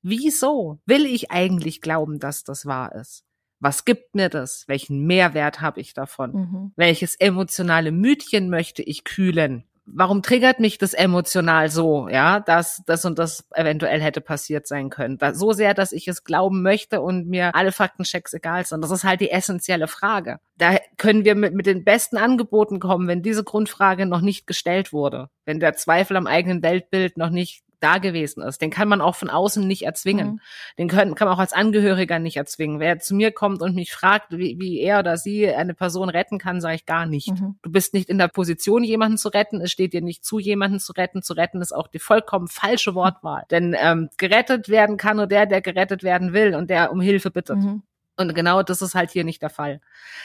wieso 0.02 0.78
will 0.86 1.06
ich 1.06 1.32
eigentlich 1.32 1.80
glauben, 1.80 2.20
dass 2.20 2.44
das 2.44 2.66
wahr 2.66 2.94
ist? 2.94 3.24
Was 3.60 3.84
gibt 3.84 4.14
mir 4.14 4.28
das? 4.28 4.64
Welchen 4.66 5.06
Mehrwert 5.06 5.60
habe 5.60 5.80
ich 5.80 5.94
davon? 5.94 6.32
Mhm. 6.32 6.72
Welches 6.76 7.14
emotionale 7.14 7.92
Mütchen 7.92 8.50
möchte 8.50 8.82
ich 8.82 9.04
kühlen? 9.04 9.64
warum 9.92 10.22
triggert 10.22 10.60
mich 10.60 10.78
das 10.78 10.94
emotional 10.94 11.68
so, 11.68 12.08
ja, 12.08 12.40
dass 12.40 12.82
das 12.86 13.04
und 13.04 13.18
das 13.18 13.46
eventuell 13.54 14.00
hätte 14.00 14.20
passiert 14.20 14.66
sein 14.66 14.90
können. 14.90 15.18
Da, 15.18 15.34
so 15.34 15.52
sehr, 15.52 15.74
dass 15.74 15.92
ich 15.92 16.08
es 16.08 16.24
glauben 16.24 16.62
möchte 16.62 17.00
und 17.00 17.28
mir 17.28 17.54
alle 17.54 17.72
Faktenchecks 17.72 18.32
egal 18.34 18.64
sind. 18.64 18.82
Das 18.82 18.90
ist 18.90 19.04
halt 19.04 19.20
die 19.20 19.30
essentielle 19.30 19.88
Frage. 19.88 20.38
Da 20.56 20.76
können 20.96 21.24
wir 21.24 21.34
mit, 21.34 21.54
mit 21.54 21.66
den 21.66 21.84
besten 21.84 22.16
Angeboten 22.16 22.80
kommen, 22.80 23.08
wenn 23.08 23.22
diese 23.22 23.44
Grundfrage 23.44 24.06
noch 24.06 24.20
nicht 24.20 24.46
gestellt 24.46 24.92
wurde. 24.92 25.28
Wenn 25.44 25.60
der 25.60 25.74
Zweifel 25.74 26.16
am 26.16 26.26
eigenen 26.26 26.62
Weltbild 26.62 27.16
noch 27.16 27.30
nicht 27.30 27.64
da 27.80 27.98
gewesen 27.98 28.42
ist. 28.42 28.60
Den 28.60 28.70
kann 28.70 28.88
man 28.88 29.00
auch 29.00 29.16
von 29.16 29.30
außen 29.30 29.66
nicht 29.66 29.82
erzwingen. 29.82 30.32
Mhm. 30.32 30.40
Den 30.78 30.88
können, 30.88 31.14
kann 31.14 31.26
man 31.26 31.34
auch 31.34 31.40
als 31.40 31.52
Angehöriger 31.52 32.18
nicht 32.18 32.36
erzwingen. 32.36 32.80
Wer 32.80 32.98
zu 32.98 33.14
mir 33.14 33.32
kommt 33.32 33.62
und 33.62 33.74
mich 33.74 33.92
fragt, 33.92 34.32
wie, 34.32 34.58
wie 34.58 34.80
er 34.80 35.00
oder 35.00 35.16
sie 35.16 35.48
eine 35.48 35.74
Person 35.74 36.08
retten 36.08 36.38
kann, 36.38 36.60
sage 36.60 36.76
ich 36.76 36.86
gar 36.86 37.06
nicht. 37.06 37.30
Mhm. 37.30 37.56
Du 37.62 37.70
bist 37.70 37.94
nicht 37.94 38.08
in 38.08 38.18
der 38.18 38.28
Position, 38.28 38.84
jemanden 38.84 39.18
zu 39.18 39.28
retten. 39.28 39.60
Es 39.60 39.70
steht 39.70 39.92
dir 39.92 40.02
nicht 40.02 40.24
zu, 40.24 40.38
jemanden 40.38 40.78
zu 40.78 40.92
retten. 40.92 41.22
Zu 41.22 41.34
retten 41.34 41.60
ist 41.60 41.74
auch 41.74 41.88
die 41.88 41.98
vollkommen 41.98 42.48
falsche 42.48 42.94
Wortwahl. 42.94 43.44
Denn 43.50 43.74
ähm, 43.78 44.10
gerettet 44.16 44.68
werden 44.68 44.96
kann 44.96 45.16
nur 45.16 45.26
der, 45.26 45.46
der 45.46 45.60
gerettet 45.60 46.02
werden 46.02 46.32
will 46.32 46.54
und 46.54 46.70
der 46.70 46.92
um 46.92 47.00
Hilfe 47.00 47.30
bittet. 47.30 47.56
Mhm. 47.58 47.82
Und 48.16 48.34
genau 48.34 48.62
das 48.62 48.82
ist 48.82 48.94
halt 48.94 49.10
hier 49.10 49.24
nicht 49.24 49.40
der 49.40 49.48
Fall. 49.48 49.80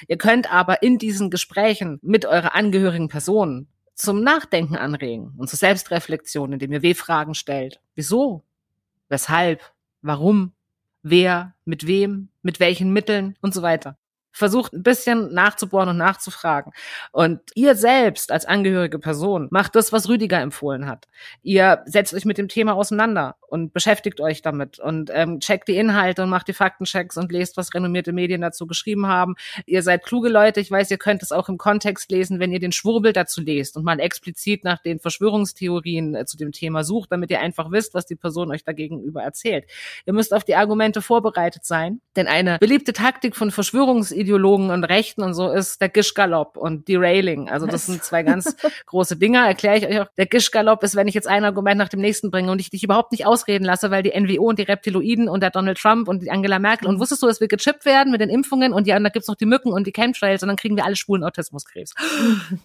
Ihr 0.08 0.18
könnt 0.18 0.52
aber 0.52 0.84
in 0.84 0.98
diesen 0.98 1.30
Gesprächen 1.30 2.00
mit 2.02 2.26
eurer 2.26 2.54
angehörigen 2.54 3.08
Person 3.08 3.68
zum 3.96 4.22
Nachdenken 4.22 4.76
anregen 4.76 5.34
und 5.38 5.50
zur 5.50 5.58
Selbstreflexion, 5.58 6.54
indem 6.54 6.74
ihr 6.74 6.82
W-Fragen 6.82 7.34
stellt. 7.34 7.80
Wieso? 7.96 8.44
Weshalb? 9.10 9.74
Warum? 10.02 10.54
Wer? 11.02 11.56
Mit 11.66 11.88
wem? 11.88 12.30
Mit 12.42 12.60
welchen 12.60 12.92
Mitteln? 12.92 13.38
Und 13.42 13.54
so 13.54 13.62
weiter 13.62 13.98
versucht 14.36 14.74
ein 14.74 14.84
bisschen 14.84 15.34
nachzubohren 15.34 15.88
und 15.88 15.98
nachzufragen. 15.98 16.74
Und 17.14 17.40
ihr 17.56 17.74
selbst 17.76 18.32
als 18.32 18.46
angehörige 18.46 19.00
Person 19.00 19.48
macht 19.50 19.76
das, 19.76 19.94
was 19.94 20.10
Rüdiger 20.10 20.42
empfohlen 20.42 20.88
hat. 20.88 21.08
Ihr 21.42 21.84
setzt 21.86 22.14
euch 22.14 22.26
mit 22.26 22.38
dem 22.38 22.50
Thema 22.50 22.74
auseinander 22.74 23.38
und 23.48 23.72
beschäftigt 23.72 24.20
euch 24.20 24.42
damit 24.42 24.78
und 24.80 25.10
ähm, 25.14 25.40
checkt 25.40 25.70
die 25.70 25.78
Inhalte 25.78 26.22
und 26.22 26.30
macht 26.30 26.50
die 26.50 26.54
Faktenchecks 26.54 27.16
und 27.16 27.32
lest, 27.32 27.56
was 27.56 27.74
renommierte 27.74 28.12
Medien 28.12 28.42
dazu 28.42 28.68
geschrieben 28.68 29.08
haben. 29.08 29.36
Ihr 29.66 29.82
seid 29.84 30.04
kluge 30.04 30.28
Leute. 30.28 30.60
Ich 30.60 30.70
weiß, 30.70 30.92
ihr 30.92 30.98
könnt 30.98 31.24
es 31.24 31.32
auch 31.32 31.48
im 31.48 31.58
Kontext 31.58 32.12
lesen, 32.12 32.40
wenn 32.42 32.52
ihr 32.52 32.60
den 32.60 32.74
Schwurbel 32.74 33.14
dazu 33.14 33.40
lest 33.40 33.78
und 33.78 33.86
mal 33.86 34.02
explizit 34.02 34.66
nach 34.66 34.82
den 34.82 35.00
Verschwörungstheorien 35.00 36.14
äh, 36.14 36.26
zu 36.26 36.36
dem 36.36 36.52
Thema 36.52 36.84
sucht, 36.84 37.14
damit 37.14 37.32
ihr 37.32 37.40
einfach 37.40 37.72
wisst, 37.72 37.94
was 37.94 38.06
die 38.06 38.16
Person 38.16 38.52
euch 38.52 38.66
dagegenüber 38.66 39.24
erzählt. 39.24 39.64
Ihr 40.06 40.12
müsst 40.12 40.34
auf 40.34 40.44
die 40.44 40.56
Argumente 40.56 41.02
vorbereitet 41.02 41.64
sein, 41.64 42.02
denn 42.18 42.28
eine 42.28 42.60
beliebte 42.60 42.92
Taktik 42.92 43.38
von 43.38 43.52
Verschwörungsideologien 43.52 44.25
Ideologen 44.26 44.72
und 44.72 44.84
Rechten 44.84 45.22
und 45.22 45.34
so 45.34 45.50
ist 45.50 45.80
der 45.82 45.90
Gischgalopp 45.90 46.58
und 46.58 46.88
Derailing. 46.88 47.50
Also 47.50 47.68
das 47.68 47.86
sind 47.86 48.04
zwei 48.04 48.24
ganz 48.24 48.56
große 48.88 49.18
Dinger. 49.18 49.46
Erkläre 49.46 49.78
ich 49.78 49.88
euch 49.88 50.02
auch. 50.02 50.08
Der 50.18 50.26
Gischgalopp 50.26 50.84
ist, 50.84 50.96
wenn 50.96 51.08
ich 51.08 51.14
jetzt 51.14 51.28
ein 51.28 51.46
Argument 51.46 51.78
nach 51.78 51.90
dem 51.90 52.02
nächsten 52.02 52.32
bringe 52.32 52.52
und 52.52 52.60
ich 52.60 52.70
dich 52.70 52.84
überhaupt 52.84 53.12
nicht 53.12 53.26
ausreden 53.26 53.64
lasse, 53.64 53.92
weil 53.92 54.04
die 54.04 54.20
NWO 54.20 54.50
und 54.50 54.60
die 54.60 54.64
Reptiloiden 54.64 55.30
und 55.30 55.42
der 55.42 55.52
Donald 55.52 55.78
Trump 55.78 56.08
und 56.08 56.24
die 56.24 56.32
Angela 56.32 56.60
Merkel 56.60 56.88
und 56.88 56.96
mhm. 56.96 57.00
wusstest 57.00 57.22
du, 57.22 57.28
dass 57.28 57.40
wir 57.40 57.48
gechippt 57.48 57.86
werden 57.86 58.12
mit 58.12 58.22
den 58.22 58.30
Impfungen 58.30 58.74
und 58.74 58.88
ja, 58.88 58.98
und 58.98 59.04
da 59.04 59.10
gibt's 59.10 59.28
noch 59.28 59.36
die 59.36 59.46
Mücken 59.46 59.72
und 59.72 59.88
die 59.88 59.92
Chemtrails 59.92 60.42
und 60.42 60.48
dann 60.48 60.58
kriegen 60.58 60.76
wir 60.76 60.86
alle 60.86 60.96
schwulen 60.96 61.24
Autismuskrebs. 61.24 61.94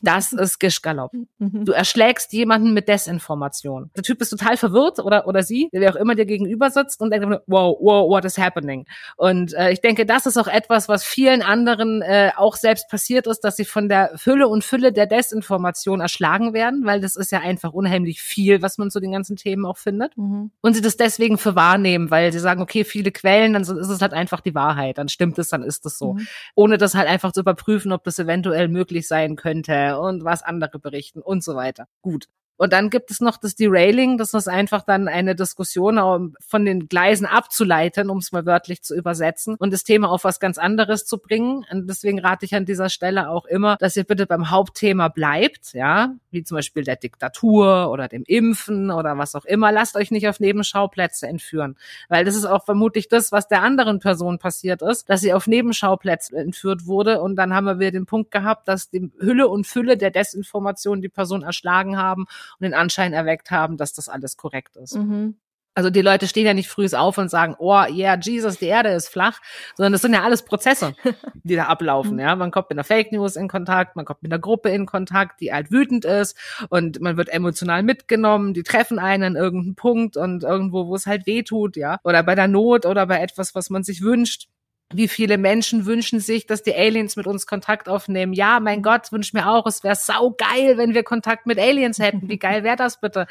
Das 0.03 0.33
ist 0.33 0.59
Gischgalopp. 0.59 1.12
Mhm. 1.38 1.64
Du 1.64 1.73
erschlägst 1.73 2.33
jemanden 2.33 2.73
mit 2.73 2.88
Desinformation. 2.88 3.90
Der 3.96 4.03
Typ 4.03 4.20
ist 4.20 4.31
total 4.31 4.57
verwirrt 4.57 4.99
oder, 4.99 5.27
oder 5.27 5.42
sie, 5.42 5.68
wer 5.73 5.90
auch 5.90 5.96
immer 5.96 6.14
dir 6.14 6.27
gegenüber 6.27 6.70
sitzt 6.70 7.01
und 7.01 7.11
denkt, 7.11 7.27
wow, 7.46 7.77
wow, 7.81 8.09
what 8.09 8.25
is 8.25 8.38
happening? 8.38 8.87
Und 9.16 9.53
äh, 9.55 9.73
ich 9.73 9.81
denke, 9.81 10.07
das 10.07 10.27
ist 10.27 10.37
auch 10.37 10.49
etwas, 10.49 10.88
was 10.88 11.05
vielen 11.05 11.42
anderen 11.50 12.00
äh, 12.02 12.30
auch 12.36 12.56
selbst 12.56 12.88
passiert 12.88 13.26
ist, 13.26 13.40
dass 13.40 13.56
sie 13.56 13.64
von 13.64 13.88
der 13.88 14.12
Fülle 14.16 14.48
und 14.48 14.64
Fülle 14.64 14.92
der 14.92 15.06
Desinformation 15.06 16.00
erschlagen 16.00 16.54
werden, 16.54 16.86
weil 16.86 17.00
das 17.00 17.16
ist 17.16 17.32
ja 17.32 17.40
einfach 17.40 17.72
unheimlich 17.72 18.22
viel, 18.22 18.62
was 18.62 18.78
man 18.78 18.90
zu 18.90 19.00
den 19.00 19.12
ganzen 19.12 19.36
Themen 19.36 19.66
auch 19.66 19.76
findet. 19.76 20.16
Mhm. 20.16 20.50
Und 20.60 20.74
sie 20.74 20.80
das 20.80 20.96
deswegen 20.96 21.36
für 21.36 21.54
wahrnehmen, 21.56 22.10
weil 22.10 22.32
sie 22.32 22.38
sagen, 22.38 22.62
okay, 22.62 22.84
viele 22.84 23.10
Quellen, 23.10 23.52
dann 23.52 23.62
ist 23.62 23.68
es 23.68 24.00
halt 24.00 24.14
einfach 24.14 24.40
die 24.40 24.54
Wahrheit, 24.54 24.98
dann 24.98 25.08
stimmt 25.08 25.38
es, 25.38 25.48
dann 25.48 25.62
ist 25.62 25.84
es 25.84 25.98
so. 25.98 26.14
Mhm. 26.14 26.26
Ohne 26.54 26.78
das 26.78 26.94
halt 26.94 27.08
einfach 27.08 27.32
zu 27.32 27.40
überprüfen, 27.40 27.92
ob 27.92 28.04
das 28.04 28.18
eventuell 28.18 28.68
möglich 28.68 29.08
sein 29.08 29.36
könnte 29.36 29.98
und 29.98 30.24
was 30.24 30.42
andere 30.42 30.78
berichten 30.78 31.20
und 31.20 31.42
so 31.42 31.56
weiter. 31.56 31.88
Gut. 32.02 32.28
Und 32.61 32.75
dann 32.75 32.90
gibt 32.90 33.11
es 33.11 33.20
noch 33.20 33.38
das 33.38 33.55
Derailing, 33.55 34.18
das 34.18 34.35
ist 34.35 34.46
einfach 34.46 34.83
dann 34.83 35.09
eine 35.09 35.35
Diskussion 35.35 35.99
um 35.99 36.37
von 36.46 36.66
den 36.66 36.88
Gleisen 36.88 37.25
abzuleiten, 37.25 38.11
um 38.11 38.18
es 38.18 38.33
mal 38.33 38.44
wörtlich 38.44 38.83
zu 38.83 38.94
übersetzen 38.94 39.57
und 39.59 39.73
das 39.73 39.83
Thema 39.83 40.11
auf 40.11 40.25
was 40.25 40.40
ganz 40.40 40.59
anderes 40.59 41.07
zu 41.07 41.16
bringen. 41.16 41.64
Und 41.73 41.88
deswegen 41.88 42.18
rate 42.18 42.44
ich 42.44 42.55
an 42.55 42.66
dieser 42.66 42.90
Stelle 42.90 43.31
auch 43.31 43.46
immer, 43.46 43.79
dass 43.81 43.96
ihr 43.96 44.05
bitte 44.05 44.27
beim 44.27 44.51
Hauptthema 44.51 45.09
bleibt, 45.09 45.73
ja, 45.73 46.12
wie 46.31 46.44
zum 46.44 46.57
Beispiel 46.57 46.85
der 46.85 46.96
Diktatur 46.96 47.90
oder 47.90 48.09
dem 48.09 48.25
Impfen 48.27 48.90
oder 48.90 49.16
was 49.16 49.35
auch 49.35 49.46
immer. 49.46 49.73
Lasst 49.73 49.96
euch 49.96 50.11
nicht 50.11 50.29
auf 50.29 50.38
Nebenschauplätze 50.38 51.29
entführen, 51.29 51.79
weil 52.11 52.27
das 52.27 52.37
ist 52.37 52.44
auch 52.44 52.66
vermutlich 52.66 53.09
das, 53.09 53.33
was 53.33 53.49
der 53.49 53.62
anderen 53.62 54.01
Person 54.01 54.38
passiert 54.38 54.83
ist, 54.83 55.09
dass 55.09 55.23
sie 55.23 55.33
auf 55.33 55.46
Nebenschauplätze 55.46 56.37
entführt 56.37 56.85
wurde 56.85 57.23
und 57.23 57.37
dann 57.37 57.55
haben 57.55 57.81
wir 57.81 57.90
den 57.90 58.05
Punkt 58.05 58.31
gehabt, 58.31 58.68
dass 58.68 58.90
die 58.90 59.11
Hülle 59.18 59.49
und 59.49 59.66
Fülle 59.66 59.96
der 59.96 60.11
Desinformation 60.11 61.01
die 61.01 61.09
Person 61.09 61.42
erschlagen 61.42 61.96
haben 61.96 62.27
und 62.58 62.64
den 62.64 62.74
Anschein 62.74 63.12
erweckt 63.12 63.50
haben, 63.50 63.76
dass 63.76 63.92
das 63.92 64.08
alles 64.08 64.36
korrekt 64.36 64.76
ist. 64.76 64.96
Mhm. 64.96 65.36
Also 65.72 65.88
die 65.88 66.02
Leute 66.02 66.26
stehen 66.26 66.46
ja 66.46 66.52
nicht 66.52 66.68
früh 66.68 66.88
auf 66.92 67.16
und 67.16 67.30
sagen, 67.30 67.54
oh 67.58 67.84
yeah, 67.88 68.18
Jesus, 68.18 68.58
die 68.58 68.66
Erde 68.66 68.88
ist 68.90 69.08
flach, 69.08 69.40
sondern 69.76 69.92
das 69.92 70.02
sind 70.02 70.12
ja 70.12 70.24
alles 70.24 70.44
Prozesse, 70.44 70.94
die 71.44 71.54
da 71.54 71.66
ablaufen. 71.66 72.18
Ja, 72.18 72.34
man 72.34 72.50
kommt 72.50 72.70
mit 72.70 72.76
einer 72.76 72.84
Fake 72.84 73.12
News 73.12 73.36
in 73.36 73.48
Kontakt, 73.48 73.94
man 73.94 74.04
kommt 74.04 74.22
mit 74.22 74.32
einer 74.32 74.40
Gruppe 74.40 74.70
in 74.70 74.84
Kontakt, 74.84 75.40
die 75.40 75.52
halt 75.52 75.70
wütend 75.70 76.04
ist 76.04 76.36
und 76.70 77.00
man 77.00 77.16
wird 77.16 77.28
emotional 77.28 77.84
mitgenommen, 77.84 78.52
die 78.52 78.64
treffen 78.64 78.98
einen 78.98 79.22
an 79.22 79.36
irgendeinem 79.36 79.76
Punkt 79.76 80.16
und 80.16 80.42
irgendwo, 80.42 80.88
wo 80.88 80.96
es 80.96 81.06
halt 81.06 81.26
weh 81.26 81.44
tut, 81.44 81.76
ja, 81.76 81.98
oder 82.02 82.24
bei 82.24 82.34
der 82.34 82.48
Not 82.48 82.84
oder 82.84 83.06
bei 83.06 83.20
etwas, 83.20 83.54
was 83.54 83.70
man 83.70 83.84
sich 83.84 84.02
wünscht 84.02 84.48
wie 84.92 85.09
viele 85.09 85.38
Menschen 85.38 85.87
wünschen 85.87 86.18
sich, 86.20 86.46
dass 86.46 86.62
die 86.62 86.74
Aliens 86.74 87.16
mit 87.16 87.26
uns 87.26 87.46
Kontakt 87.46 87.88
aufnehmen. 87.88 88.33
Ja, 88.33 88.59
mein 88.61 88.83
Gott, 88.83 89.12
wünsche 89.12 89.37
mir 89.37 89.48
auch, 89.48 89.66
es 89.66 89.85
wäre 89.85 89.94
sau 89.94 90.35
geil, 90.37 90.79
wenn 90.79 90.94
wir 90.94 91.05
Kontakt 91.05 91.46
mit 91.46 91.59
Aliens 91.59 91.98
hätten. 91.98 92.29
Wie 92.29 92.38
geil 92.38 92.64
wäre 92.64 92.76
das 92.76 93.00
bitte? 93.00 93.26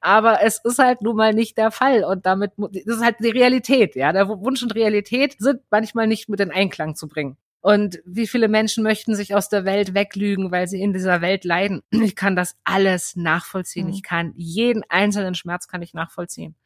Aber 0.00 0.42
es 0.42 0.60
ist 0.64 0.78
halt 0.78 1.02
nun 1.02 1.16
mal 1.16 1.32
nicht 1.32 1.56
der 1.56 1.70
Fall 1.70 2.04
und 2.04 2.26
damit 2.26 2.52
das 2.56 2.96
ist 2.96 3.04
halt 3.04 3.16
die 3.20 3.30
Realität, 3.30 3.94
ja. 3.94 4.12
Der 4.12 4.28
Wunsch 4.28 4.62
und 4.62 4.74
Realität 4.74 5.36
sind 5.38 5.60
manchmal 5.70 6.06
nicht 6.06 6.28
mit 6.28 6.40
in 6.40 6.50
Einklang 6.50 6.96
zu 6.96 7.08
bringen. 7.08 7.36
Und 7.60 8.00
wie 8.04 8.26
viele 8.26 8.48
Menschen 8.48 8.82
möchten 8.82 9.14
sich 9.14 9.34
aus 9.34 9.48
der 9.48 9.64
Welt 9.64 9.94
weglügen, 9.94 10.50
weil 10.50 10.66
sie 10.68 10.82
in 10.82 10.92
dieser 10.92 11.22
Welt 11.22 11.44
leiden? 11.44 11.80
Ich 11.92 12.14
kann 12.14 12.36
das 12.36 12.56
alles 12.64 13.16
nachvollziehen. 13.16 13.86
Mhm. 13.86 13.92
Ich 13.94 14.02
kann 14.02 14.34
jeden 14.36 14.82
einzelnen 14.90 15.34
Schmerz 15.34 15.66
kann 15.66 15.80
ich 15.80 15.94
nachvollziehen. 15.94 16.56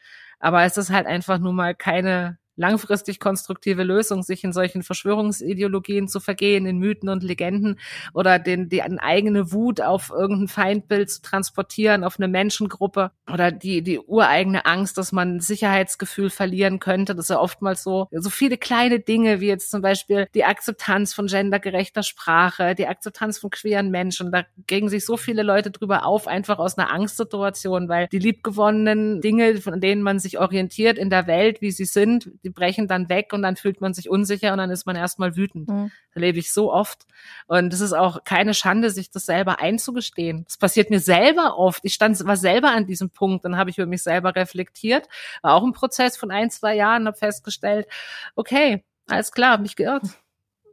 Aber 0.41 0.65
es 0.65 0.77
ist 0.77 0.91
halt 0.91 1.07
einfach 1.07 1.39
nun 1.39 1.55
mal 1.55 1.75
keine 1.75 2.39
langfristig 2.59 3.21
konstruktive 3.21 3.85
Lösung, 3.85 4.23
sich 4.23 4.45
in 4.45 4.53
solchen 4.53 4.83
Verschwörungsideologien 4.83 6.09
zu 6.09 6.21
vergehen, 6.21 6.67
in 6.67 6.79
Mythen 6.79 7.09
und 7.09 7.23
Legenden 7.23 7.79
oder 8.13 8.39
den, 8.39 8.69
die 8.69 8.83
eigene 8.83 9.53
Wut 9.53 9.81
auf 9.81 10.11
irgendein 10.11 10.49
Feindbild 10.49 11.11
zu 11.11 11.23
transportieren, 11.23 12.05
auf 12.05 12.19
eine 12.19 12.29
Menschengruppe 12.29 13.13
oder 13.33 13.53
die, 13.53 13.83
die 13.83 13.99
ureigene 14.01 14.67
Angst, 14.67 14.99
dass 14.99 15.13
man 15.13 15.41
Sicherheitsgefühl 15.41 16.31
verlieren 16.31 16.81
könnte. 16.81 17.15
Das 17.15 17.27
ist 17.27 17.31
ja 17.31 17.41
oftmals 17.41 17.83
so, 17.83 18.09
so 18.11 18.31
viele 18.31 18.59
kleine 18.59 19.01
Dinge, 19.01 19.41
wie 19.41 19.47
jetzt 19.47 19.71
zum 19.71 19.81
Beispiel 19.81 20.27
die 20.35 20.45
Akzeptanz 20.45 21.15
von 21.15 21.29
gendergerechter 21.29 22.03
Sprache, 22.03 22.75
die 22.75 22.87
Akzeptanz 22.87 23.39
von 23.39 23.51
queeren 23.51 23.91
Menschen. 23.91 24.33
Da 24.33 24.45
gegen 24.67 24.89
sich 24.89 25.05
so 25.05 25.17
viele 25.17 25.43
Leute 25.43 25.71
drüber 25.71 26.05
auf, 26.05 26.27
einfach 26.27 26.59
aus 26.59 26.77
einer 26.77 26.93
Angstsituation, 26.93 27.89
weil 27.89 28.09
die 28.09 28.19
liebgewonnenen 28.19 29.21
Dinge, 29.21 29.61
von 29.61 29.81
denen 29.81 30.03
man 30.03 30.19
sich 30.19 30.39
orientiert 30.39 30.99
in 30.99 31.11
der 31.11 31.27
Welt, 31.27 31.61
wie 31.61 31.71
sie 31.71 31.85
sind, 31.85 32.31
die 32.49 32.55
brechen 32.55 32.89
dann 32.89 33.11
weg 33.11 33.33
und 33.35 33.43
dann 33.43 33.57
fühlt 33.57 33.83
man 33.83 33.93
sich 33.93 34.09
unsicher 34.09 34.53
und 34.53 34.59
dann 34.59 34.71
ist 34.71 34.87
man 34.87 34.97
erstmal 34.97 35.37
wütend. 35.37 35.69
Mhm. 35.69 35.93
Das 36.09 36.17
erlebe 36.17 36.39
ich 36.39 36.51
so 36.51 36.73
oft. 36.73 37.07
Und 37.47 37.73
es 37.75 37.81
ist 37.81 37.93
auch 37.93 38.25
keine 38.25 38.55
Schande, 38.55 38.91
sich 38.91 39.11
das 39.11 39.27
selber 39.27 39.61
einzugestehen. 39.61 40.45
Das 40.45 40.57
passiert 40.57 40.89
mir 40.89 41.01
selber 41.01 41.59
oft. 41.59 41.85
Ich 41.85 41.93
stand, 41.93 42.25
war 42.25 42.39
selber 42.39 42.71
an 42.71 42.87
diesem 42.87 43.11
Punkt, 43.11 43.45
dann 43.45 43.59
habe 43.59 43.69
ich 43.69 43.77
über 43.77 43.87
mich 43.87 44.03
selber 44.03 44.35
reflektiert. 44.35 45.09
War 45.43 45.55
auch 45.55 45.63
ein 45.63 45.73
Prozess 45.73 46.17
von 46.17 46.31
ein, 46.31 46.51
zwei 46.51 46.75
Jahren, 46.75 47.07
habe 47.07 47.17
festgestellt, 47.17 47.87
okay, 48.35 48.83
alles 49.07 49.31
klar, 49.31 49.53
hab 49.53 49.61
mich 49.61 49.77
geirrt. 49.77 50.05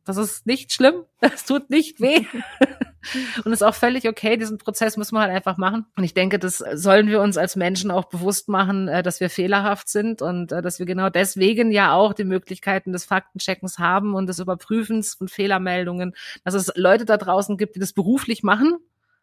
Das 0.06 0.16
ist 0.18 0.46
nicht 0.46 0.72
schlimm, 0.72 1.04
das 1.20 1.46
tut 1.46 1.70
nicht 1.70 2.00
weh. 2.00 2.26
Und 3.46 3.54
ist 3.54 3.64
auch 3.64 3.76
völlig 3.76 4.08
okay, 4.08 4.38
diesen 4.38 4.58
Prozess 4.58 4.98
müssen 4.98 5.16
wir 5.16 5.22
halt 5.22 5.32
einfach 5.32 5.58
machen. 5.58 5.86
Und 5.96 6.04
ich 6.04 6.14
denke, 6.14 6.40
das 6.40 6.58
sollen 6.74 7.08
wir 7.08 7.22
uns 7.22 7.38
als 7.38 7.56
Menschen 7.56 7.92
auch 7.92 8.06
bewusst 8.06 8.50
machen, 8.50 8.88
äh, 8.88 9.04
dass 9.04 9.20
wir 9.20 9.30
fehlerhaft 9.30 9.90
sind 9.90 10.22
und 10.22 10.52
äh, 10.52 10.62
dass 10.62 10.80
wir 10.80 10.86
genau 10.86 11.10
deswegen 11.10 11.72
ja 11.72 11.94
auch 11.94 12.14
die 12.14 12.24
Möglichkeiten 12.24 12.92
des 12.92 13.06
Faktencheckens 13.06 13.80
haben 13.80 14.14
und 14.14 14.28
des 14.28 14.40
Überprüfens 14.40 15.16
von 15.16 15.28
Fehlermeldungen, 15.28 16.16
dass 16.44 16.54
es 16.54 16.72
Leute 16.76 17.06
da 17.06 17.18
draußen 17.18 17.58
gibt, 17.58 17.76
die 17.76 17.80
das 17.80 17.94
beruflich 17.94 18.44
machen 18.44 18.78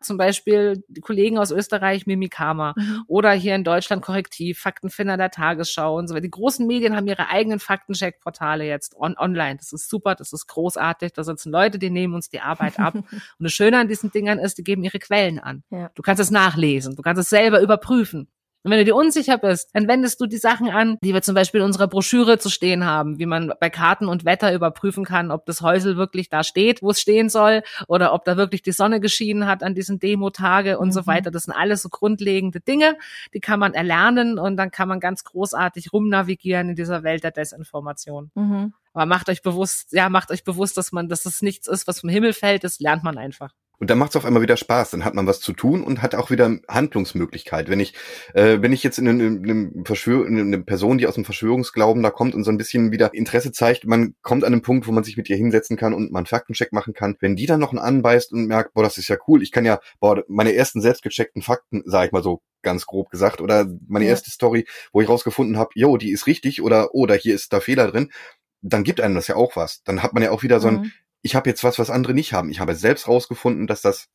Zum 0.04 0.16
Beispiel 0.16 0.84
die 0.88 1.00
Kollegen 1.00 1.38
aus 1.38 1.50
Österreich, 1.50 2.06
Mimikama. 2.06 2.74
Mhm. 2.76 3.04
Oder 3.06 3.32
hier 3.32 3.54
in 3.54 3.64
Deutschland 3.64 4.02
Korrektiv, 4.02 4.58
Faktenfinder 4.58 5.16
der 5.16 5.30
Tagesschau 5.30 5.96
und 5.98 6.08
so 6.08 6.14
weiter. 6.14 6.22
Die 6.22 6.30
großen 6.30 6.66
Medien 6.66 6.96
haben 6.96 7.06
ihre 7.06 7.28
eigenen 7.28 7.58
Faktencheck-Portale 7.58 8.64
jetzt 8.64 8.96
on 8.96 9.16
online. 9.16 9.56
Das 9.56 9.72
ist 9.72 9.88
super, 9.88 10.14
das 10.14 10.32
ist 10.32 10.46
großartig. 10.46 11.12
Da 11.12 11.24
sitzen 11.24 11.50
Leute, 11.50 11.78
die 11.78 11.90
nehmen 11.90 12.14
uns 12.14 12.28
die 12.28 12.40
Arbeit 12.40 12.78
ab. 12.78 12.94
und 12.94 13.06
das 13.38 13.52
Schöne 13.52 13.78
an 13.78 13.88
diesen 13.88 14.10
Dingern 14.10 14.38
ist, 14.38 14.58
die 14.58 14.64
geben 14.64 14.84
ihre 14.84 14.98
Quellen 14.98 15.38
an. 15.38 15.62
Ja. 15.70 15.90
Du 15.94 16.02
kannst 16.02 16.20
es 16.20 16.30
nachlesen, 16.30 16.96
du 16.96 17.02
kannst 17.02 17.20
es 17.20 17.30
selber 17.30 17.60
überprüfen. 17.60 18.28
Und 18.64 18.70
wenn 18.70 18.78
du 18.78 18.84
dir 18.84 18.94
unsicher 18.94 19.38
bist, 19.38 19.70
dann 19.72 19.88
wendest 19.88 20.20
du 20.20 20.26
die 20.26 20.36
Sachen 20.36 20.70
an, 20.70 20.98
die 21.02 21.12
wir 21.12 21.22
zum 21.22 21.34
Beispiel 21.34 21.60
in 21.60 21.66
unserer 21.66 21.88
Broschüre 21.88 22.38
zu 22.38 22.48
stehen 22.48 22.84
haben, 22.84 23.18
wie 23.18 23.26
man 23.26 23.52
bei 23.58 23.70
Karten 23.70 24.06
und 24.06 24.24
Wetter 24.24 24.54
überprüfen 24.54 25.04
kann, 25.04 25.32
ob 25.32 25.46
das 25.46 25.62
Häusel 25.62 25.96
wirklich 25.96 26.28
da 26.28 26.44
steht, 26.44 26.80
wo 26.82 26.90
es 26.90 27.00
stehen 27.00 27.28
soll, 27.28 27.62
oder 27.88 28.12
ob 28.12 28.24
da 28.24 28.36
wirklich 28.36 28.62
die 28.62 28.72
Sonne 28.72 29.00
geschienen 29.00 29.46
hat 29.46 29.62
an 29.62 29.74
diesen 29.74 29.98
Demo-Tage 29.98 30.78
und 30.78 30.88
mhm. 30.88 30.92
so 30.92 31.06
weiter. 31.06 31.30
Das 31.30 31.44
sind 31.44 31.54
alles 31.54 31.82
so 31.82 31.88
grundlegende 31.88 32.60
Dinge, 32.60 32.96
die 33.34 33.40
kann 33.40 33.58
man 33.58 33.74
erlernen 33.74 34.38
und 34.38 34.56
dann 34.56 34.70
kann 34.70 34.88
man 34.88 35.00
ganz 35.00 35.24
großartig 35.24 35.92
rumnavigieren 35.92 36.70
in 36.70 36.76
dieser 36.76 37.02
Welt 37.02 37.24
der 37.24 37.32
Desinformation. 37.32 38.30
Mhm. 38.34 38.74
Aber 38.94 39.06
macht 39.06 39.28
euch 39.28 39.42
bewusst, 39.42 39.92
ja, 39.92 40.08
macht 40.08 40.30
euch 40.30 40.44
bewusst, 40.44 40.76
dass 40.76 40.92
man, 40.92 41.08
dass 41.08 41.26
es 41.26 41.42
nichts 41.42 41.66
ist, 41.66 41.88
was 41.88 42.00
vom 42.00 42.10
Himmel 42.10 42.32
fällt, 42.32 42.62
das 42.62 42.78
lernt 42.78 43.02
man 43.02 43.18
einfach. 43.18 43.52
Und 43.82 43.90
dann 43.90 43.98
macht 43.98 44.10
es 44.10 44.16
auf 44.16 44.24
einmal 44.24 44.42
wieder 44.42 44.56
Spaß. 44.56 44.90
Dann 44.90 45.04
hat 45.04 45.14
man 45.14 45.26
was 45.26 45.40
zu 45.40 45.52
tun 45.52 45.82
und 45.82 46.02
hat 46.02 46.14
auch 46.14 46.30
wieder 46.30 46.56
Handlungsmöglichkeit. 46.68 47.68
Wenn 47.68 47.80
ich, 47.80 47.94
äh, 48.32 48.58
wenn 48.60 48.72
ich 48.72 48.84
jetzt 48.84 49.00
in 49.00 49.08
einem, 49.08 49.42
einem 49.42 49.84
Verschwör 49.84 50.24
in 50.24 50.38
eine 50.38 50.62
Person, 50.62 50.98
die 50.98 51.08
aus 51.08 51.16
dem 51.16 51.24
Verschwörungsglauben 51.24 52.00
da 52.00 52.10
kommt 52.10 52.36
und 52.36 52.44
so 52.44 52.52
ein 52.52 52.58
bisschen 52.58 52.92
wieder 52.92 53.12
Interesse 53.12 53.50
zeigt, 53.50 53.84
man 53.84 54.14
kommt 54.22 54.44
an 54.44 54.52
einen 54.52 54.62
Punkt, 54.62 54.86
wo 54.86 54.92
man 54.92 55.02
sich 55.02 55.16
mit 55.16 55.28
ihr 55.28 55.36
hinsetzen 55.36 55.76
kann 55.76 55.94
und 55.94 56.12
man 56.12 56.26
Faktencheck 56.26 56.72
machen 56.72 56.94
kann. 56.94 57.16
Wenn 57.18 57.34
die 57.34 57.46
dann 57.46 57.58
noch 57.58 57.72
einen 57.72 57.80
anbeißt 57.80 58.32
und 58.32 58.46
merkt, 58.46 58.72
boah, 58.72 58.84
das 58.84 58.98
ist 58.98 59.08
ja 59.08 59.16
cool, 59.26 59.42
ich 59.42 59.50
kann 59.50 59.64
ja, 59.64 59.80
boah, 59.98 60.22
meine 60.28 60.54
ersten 60.54 60.80
selbstgecheckten 60.80 61.42
Fakten, 61.42 61.82
sag 61.84 62.06
ich 62.06 62.12
mal 62.12 62.22
so 62.22 62.40
ganz 62.62 62.86
grob 62.86 63.10
gesagt, 63.10 63.40
oder 63.40 63.66
meine 63.88 64.04
ja. 64.04 64.12
erste 64.12 64.30
Story, 64.30 64.64
wo 64.92 65.00
ich 65.00 65.08
rausgefunden 65.08 65.58
habe, 65.58 65.70
jo, 65.74 65.96
die 65.96 66.12
ist 66.12 66.28
richtig 66.28 66.62
oder 66.62 66.94
oder 66.94 67.16
hier 67.16 67.34
ist 67.34 67.52
da 67.52 67.58
Fehler 67.58 67.90
drin, 67.90 68.12
dann 68.60 68.84
gibt 68.84 69.00
einem 69.00 69.16
das 69.16 69.26
ja 69.26 69.34
auch 69.34 69.56
was. 69.56 69.82
Dann 69.82 70.04
hat 70.04 70.12
man 70.12 70.22
ja 70.22 70.30
auch 70.30 70.44
wieder 70.44 70.60
so 70.60 70.68
ein, 70.68 70.74
mhm 70.82 70.92
ich 71.22 71.34
habe 71.34 71.48
jetzt 71.48 71.64
was, 71.64 71.78
was 71.78 71.90
andere 71.90 72.14
nicht 72.14 72.32
haben. 72.32 72.50
Ich 72.50 72.60
habe 72.60 72.74
selbst 72.74 73.08
rausgefunden, 73.08 73.66
dass 73.66 73.80
das, 73.80 74.08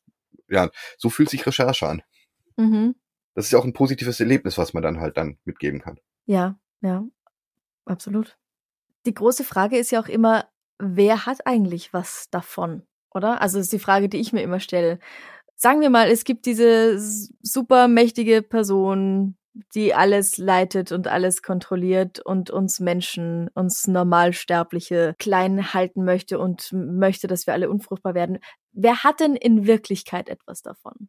ja, 0.48 0.70
so 0.96 1.10
fühlt 1.10 1.30
sich 1.30 1.46
Recherche 1.46 1.88
an. 1.88 2.02
Mhm. 2.56 2.94
Das 3.34 3.46
ist 3.46 3.52
ja 3.52 3.58
auch 3.58 3.64
ein 3.64 3.72
positives 3.72 4.20
Erlebnis, 4.20 4.58
was 4.58 4.74
man 4.74 4.82
dann 4.82 5.00
halt 5.00 5.16
dann 5.16 5.38
mitgeben 5.44 5.80
kann. 5.80 5.98
Ja, 6.26 6.58
ja, 6.80 7.04
absolut. 7.84 8.36
Die 9.06 9.14
große 9.14 9.44
Frage 9.44 9.78
ist 9.78 9.90
ja 9.90 10.00
auch 10.02 10.08
immer, 10.08 10.48
wer 10.78 11.24
hat 11.24 11.46
eigentlich 11.46 11.92
was 11.92 12.28
davon, 12.30 12.82
oder? 13.10 13.40
Also 13.40 13.58
das 13.58 13.66
ist 13.66 13.72
die 13.72 13.78
Frage, 13.78 14.08
die 14.08 14.18
ich 14.18 14.32
mir 14.32 14.42
immer 14.42 14.60
stelle. 14.60 14.98
Sagen 15.56 15.80
wir 15.80 15.90
mal, 15.90 16.10
es 16.10 16.24
gibt 16.24 16.46
diese 16.46 16.98
super 17.42 17.88
mächtige 17.88 18.42
Person, 18.42 19.37
die 19.74 19.94
alles 19.94 20.38
leitet 20.38 20.92
und 20.92 21.08
alles 21.08 21.42
kontrolliert 21.42 22.20
und 22.20 22.50
uns 22.50 22.80
Menschen, 22.80 23.48
uns 23.54 23.86
Normalsterbliche 23.86 25.14
klein 25.18 25.72
halten 25.74 26.04
möchte 26.04 26.38
und 26.38 26.72
möchte, 26.72 27.26
dass 27.26 27.46
wir 27.46 27.54
alle 27.54 27.70
unfruchtbar 27.70 28.14
werden. 28.14 28.38
Wer 28.72 29.04
hat 29.04 29.20
denn 29.20 29.34
in 29.34 29.66
Wirklichkeit 29.66 30.28
etwas 30.28 30.62
davon? 30.62 31.08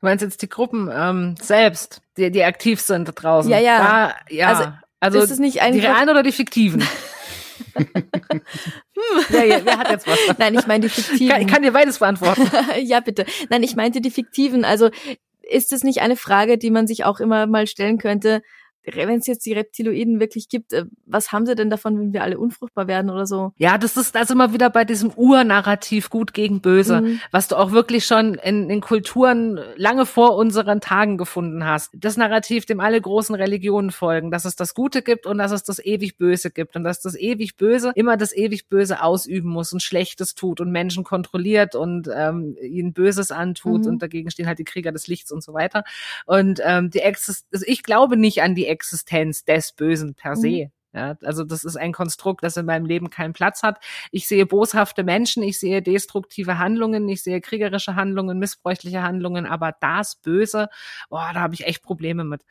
Du 0.00 0.06
meinst 0.06 0.22
jetzt 0.22 0.42
die 0.42 0.48
Gruppen 0.48 0.90
ähm, 0.92 1.34
selbst, 1.40 2.00
die, 2.16 2.30
die 2.30 2.42
aktiv 2.42 2.80
sind 2.80 3.06
da 3.08 3.12
draußen? 3.12 3.50
Ja, 3.50 3.58
ja. 3.58 3.78
Da, 3.78 4.34
ja. 4.34 4.48
Also, 4.48 4.72
also 5.00 5.18
ist 5.20 5.30
es 5.30 5.38
nicht 5.38 5.56
die 5.56 5.78
realen 5.80 6.08
oder 6.08 6.22
die 6.22 6.32
fiktiven? 6.32 6.82
hm. 7.76 8.40
ja, 9.30 9.44
ja, 9.44 9.64
wer 9.64 9.78
hat 9.78 9.90
jetzt 9.90 10.06
was? 10.06 10.18
Nein, 10.38 10.54
ich 10.58 10.66
meine 10.66 10.82
die 10.82 10.88
fiktiven. 10.88 11.28
Kann, 11.28 11.42
ich 11.42 11.48
kann 11.48 11.62
dir 11.62 11.72
beides 11.72 11.98
beantworten. 11.98 12.50
ja, 12.82 13.00
bitte. 13.00 13.26
Nein, 13.48 13.62
ich 13.62 13.76
meinte 13.76 14.00
die 14.00 14.10
fiktiven. 14.10 14.64
Also 14.64 14.90
ist 15.50 15.72
es 15.72 15.82
nicht 15.84 16.00
eine 16.00 16.16
Frage, 16.16 16.58
die 16.58 16.70
man 16.70 16.86
sich 16.86 17.04
auch 17.04 17.20
immer 17.20 17.46
mal 17.46 17.66
stellen 17.66 17.98
könnte? 17.98 18.42
Wenn 18.84 19.18
es 19.18 19.26
jetzt 19.26 19.44
die 19.46 19.52
Reptiloiden 19.52 20.20
wirklich 20.20 20.48
gibt, 20.48 20.72
äh, 20.72 20.86
was 21.06 21.32
haben 21.32 21.46
sie 21.46 21.54
denn 21.54 21.70
davon, 21.70 21.98
wenn 21.98 22.12
wir 22.12 22.22
alle 22.22 22.38
unfruchtbar 22.38 22.88
werden 22.88 23.10
oder 23.10 23.26
so? 23.26 23.52
Ja, 23.58 23.78
das 23.78 23.96
ist 23.96 24.16
also 24.16 24.34
immer 24.34 24.52
wieder 24.52 24.70
bei 24.70 24.84
diesem 24.84 25.12
Urnarrativ 25.14 26.10
gut 26.10 26.32
gegen 26.32 26.60
böse, 26.60 27.02
mhm. 27.02 27.20
was 27.30 27.48
du 27.48 27.56
auch 27.56 27.72
wirklich 27.72 28.06
schon 28.06 28.34
in, 28.34 28.70
in 28.70 28.80
Kulturen 28.80 29.60
lange 29.76 30.06
vor 30.06 30.36
unseren 30.36 30.80
Tagen 30.80 31.18
gefunden 31.18 31.64
hast. 31.64 31.90
Das 31.94 32.16
Narrativ, 32.16 32.64
dem 32.64 32.80
alle 32.80 33.00
großen 33.00 33.34
Religionen 33.34 33.90
folgen, 33.90 34.30
dass 34.30 34.44
es 34.44 34.56
das 34.56 34.74
Gute 34.74 35.02
gibt 35.02 35.26
und 35.26 35.38
dass 35.38 35.52
es 35.52 35.62
das 35.62 35.78
ewig 35.84 36.16
Böse 36.16 36.50
gibt 36.50 36.76
und 36.76 36.84
dass 36.84 37.00
das 37.00 37.14
ewig 37.14 37.56
Böse 37.56 37.92
immer 37.94 38.16
das 38.16 38.34
ewig 38.34 38.68
Böse 38.68 39.02
ausüben 39.02 39.50
muss 39.50 39.72
und 39.72 39.82
Schlechtes 39.82 40.34
tut 40.34 40.60
und 40.60 40.70
Menschen 40.70 41.04
kontrolliert 41.04 41.74
und 41.74 42.08
ähm, 42.14 42.56
ihnen 42.62 42.92
Böses 42.92 43.30
antut 43.30 43.82
mhm. 43.82 43.88
und 43.88 44.02
dagegen 44.02 44.30
stehen 44.30 44.46
halt 44.46 44.58
die 44.58 44.64
Krieger 44.64 44.92
des 44.92 45.06
Lichts 45.06 45.30
und 45.30 45.42
so 45.42 45.52
weiter. 45.52 45.84
Und 46.24 46.60
ähm, 46.64 46.90
die 46.90 47.00
Exist 47.00 47.46
also 47.52 47.64
ich 47.68 47.82
glaube 47.82 48.16
nicht 48.16 48.42
an 48.42 48.54
die 48.54 48.69
Existenz 48.70 49.44
des 49.44 49.72
Bösen 49.72 50.14
per 50.14 50.36
se. 50.36 50.48
Mhm. 50.48 50.70
Ja, 50.92 51.16
also 51.22 51.44
das 51.44 51.62
ist 51.62 51.76
ein 51.76 51.92
Konstrukt, 51.92 52.42
das 52.42 52.56
in 52.56 52.66
meinem 52.66 52.84
Leben 52.84 53.10
keinen 53.10 53.32
Platz 53.32 53.62
hat. 53.62 53.78
Ich 54.10 54.26
sehe 54.26 54.44
boshafte 54.44 55.04
Menschen, 55.04 55.42
ich 55.44 55.60
sehe 55.60 55.82
destruktive 55.82 56.58
Handlungen, 56.58 57.08
ich 57.08 57.22
sehe 57.22 57.40
kriegerische 57.40 57.94
Handlungen, 57.94 58.40
missbräuchliche 58.40 59.02
Handlungen, 59.02 59.46
aber 59.46 59.72
das 59.80 60.16
Böse, 60.16 60.68
boah, 61.08 61.30
da 61.32 61.40
habe 61.40 61.54
ich 61.54 61.64
echt 61.64 61.84
Probleme 61.84 62.24
mit. 62.24 62.44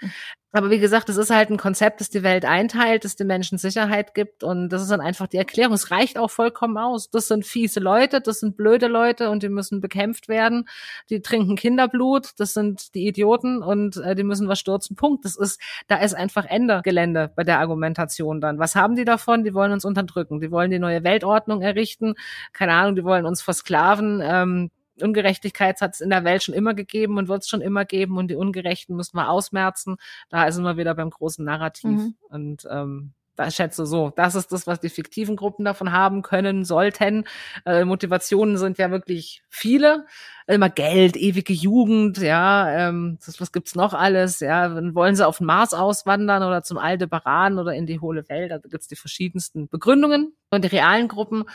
Aber 0.51 0.71
wie 0.71 0.79
gesagt, 0.79 1.09
es 1.09 1.17
ist 1.17 1.29
halt 1.29 1.51
ein 1.51 1.57
Konzept, 1.57 2.01
das 2.01 2.09
die 2.09 2.23
Welt 2.23 2.43
einteilt, 2.43 3.05
das 3.05 3.15
den 3.15 3.27
Menschen 3.27 3.59
Sicherheit 3.59 4.15
gibt 4.15 4.43
und 4.43 4.69
das 4.69 4.81
ist 4.81 4.89
dann 4.89 4.99
einfach 4.99 5.27
die 5.27 5.37
Erklärung. 5.37 5.73
Es 5.73 5.91
reicht 5.91 6.17
auch 6.17 6.31
vollkommen 6.31 6.77
aus. 6.77 7.11
Das 7.11 7.27
sind 7.27 7.45
fiese 7.45 7.79
Leute, 7.79 8.19
das 8.19 8.39
sind 8.39 8.57
blöde 8.57 8.87
Leute 8.87 9.29
und 9.29 9.43
die 9.43 9.49
müssen 9.49 9.79
bekämpft 9.79 10.27
werden. 10.27 10.67
Die 11.11 11.21
trinken 11.21 11.55
Kinderblut, 11.55 12.31
das 12.37 12.53
sind 12.53 12.95
die 12.95 13.07
Idioten 13.07 13.61
und 13.61 13.97
äh, 13.97 14.15
die 14.15 14.23
müssen 14.23 14.47
was 14.47 14.59
stürzen. 14.59 14.95
Punkt. 14.95 15.23
Das 15.23 15.37
ist, 15.37 15.61
da 15.87 15.97
ist 15.97 16.15
einfach 16.15 16.45
Ende 16.45 16.81
Gelände 16.83 17.31
bei 17.35 17.43
der 17.43 17.59
Argumentation 17.59 18.41
dann. 18.41 18.57
Was 18.57 18.75
haben 18.75 18.95
die 18.95 19.05
davon? 19.05 19.43
Die 19.43 19.53
wollen 19.53 19.71
uns 19.71 19.85
unterdrücken. 19.85 20.39
Die 20.39 20.49
wollen 20.49 20.71
die 20.71 20.79
neue 20.79 21.03
Weltordnung 21.03 21.61
errichten. 21.61 22.15
Keine 22.53 22.73
Ahnung, 22.73 22.95
die 22.95 23.03
wollen 23.03 23.27
uns 23.27 23.43
versklaven. 23.43 24.19
Ähm, 24.23 24.71
Ungerechtigkeit 25.03 25.81
hat 25.81 25.93
es 25.93 26.01
in 26.01 26.09
der 26.09 26.23
Welt 26.23 26.43
schon 26.43 26.55
immer 26.55 26.73
gegeben 26.73 27.17
und 27.17 27.27
wird 27.27 27.43
es 27.43 27.49
schon 27.49 27.61
immer 27.61 27.85
geben 27.85 28.17
und 28.17 28.29
die 28.29 28.35
Ungerechten 28.35 28.95
müssen 28.95 29.17
wir 29.17 29.29
ausmerzen. 29.29 29.97
Da 30.29 30.51
sind 30.51 30.63
wir 30.63 30.77
wieder 30.77 30.95
beim 30.95 31.09
großen 31.09 31.43
Narrativ. 31.43 31.89
Mhm. 31.89 32.15
Und 32.29 32.67
ähm, 32.69 33.13
da 33.39 33.49
schätze 33.49 33.85
so, 33.85 34.11
das 34.13 34.35
ist 34.35 34.51
das, 34.51 34.67
was 34.67 34.81
die 34.81 34.89
fiktiven 34.89 35.37
Gruppen 35.37 35.63
davon 35.63 35.93
haben 35.93 36.23
können, 36.23 36.65
sollten. 36.65 37.23
Äh, 37.65 37.85
Motivationen 37.85 38.57
sind 38.57 38.77
ja 38.77 38.91
wirklich 38.91 39.43
viele. 39.47 40.05
Immer 40.45 40.69
Geld, 40.69 41.15
ewige 41.15 41.53
Jugend, 41.53 42.17
ja, 42.17 42.69
ähm, 42.69 43.17
das, 43.25 43.39
was 43.39 43.53
gibt's 43.53 43.75
noch 43.75 43.93
alles, 43.93 44.41
ja, 44.41 44.75
wollen 44.93 45.15
sie 45.15 45.25
auf 45.25 45.37
den 45.37 45.47
Mars 45.47 45.73
auswandern 45.73 46.43
oder 46.43 46.63
zum 46.63 46.77
Aldebaran 46.77 47.59
oder 47.59 47.73
in 47.73 47.85
die 47.85 48.01
hohle 48.01 48.27
Welt, 48.27 48.51
da 48.51 48.57
gibt's 48.57 48.89
die 48.89 48.97
verschiedensten 48.97 49.69
Begründungen. 49.69 50.33
Und 50.49 50.65
die 50.65 50.69
realen 50.69 51.07
Gruppen, 51.07 51.45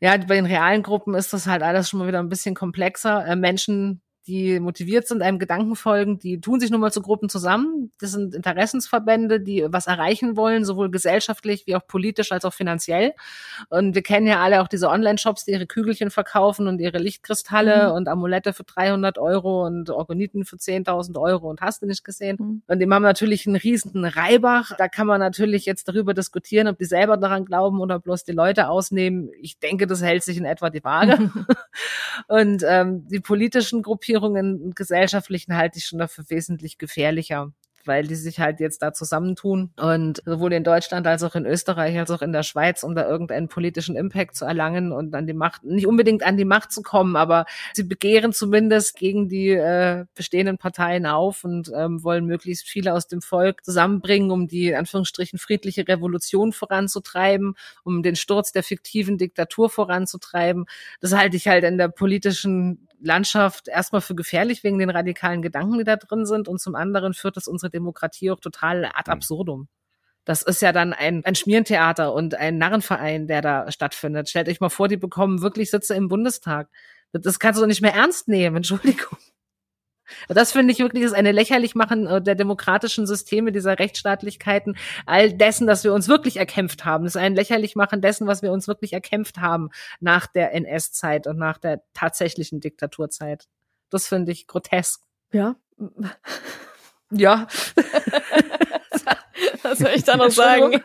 ja, 0.00 0.16
bei 0.16 0.36
den 0.36 0.46
realen 0.46 0.84
Gruppen 0.84 1.14
ist 1.14 1.32
das 1.32 1.48
halt 1.48 1.62
alles 1.62 1.88
schon 1.88 1.98
mal 1.98 2.06
wieder 2.06 2.20
ein 2.20 2.28
bisschen 2.28 2.54
komplexer. 2.54 3.26
Äh, 3.26 3.34
Menschen 3.34 4.00
die 4.26 4.58
motiviert 4.58 5.06
sind, 5.06 5.22
einem 5.22 5.38
Gedanken 5.38 5.76
folgen, 5.76 6.18
die 6.18 6.40
tun 6.40 6.58
sich 6.58 6.70
nun 6.70 6.80
mal 6.80 6.92
zu 6.92 7.00
Gruppen 7.00 7.28
zusammen. 7.28 7.92
Das 8.00 8.10
sind 8.10 8.34
Interessensverbände, 8.34 9.40
die 9.40 9.64
was 9.68 9.86
erreichen 9.86 10.36
wollen, 10.36 10.64
sowohl 10.64 10.90
gesellschaftlich 10.90 11.66
wie 11.66 11.76
auch 11.76 11.86
politisch 11.86 12.32
als 12.32 12.44
auch 12.44 12.52
finanziell. 12.52 13.14
Und 13.68 13.94
wir 13.94 14.02
kennen 14.02 14.26
ja 14.26 14.42
alle 14.42 14.62
auch 14.62 14.68
diese 14.68 14.88
Online-Shops, 14.88 15.44
die 15.44 15.52
ihre 15.52 15.66
Kügelchen 15.66 16.10
verkaufen 16.10 16.66
und 16.66 16.80
ihre 16.80 16.98
Lichtkristalle 16.98 17.88
mhm. 17.88 17.94
und 17.94 18.08
Amulette 18.08 18.52
für 18.52 18.64
300 18.64 19.18
Euro 19.18 19.64
und 19.64 19.90
Organiten 19.90 20.44
für 20.44 20.56
10.000 20.56 21.20
Euro 21.20 21.48
und 21.48 21.60
hast 21.60 21.82
du 21.82 21.86
nicht 21.86 22.04
gesehen. 22.04 22.36
Mhm. 22.40 22.62
Und 22.66 22.78
die 22.80 22.90
haben 22.90 23.02
natürlich 23.02 23.46
einen 23.46 23.56
riesen 23.56 24.04
Reibach. 24.04 24.72
Da 24.76 24.88
kann 24.88 25.06
man 25.06 25.20
natürlich 25.20 25.66
jetzt 25.66 25.88
darüber 25.88 26.14
diskutieren, 26.14 26.66
ob 26.66 26.78
die 26.78 26.84
selber 26.84 27.16
daran 27.16 27.44
glauben 27.44 27.80
oder 27.80 28.00
bloß 28.00 28.24
die 28.24 28.32
Leute 28.32 28.68
ausnehmen. 28.68 29.30
Ich 29.40 29.60
denke, 29.60 29.86
das 29.86 30.02
hält 30.02 30.24
sich 30.24 30.36
in 30.36 30.44
etwa 30.44 30.68
die 30.68 30.82
Waage. 30.82 31.30
und 32.28 32.64
ähm, 32.66 33.06
die 33.08 33.20
politischen 33.20 33.82
Gruppierungen 33.82 34.15
Gruppierungen 34.16 34.74
gesellschaftlichen 34.74 35.56
halte 35.56 35.78
ich 35.78 35.86
schon 35.86 35.98
dafür 35.98 36.24
wesentlich 36.28 36.78
gefährlicher 36.78 37.52
weil 37.86 38.06
die 38.06 38.14
sich 38.14 38.40
halt 38.40 38.60
jetzt 38.60 38.82
da 38.82 38.92
zusammentun 38.92 39.70
und 39.76 40.22
sowohl 40.24 40.52
in 40.52 40.64
Deutschland 40.64 41.06
als 41.06 41.22
auch 41.22 41.34
in 41.34 41.46
Österreich 41.46 41.96
als 41.98 42.10
auch 42.10 42.22
in 42.22 42.32
der 42.32 42.42
Schweiz, 42.42 42.82
um 42.82 42.94
da 42.94 43.08
irgendeinen 43.08 43.48
politischen 43.48 43.96
Impact 43.96 44.34
zu 44.34 44.44
erlangen 44.44 44.92
und 44.92 45.14
an 45.14 45.26
die 45.26 45.34
Macht, 45.34 45.64
nicht 45.64 45.86
unbedingt 45.86 46.24
an 46.24 46.36
die 46.36 46.44
Macht 46.44 46.72
zu 46.72 46.82
kommen, 46.82 47.16
aber 47.16 47.46
sie 47.72 47.84
begehren 47.84 48.32
zumindest 48.32 48.96
gegen 48.96 49.28
die 49.28 49.50
äh, 49.50 50.04
bestehenden 50.14 50.58
Parteien 50.58 51.06
auf 51.06 51.44
und 51.44 51.70
ähm, 51.74 52.02
wollen 52.02 52.26
möglichst 52.26 52.68
viele 52.68 52.92
aus 52.92 53.06
dem 53.06 53.22
Volk 53.22 53.64
zusammenbringen, 53.64 54.30
um 54.30 54.48
die 54.48 54.68
in 54.68 54.74
Anführungsstrichen 54.74 55.38
friedliche 55.38 55.86
Revolution 55.86 56.52
voranzutreiben, 56.52 57.54
um 57.84 58.02
den 58.02 58.16
Sturz 58.16 58.52
der 58.52 58.62
fiktiven 58.62 59.18
Diktatur 59.18 59.70
voranzutreiben. 59.70 60.66
Das 61.00 61.14
halte 61.14 61.36
ich 61.36 61.48
halt 61.48 61.64
in 61.64 61.78
der 61.78 61.88
politischen 61.88 62.88
Landschaft 63.00 63.68
erstmal 63.68 64.00
für 64.00 64.14
gefährlich 64.14 64.64
wegen 64.64 64.78
den 64.78 64.90
radikalen 64.90 65.42
Gedanken, 65.42 65.78
die 65.78 65.84
da 65.84 65.96
drin 65.96 66.26
sind 66.26 66.48
und 66.48 66.60
zum 66.60 66.74
anderen 66.74 67.14
führt 67.14 67.36
das 67.36 67.48
unsere 67.48 67.70
Demokratie 67.70 68.30
auch 68.30 68.40
total 68.40 68.84
ad 68.86 69.04
mhm. 69.06 69.12
absurdum. 69.12 69.68
Das 70.24 70.42
ist 70.42 70.60
ja 70.60 70.72
dann 70.72 70.92
ein, 70.92 71.24
ein 71.24 71.36
Schmierentheater 71.36 72.12
und 72.12 72.34
ein 72.34 72.58
Narrenverein, 72.58 73.28
der 73.28 73.42
da 73.42 73.70
stattfindet. 73.70 74.28
Stellt 74.28 74.48
euch 74.48 74.60
mal 74.60 74.70
vor, 74.70 74.88
die 74.88 74.96
bekommen 74.96 75.40
wirklich 75.40 75.70
Sitze 75.70 75.94
im 75.94 76.08
Bundestag. 76.08 76.68
Das 77.12 77.38
kannst 77.38 77.58
du 77.58 77.62
doch 77.62 77.68
nicht 77.68 77.80
mehr 77.82 77.94
ernst 77.94 78.26
nehmen, 78.26 78.56
Entschuldigung. 78.58 79.18
Das 80.28 80.52
finde 80.52 80.72
ich 80.72 80.78
wirklich 80.78 81.02
ist 81.04 81.14
eine 81.14 81.32
lächerlich 81.32 81.74
machen 81.74 82.06
äh, 82.06 82.22
der 82.22 82.34
demokratischen 82.34 83.06
Systeme, 83.06 83.52
dieser 83.52 83.78
Rechtsstaatlichkeiten, 83.78 84.76
all 85.06 85.32
dessen, 85.32 85.66
dass 85.66 85.84
wir 85.84 85.92
uns 85.92 86.08
wirklich 86.08 86.36
erkämpft 86.36 86.84
haben. 86.84 87.04
Das 87.04 87.14
ist 87.14 87.20
ein 87.20 87.34
lächerlich 87.34 87.76
machen 87.76 88.00
dessen, 88.00 88.26
was 88.26 88.42
wir 88.42 88.52
uns 88.52 88.68
wirklich 88.68 88.92
erkämpft 88.92 89.38
haben 89.38 89.70
nach 90.00 90.26
der 90.26 90.52
NS-Zeit 90.54 91.26
und 91.26 91.38
nach 91.38 91.58
der 91.58 91.82
tatsächlichen 91.94 92.60
Diktaturzeit. 92.60 93.46
Das 93.90 94.08
finde 94.08 94.32
ich 94.32 94.46
grotesk. 94.46 95.02
Ja. 95.32 95.56
Ja. 97.10 97.46
was 99.62 99.78
soll 99.78 99.92
ich 99.94 100.02
da 100.02 100.16
noch 100.16 100.30
sagen? 100.30 100.82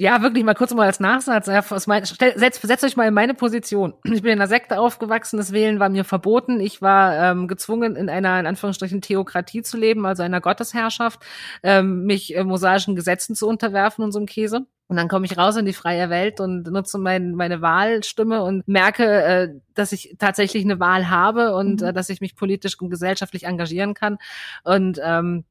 Ja, 0.00 0.22
wirklich 0.22 0.44
mal 0.44 0.54
kurz 0.54 0.72
mal 0.72 0.86
als 0.86 1.00
Nachsatz. 1.00 1.48
Ja, 1.48 1.64
mein, 1.88 2.04
setzt, 2.04 2.62
setzt 2.62 2.84
euch 2.84 2.96
mal 2.96 3.08
in 3.08 3.14
meine 3.14 3.34
Position. 3.34 3.94
Ich 4.04 4.22
bin 4.22 4.30
in 4.30 4.38
einer 4.38 4.46
Sekte 4.46 4.78
aufgewachsen, 4.78 5.38
das 5.38 5.50
Wählen 5.50 5.80
war 5.80 5.88
mir 5.88 6.04
verboten. 6.04 6.60
Ich 6.60 6.80
war 6.80 7.32
ähm, 7.32 7.48
gezwungen, 7.48 7.96
in 7.96 8.08
einer, 8.08 8.38
in 8.38 8.46
Anführungsstrichen, 8.46 9.00
Theokratie 9.00 9.62
zu 9.62 9.76
leben, 9.76 10.06
also 10.06 10.22
einer 10.22 10.40
Gottesherrschaft, 10.40 11.24
ähm, 11.64 12.04
mich 12.04 12.36
äh, 12.36 12.44
mosaischen 12.44 12.94
Gesetzen 12.94 13.34
zu 13.34 13.48
unterwerfen 13.48 14.04
und 14.04 14.12
so 14.12 14.20
einem 14.20 14.26
Käse. 14.26 14.66
Und 14.86 14.96
dann 14.96 15.08
komme 15.08 15.26
ich 15.26 15.36
raus 15.36 15.56
in 15.56 15.66
die 15.66 15.72
freie 15.72 16.10
Welt 16.10 16.40
und 16.40 16.70
nutze 16.70 16.98
mein, 16.98 17.32
meine 17.34 17.60
Wahlstimme 17.60 18.44
und 18.44 18.68
merke, 18.68 19.04
äh, 19.04 19.48
dass 19.74 19.90
ich 19.90 20.14
tatsächlich 20.20 20.64
eine 20.64 20.78
Wahl 20.78 21.10
habe 21.10 21.56
und 21.56 21.80
mhm. 21.80 21.88
äh, 21.88 21.92
dass 21.92 22.08
ich 22.08 22.20
mich 22.20 22.36
politisch 22.36 22.80
und 22.80 22.90
gesellschaftlich 22.90 23.44
engagieren 23.44 23.94
kann. 23.94 24.18
Und 24.62 25.00
ähm, 25.02 25.44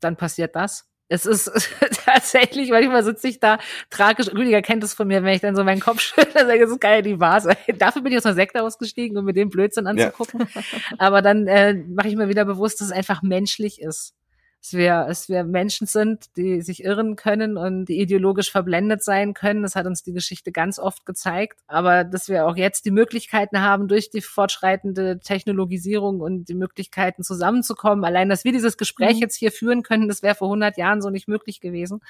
dann 0.00 0.16
passiert 0.16 0.56
das 0.56 0.91
es 1.12 1.26
ist 1.26 1.50
tatsächlich, 2.04 2.70
manchmal 2.70 3.04
sitze 3.04 3.28
ich 3.28 3.38
da 3.38 3.58
tragisch, 3.90 4.28
Rüdiger 4.32 4.62
kennt 4.62 4.82
es 4.82 4.94
von 4.94 5.06
mir, 5.06 5.22
wenn 5.22 5.34
ich 5.34 5.42
dann 5.42 5.54
so 5.54 5.62
meinen 5.62 5.80
Kopf 5.80 6.00
schüttle, 6.00 6.46
sage, 6.46 6.60
das 6.60 6.70
ist 6.70 6.80
geil, 6.80 7.02
die 7.02 7.20
Vase. 7.20 7.56
Dafür 7.78 8.02
bin 8.02 8.12
ich 8.12 8.18
aus 8.18 8.24
der 8.24 8.34
Sekte 8.34 8.62
ausgestiegen, 8.62 9.16
um 9.18 9.24
mir 9.24 9.34
den 9.34 9.50
Blödsinn 9.50 9.86
anzugucken. 9.86 10.40
Ja. 10.40 10.62
Aber 10.98 11.22
dann 11.22 11.46
äh, 11.46 11.74
mache 11.74 12.08
ich 12.08 12.16
mir 12.16 12.28
wieder 12.28 12.44
bewusst, 12.44 12.80
dass 12.80 12.88
es 12.88 12.92
einfach 12.92 13.22
menschlich 13.22 13.80
ist 13.80 14.14
dass 14.62 14.74
wir, 14.74 15.06
dass 15.08 15.28
wir 15.28 15.42
Menschen 15.42 15.88
sind, 15.88 16.36
die 16.36 16.62
sich 16.62 16.84
irren 16.84 17.16
können 17.16 17.56
und 17.56 17.86
die 17.86 17.98
ideologisch 18.00 18.52
verblendet 18.52 19.02
sein 19.02 19.34
können. 19.34 19.62
Das 19.64 19.74
hat 19.74 19.86
uns 19.86 20.04
die 20.04 20.12
Geschichte 20.12 20.52
ganz 20.52 20.78
oft 20.78 21.04
gezeigt. 21.04 21.58
Aber 21.66 22.04
dass 22.04 22.28
wir 22.28 22.46
auch 22.46 22.56
jetzt 22.56 22.84
die 22.84 22.92
Möglichkeiten 22.92 23.60
haben, 23.60 23.88
durch 23.88 24.10
die 24.10 24.20
fortschreitende 24.20 25.18
Technologisierung 25.18 26.20
und 26.20 26.48
die 26.48 26.54
Möglichkeiten 26.54 27.24
zusammenzukommen. 27.24 28.04
Allein, 28.04 28.28
dass 28.28 28.44
wir 28.44 28.52
dieses 28.52 28.76
Gespräch 28.76 29.14
mhm. 29.14 29.22
jetzt 29.22 29.34
hier 29.34 29.50
führen 29.50 29.82
können, 29.82 30.06
das 30.06 30.22
wäre 30.22 30.36
vor 30.36 30.46
100 30.46 30.76
Jahren 30.78 31.02
so 31.02 31.10
nicht 31.10 31.26
möglich 31.26 31.60
gewesen. 31.60 32.00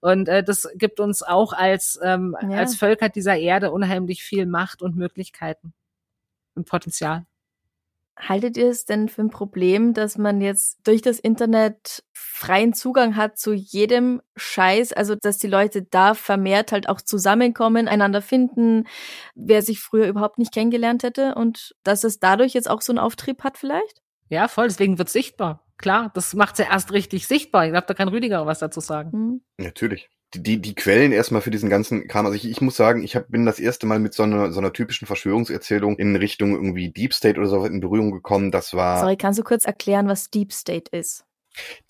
Und 0.00 0.28
äh, 0.28 0.42
das 0.42 0.68
gibt 0.74 0.98
uns 0.98 1.22
auch 1.22 1.52
als, 1.52 1.96
ähm, 2.02 2.36
ja. 2.42 2.58
als 2.58 2.74
Völker 2.74 3.08
dieser 3.08 3.36
Erde 3.36 3.70
unheimlich 3.70 4.24
viel 4.24 4.46
Macht 4.46 4.82
und 4.82 4.96
Möglichkeiten 4.96 5.74
und 6.56 6.68
Potenzial. 6.68 7.24
Haltet 8.18 8.56
ihr 8.56 8.68
es 8.68 8.84
denn 8.84 9.08
für 9.08 9.22
ein 9.22 9.30
Problem, 9.30 9.94
dass 9.94 10.18
man 10.18 10.40
jetzt 10.40 10.78
durch 10.84 11.00
das 11.00 11.18
Internet 11.18 12.02
freien 12.12 12.74
Zugang 12.74 13.16
hat 13.16 13.38
zu 13.38 13.52
jedem 13.52 14.20
Scheiß, 14.36 14.92
also 14.92 15.14
dass 15.14 15.38
die 15.38 15.46
Leute 15.46 15.82
da 15.82 16.14
vermehrt 16.14 16.72
halt 16.72 16.88
auch 16.88 17.00
zusammenkommen, 17.00 17.88
einander 17.88 18.20
finden, 18.20 18.86
wer 19.34 19.62
sich 19.62 19.80
früher 19.80 20.06
überhaupt 20.06 20.38
nicht 20.38 20.52
kennengelernt 20.52 21.02
hätte 21.02 21.34
und 21.34 21.74
dass 21.82 22.04
es 22.04 22.18
dadurch 22.18 22.52
jetzt 22.52 22.68
auch 22.68 22.82
so 22.82 22.92
einen 22.92 22.98
Auftrieb 22.98 23.42
hat 23.42 23.56
vielleicht? 23.56 24.02
Ja, 24.28 24.48
voll, 24.48 24.68
deswegen 24.68 24.98
wird 24.98 25.08
sichtbar. 25.08 25.66
Klar, 25.78 26.10
das 26.14 26.34
macht 26.34 26.58
ja 26.58 26.66
erst 26.66 26.92
richtig 26.92 27.26
sichtbar. 27.26 27.64
Ich 27.64 27.72
glaube, 27.72 27.86
da 27.86 27.94
kann 27.94 28.08
Rüdiger 28.08 28.44
was 28.44 28.58
dazu 28.58 28.80
sagen. 28.80 29.10
Mhm. 29.12 29.40
Natürlich 29.56 30.10
die, 30.34 30.60
die 30.60 30.74
Quellen 30.74 31.12
erstmal 31.12 31.42
für 31.42 31.50
diesen 31.50 31.68
ganzen 31.68 32.06
Kram. 32.06 32.26
Also 32.26 32.36
ich, 32.36 32.48
ich 32.48 32.60
muss 32.60 32.76
sagen, 32.76 33.02
ich 33.02 33.16
hab, 33.16 33.28
bin 33.28 33.46
das 33.46 33.58
erste 33.58 33.86
Mal 33.86 33.98
mit 33.98 34.14
so 34.14 34.22
einer, 34.22 34.52
so 34.52 34.60
einer 34.60 34.72
typischen 34.72 35.06
Verschwörungserzählung 35.06 35.98
in 35.98 36.14
Richtung 36.16 36.52
irgendwie 36.52 36.90
Deep 36.90 37.14
State 37.14 37.38
oder 37.38 37.48
so 37.48 37.64
in 37.64 37.80
Berührung 37.80 38.12
gekommen. 38.12 38.50
Das 38.50 38.74
war. 38.74 39.00
Sorry, 39.00 39.16
kannst 39.16 39.38
du 39.38 39.42
kurz 39.42 39.64
erklären, 39.64 40.08
was 40.08 40.30
Deep 40.30 40.52
State 40.52 40.96
ist? 40.96 41.24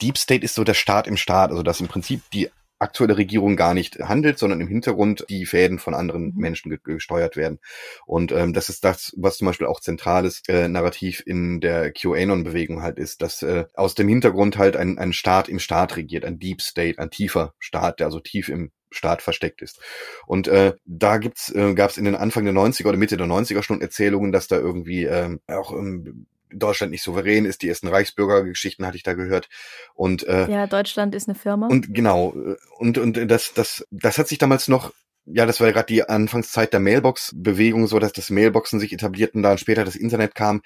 Deep 0.00 0.16
State 0.16 0.44
ist 0.44 0.54
so 0.54 0.64
der 0.64 0.74
Staat 0.74 1.06
im 1.06 1.16
Staat, 1.16 1.50
also 1.50 1.62
dass 1.62 1.80
im 1.80 1.88
Prinzip 1.88 2.22
die 2.32 2.48
aktuelle 2.80 3.16
Regierung 3.16 3.56
gar 3.56 3.74
nicht 3.74 4.00
handelt, 4.00 4.38
sondern 4.38 4.60
im 4.60 4.66
Hintergrund 4.68 5.24
die 5.28 5.46
Fäden 5.46 5.78
von 5.78 5.94
anderen 5.94 6.32
mhm. 6.34 6.40
Menschen 6.40 6.78
gesteuert 6.82 7.36
werden. 7.36 7.60
Und 8.06 8.32
ähm, 8.32 8.52
das 8.52 8.68
ist 8.68 8.84
das, 8.84 9.12
was 9.16 9.36
zum 9.36 9.46
Beispiel 9.46 9.66
auch 9.66 9.80
zentrales 9.80 10.42
äh, 10.48 10.66
Narrativ 10.66 11.22
in 11.24 11.60
der 11.60 11.92
QAnon-Bewegung 11.92 12.82
halt 12.82 12.98
ist, 12.98 13.22
dass 13.22 13.42
äh, 13.42 13.66
aus 13.74 13.94
dem 13.94 14.08
Hintergrund 14.08 14.58
halt 14.58 14.76
ein, 14.76 14.98
ein 14.98 15.12
Staat 15.12 15.48
im 15.48 15.58
Staat 15.58 15.96
regiert, 15.96 16.24
ein 16.24 16.38
Deep 16.38 16.62
State, 16.62 16.98
ein 16.98 17.10
tiefer 17.10 17.54
Staat, 17.58 18.00
der 18.00 18.06
also 18.06 18.18
tief 18.18 18.48
im 18.48 18.72
Staat 18.90 19.22
versteckt 19.22 19.62
ist. 19.62 19.80
Und 20.26 20.48
äh, 20.48 20.72
da 20.84 21.18
gibt's, 21.18 21.54
äh, 21.54 21.74
gab 21.74 21.90
es 21.90 21.98
in 21.98 22.04
den 22.04 22.16
Anfang 22.16 22.44
der 22.44 22.54
90er 22.54 22.88
oder 22.88 22.98
Mitte 22.98 23.16
der 23.16 23.26
90er 23.26 23.62
schon 23.62 23.82
Erzählungen, 23.82 24.32
dass 24.32 24.48
da 24.48 24.56
irgendwie 24.56 25.04
äh, 25.04 25.38
auch 25.46 25.72
ähm, 25.72 26.26
Deutschland 26.52 26.90
nicht 26.92 27.02
souverän 27.02 27.44
ist. 27.44 27.62
Die 27.62 27.68
ersten 27.68 27.88
Reichsbürgergeschichten 27.88 28.86
hatte 28.86 28.96
ich 28.96 29.02
da 29.02 29.14
gehört. 29.14 29.48
Und 29.94 30.26
äh, 30.26 30.50
ja, 30.50 30.66
Deutschland 30.66 31.14
ist 31.14 31.28
eine 31.28 31.34
Firma. 31.34 31.68
Und 31.68 31.94
genau. 31.94 32.34
Und 32.78 32.98
und 32.98 33.30
das 33.30 33.52
das 33.54 33.86
das 33.90 34.18
hat 34.18 34.28
sich 34.28 34.38
damals 34.38 34.68
noch 34.68 34.92
ja, 35.26 35.46
das 35.46 35.60
war 35.60 35.68
ja 35.68 35.72
gerade 35.72 35.86
die 35.86 36.02
Anfangszeit 36.02 36.72
der 36.72 36.80
Mailbox-Bewegung, 36.80 37.86
so 37.86 37.98
dass 37.98 38.12
das 38.12 38.30
Mailboxen 38.30 38.80
sich 38.80 38.92
etablierten, 38.92 39.42
dann 39.42 39.58
später 39.58 39.84
das 39.84 39.94
Internet 39.94 40.34
kam 40.34 40.62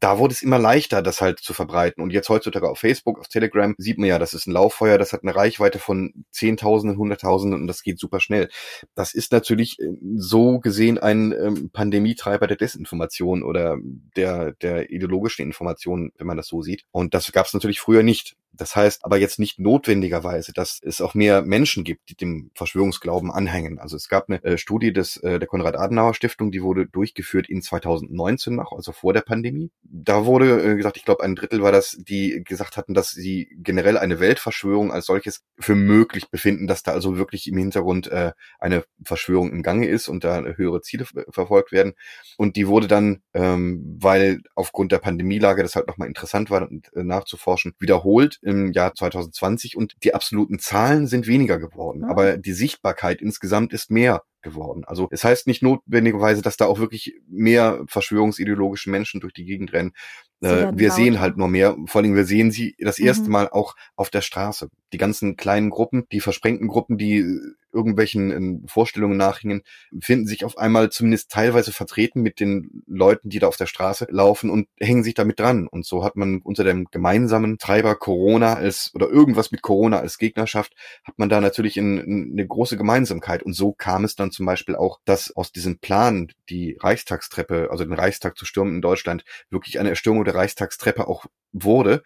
da 0.00 0.18
wurde 0.18 0.32
es 0.32 0.42
immer 0.42 0.58
leichter, 0.58 1.02
das 1.02 1.20
halt 1.20 1.40
zu 1.40 1.52
verbreiten. 1.52 2.02
Und 2.02 2.12
jetzt 2.12 2.30
heutzutage 2.30 2.68
auf 2.68 2.78
Facebook, 2.78 3.20
auf 3.20 3.28
Telegram 3.28 3.74
sieht 3.76 3.98
man 3.98 4.08
ja, 4.08 4.18
das 4.18 4.32
ist 4.32 4.46
ein 4.46 4.52
Lauffeuer, 4.52 4.96
das 4.96 5.12
hat 5.12 5.22
eine 5.22 5.36
Reichweite 5.36 5.78
von 5.78 6.24
Zehntausenden, 6.30 6.98
Hunderttausenden 6.98 7.60
und 7.60 7.66
das 7.66 7.82
geht 7.82 7.98
super 7.98 8.18
schnell. 8.18 8.48
Das 8.94 9.12
ist 9.12 9.32
natürlich 9.32 9.78
äh, 9.80 9.88
so 10.16 10.60
gesehen 10.60 10.96
ein 10.96 11.32
ähm, 11.32 11.70
Pandemietreiber 11.70 12.46
der 12.46 12.56
Desinformation 12.56 13.42
oder 13.42 13.76
der, 14.16 14.52
der 14.62 14.90
ideologischen 14.90 15.44
Information, 15.44 16.10
wenn 16.16 16.26
man 16.26 16.38
das 16.38 16.46
so 16.46 16.62
sieht. 16.62 16.84
Und 16.90 17.12
das 17.12 17.30
gab 17.30 17.44
es 17.44 17.52
natürlich 17.52 17.80
früher 17.80 18.02
nicht. 18.02 18.36
Das 18.54 18.76
heißt 18.76 19.04
aber 19.04 19.16
jetzt 19.16 19.38
nicht 19.38 19.58
notwendigerweise, 19.58 20.52
dass 20.52 20.78
es 20.82 21.00
auch 21.00 21.14
mehr 21.14 21.42
Menschen 21.42 21.84
gibt, 21.84 22.10
die 22.10 22.16
dem 22.16 22.50
Verschwörungsglauben 22.54 23.30
anhängen. 23.30 23.78
Also 23.78 23.96
es 23.96 24.08
gab 24.08 24.28
eine 24.28 24.44
äh, 24.44 24.58
Studie 24.58 24.92
des, 24.92 25.16
äh, 25.18 25.38
der 25.38 25.48
Konrad-Adenauer-Stiftung, 25.48 26.52
die 26.52 26.62
wurde 26.62 26.86
durchgeführt 26.86 27.48
in 27.48 27.62
2019 27.62 28.54
noch, 28.54 28.72
also 28.72 28.92
vor 28.92 29.14
der 29.14 29.22
Pandemie. 29.22 29.70
Da 29.82 30.26
wurde 30.26 30.72
äh, 30.72 30.76
gesagt, 30.76 30.98
ich 30.98 31.04
glaube 31.04 31.24
ein 31.24 31.34
Drittel 31.34 31.62
war 31.62 31.72
das, 31.72 31.96
die 31.98 32.42
gesagt 32.44 32.76
hatten, 32.76 32.92
dass 32.92 33.10
sie 33.10 33.48
generell 33.56 33.96
eine 33.96 34.20
Weltverschwörung 34.20 34.92
als 34.92 35.06
solches 35.06 35.42
für 35.58 35.74
möglich 35.74 36.28
befinden, 36.28 36.66
dass 36.66 36.82
da 36.82 36.92
also 36.92 37.16
wirklich 37.16 37.48
im 37.48 37.56
Hintergrund 37.56 38.08
äh, 38.08 38.32
eine 38.58 38.84
Verschwörung 39.02 39.50
im 39.50 39.62
Gange 39.62 39.88
ist 39.88 40.08
und 40.08 40.24
da 40.24 40.42
höhere 40.42 40.82
Ziele 40.82 41.06
verfolgt 41.30 41.72
werden. 41.72 41.94
Und 42.36 42.56
die 42.56 42.68
wurde 42.68 42.86
dann, 42.86 43.22
ähm, 43.32 43.96
weil 43.98 44.42
aufgrund 44.54 44.92
der 44.92 44.98
Pandemielage 44.98 45.62
das 45.62 45.74
halt 45.74 45.86
nochmal 45.86 46.08
interessant 46.08 46.50
war, 46.50 46.70
äh, 46.70 47.02
nachzuforschen, 47.02 47.74
wiederholt 47.78 48.38
im 48.42 48.72
Jahr 48.72 48.94
2020 48.94 49.76
und 49.76 49.94
die 50.02 50.14
absoluten 50.14 50.58
Zahlen 50.58 51.06
sind 51.06 51.26
weniger 51.26 51.58
geworden, 51.58 52.04
ah. 52.04 52.10
aber 52.10 52.36
die 52.36 52.52
Sichtbarkeit 52.52 53.22
insgesamt 53.22 53.72
ist 53.72 53.90
mehr 53.90 54.22
geworden. 54.42 54.84
Also 54.86 55.08
es 55.10 55.24
heißt 55.24 55.46
nicht 55.46 55.62
notwendigerweise, 55.62 56.42
dass 56.42 56.56
da 56.56 56.66
auch 56.66 56.80
wirklich 56.80 57.14
mehr 57.28 57.84
verschwörungsideologische 57.86 58.90
Menschen 58.90 59.20
durch 59.20 59.32
die 59.32 59.44
Gegend 59.44 59.72
rennen. 59.72 59.92
Äh, 60.40 60.72
wir 60.74 60.90
sehen 60.90 61.20
halt 61.20 61.36
nur 61.36 61.48
mehr. 61.48 61.76
Vor 61.86 62.00
allem, 62.00 62.16
wir 62.16 62.24
sehen 62.24 62.50
sie 62.50 62.74
das 62.78 62.98
erste 62.98 63.26
mhm. 63.26 63.32
Mal 63.32 63.48
auch 63.48 63.76
auf 63.94 64.10
der 64.10 64.20
Straße. 64.20 64.68
Die 64.92 64.98
ganzen 64.98 65.36
kleinen 65.36 65.70
Gruppen, 65.70 66.06
die 66.12 66.20
versprengten 66.20 66.68
Gruppen, 66.68 66.98
die 66.98 67.24
irgendwelchen 67.72 68.64
äh, 68.64 68.68
Vorstellungen 68.68 69.16
nachhingen, 69.16 69.62
finden 70.00 70.26
sich 70.26 70.44
auf 70.44 70.58
einmal 70.58 70.90
zumindest 70.90 71.30
teilweise 71.30 71.72
vertreten 71.72 72.22
mit 72.22 72.40
den 72.40 72.84
Leuten, 72.86 73.30
die 73.30 73.38
da 73.38 73.48
auf 73.48 73.56
der 73.56 73.66
Straße 73.66 74.06
laufen 74.10 74.50
und 74.50 74.68
hängen 74.78 75.02
sich 75.02 75.14
damit 75.14 75.40
dran. 75.40 75.66
Und 75.66 75.86
so 75.86 76.04
hat 76.04 76.16
man 76.16 76.40
unter 76.42 76.64
dem 76.64 76.86
gemeinsamen 76.90 77.58
Treiber 77.58 77.94
Corona 77.96 78.54
als 78.54 78.90
oder 78.94 79.08
irgendwas 79.08 79.50
mit 79.50 79.62
Corona 79.62 79.98
als 79.98 80.18
Gegnerschaft, 80.18 80.74
hat 81.04 81.18
man 81.18 81.28
da 81.28 81.40
natürlich 81.40 81.76
in, 81.76 81.98
in 81.98 82.32
eine 82.32 82.46
große 82.46 82.76
Gemeinsamkeit. 82.76 83.42
Und 83.42 83.54
so 83.54 83.72
kam 83.72 84.04
es 84.04 84.14
dann 84.16 84.30
zum 84.30 84.46
Beispiel 84.46 84.76
auch, 84.76 85.00
dass 85.04 85.34
aus 85.34 85.52
diesem 85.52 85.78
Plan, 85.78 86.30
die 86.48 86.76
Reichstagstreppe, 86.80 87.68
also 87.70 87.84
den 87.84 87.94
Reichstag 87.94 88.36
zu 88.36 88.44
stürmen 88.44 88.76
in 88.76 88.82
Deutschland, 88.82 89.24
wirklich 89.50 89.78
eine 89.78 89.90
Erstürmung 89.90 90.24
der 90.24 90.34
Reichstagstreppe 90.34 91.08
auch 91.08 91.26
wurde, 91.52 92.02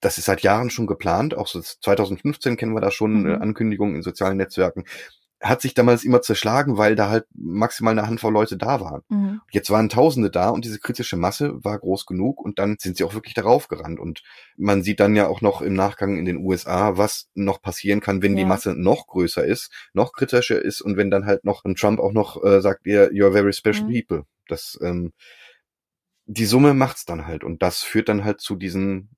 das 0.00 0.18
ist 0.18 0.26
seit 0.26 0.42
Jahren 0.42 0.70
schon 0.70 0.86
geplant, 0.86 1.34
auch 1.34 1.46
so 1.46 1.60
2015 1.60 2.56
kennen 2.56 2.74
wir 2.74 2.80
da 2.80 2.90
schon 2.90 3.22
mhm. 3.22 3.42
Ankündigungen 3.42 3.96
in 3.96 4.02
sozialen 4.02 4.36
Netzwerken. 4.36 4.84
Hat 5.38 5.60
sich 5.60 5.74
damals 5.74 6.02
immer 6.02 6.22
zerschlagen, 6.22 6.78
weil 6.78 6.96
da 6.96 7.10
halt 7.10 7.26
maximal 7.34 7.92
eine 7.92 8.08
Handvoll 8.08 8.32
Leute 8.32 8.56
da 8.56 8.80
waren. 8.80 9.02
Mhm. 9.10 9.40
Jetzt 9.50 9.70
waren 9.70 9.90
Tausende 9.90 10.30
da 10.30 10.48
und 10.48 10.64
diese 10.64 10.78
kritische 10.78 11.18
Masse 11.18 11.62
war 11.62 11.78
groß 11.78 12.06
genug 12.06 12.40
und 12.40 12.58
dann 12.58 12.76
sind 12.80 12.96
sie 12.96 13.04
auch 13.04 13.12
wirklich 13.12 13.34
darauf 13.34 13.68
gerannt. 13.68 14.00
Und 14.00 14.22
man 14.56 14.82
sieht 14.82 14.98
dann 14.98 15.14
ja 15.14 15.26
auch 15.26 15.42
noch 15.42 15.60
im 15.60 15.74
Nachgang 15.74 16.16
in 16.16 16.24
den 16.24 16.38
USA, 16.38 16.96
was 16.96 17.28
noch 17.34 17.60
passieren 17.60 18.00
kann, 18.00 18.22
wenn 18.22 18.32
ja. 18.32 18.44
die 18.44 18.48
Masse 18.48 18.74
noch 18.74 19.06
größer 19.06 19.44
ist, 19.44 19.70
noch 19.92 20.12
kritischer 20.12 20.60
ist 20.60 20.80
und 20.80 20.96
wenn 20.96 21.10
dann 21.10 21.26
halt 21.26 21.44
noch 21.44 21.64
ein 21.64 21.74
Trump 21.74 22.00
auch 22.00 22.12
noch 22.12 22.42
äh, 22.42 22.62
sagt, 22.62 22.86
ihr, 22.86 23.10
you're 23.10 23.32
very 23.32 23.52
special 23.52 23.84
mhm. 23.84 23.92
people. 23.92 24.22
Das 24.48 24.78
ähm, 24.80 25.12
die 26.26 26.46
Summe 26.46 26.74
macht's 26.74 27.04
dann 27.04 27.26
halt 27.26 27.44
und 27.44 27.62
das 27.62 27.82
führt 27.82 28.08
dann 28.08 28.24
halt 28.24 28.40
zu 28.40 28.56
diesen 28.56 29.15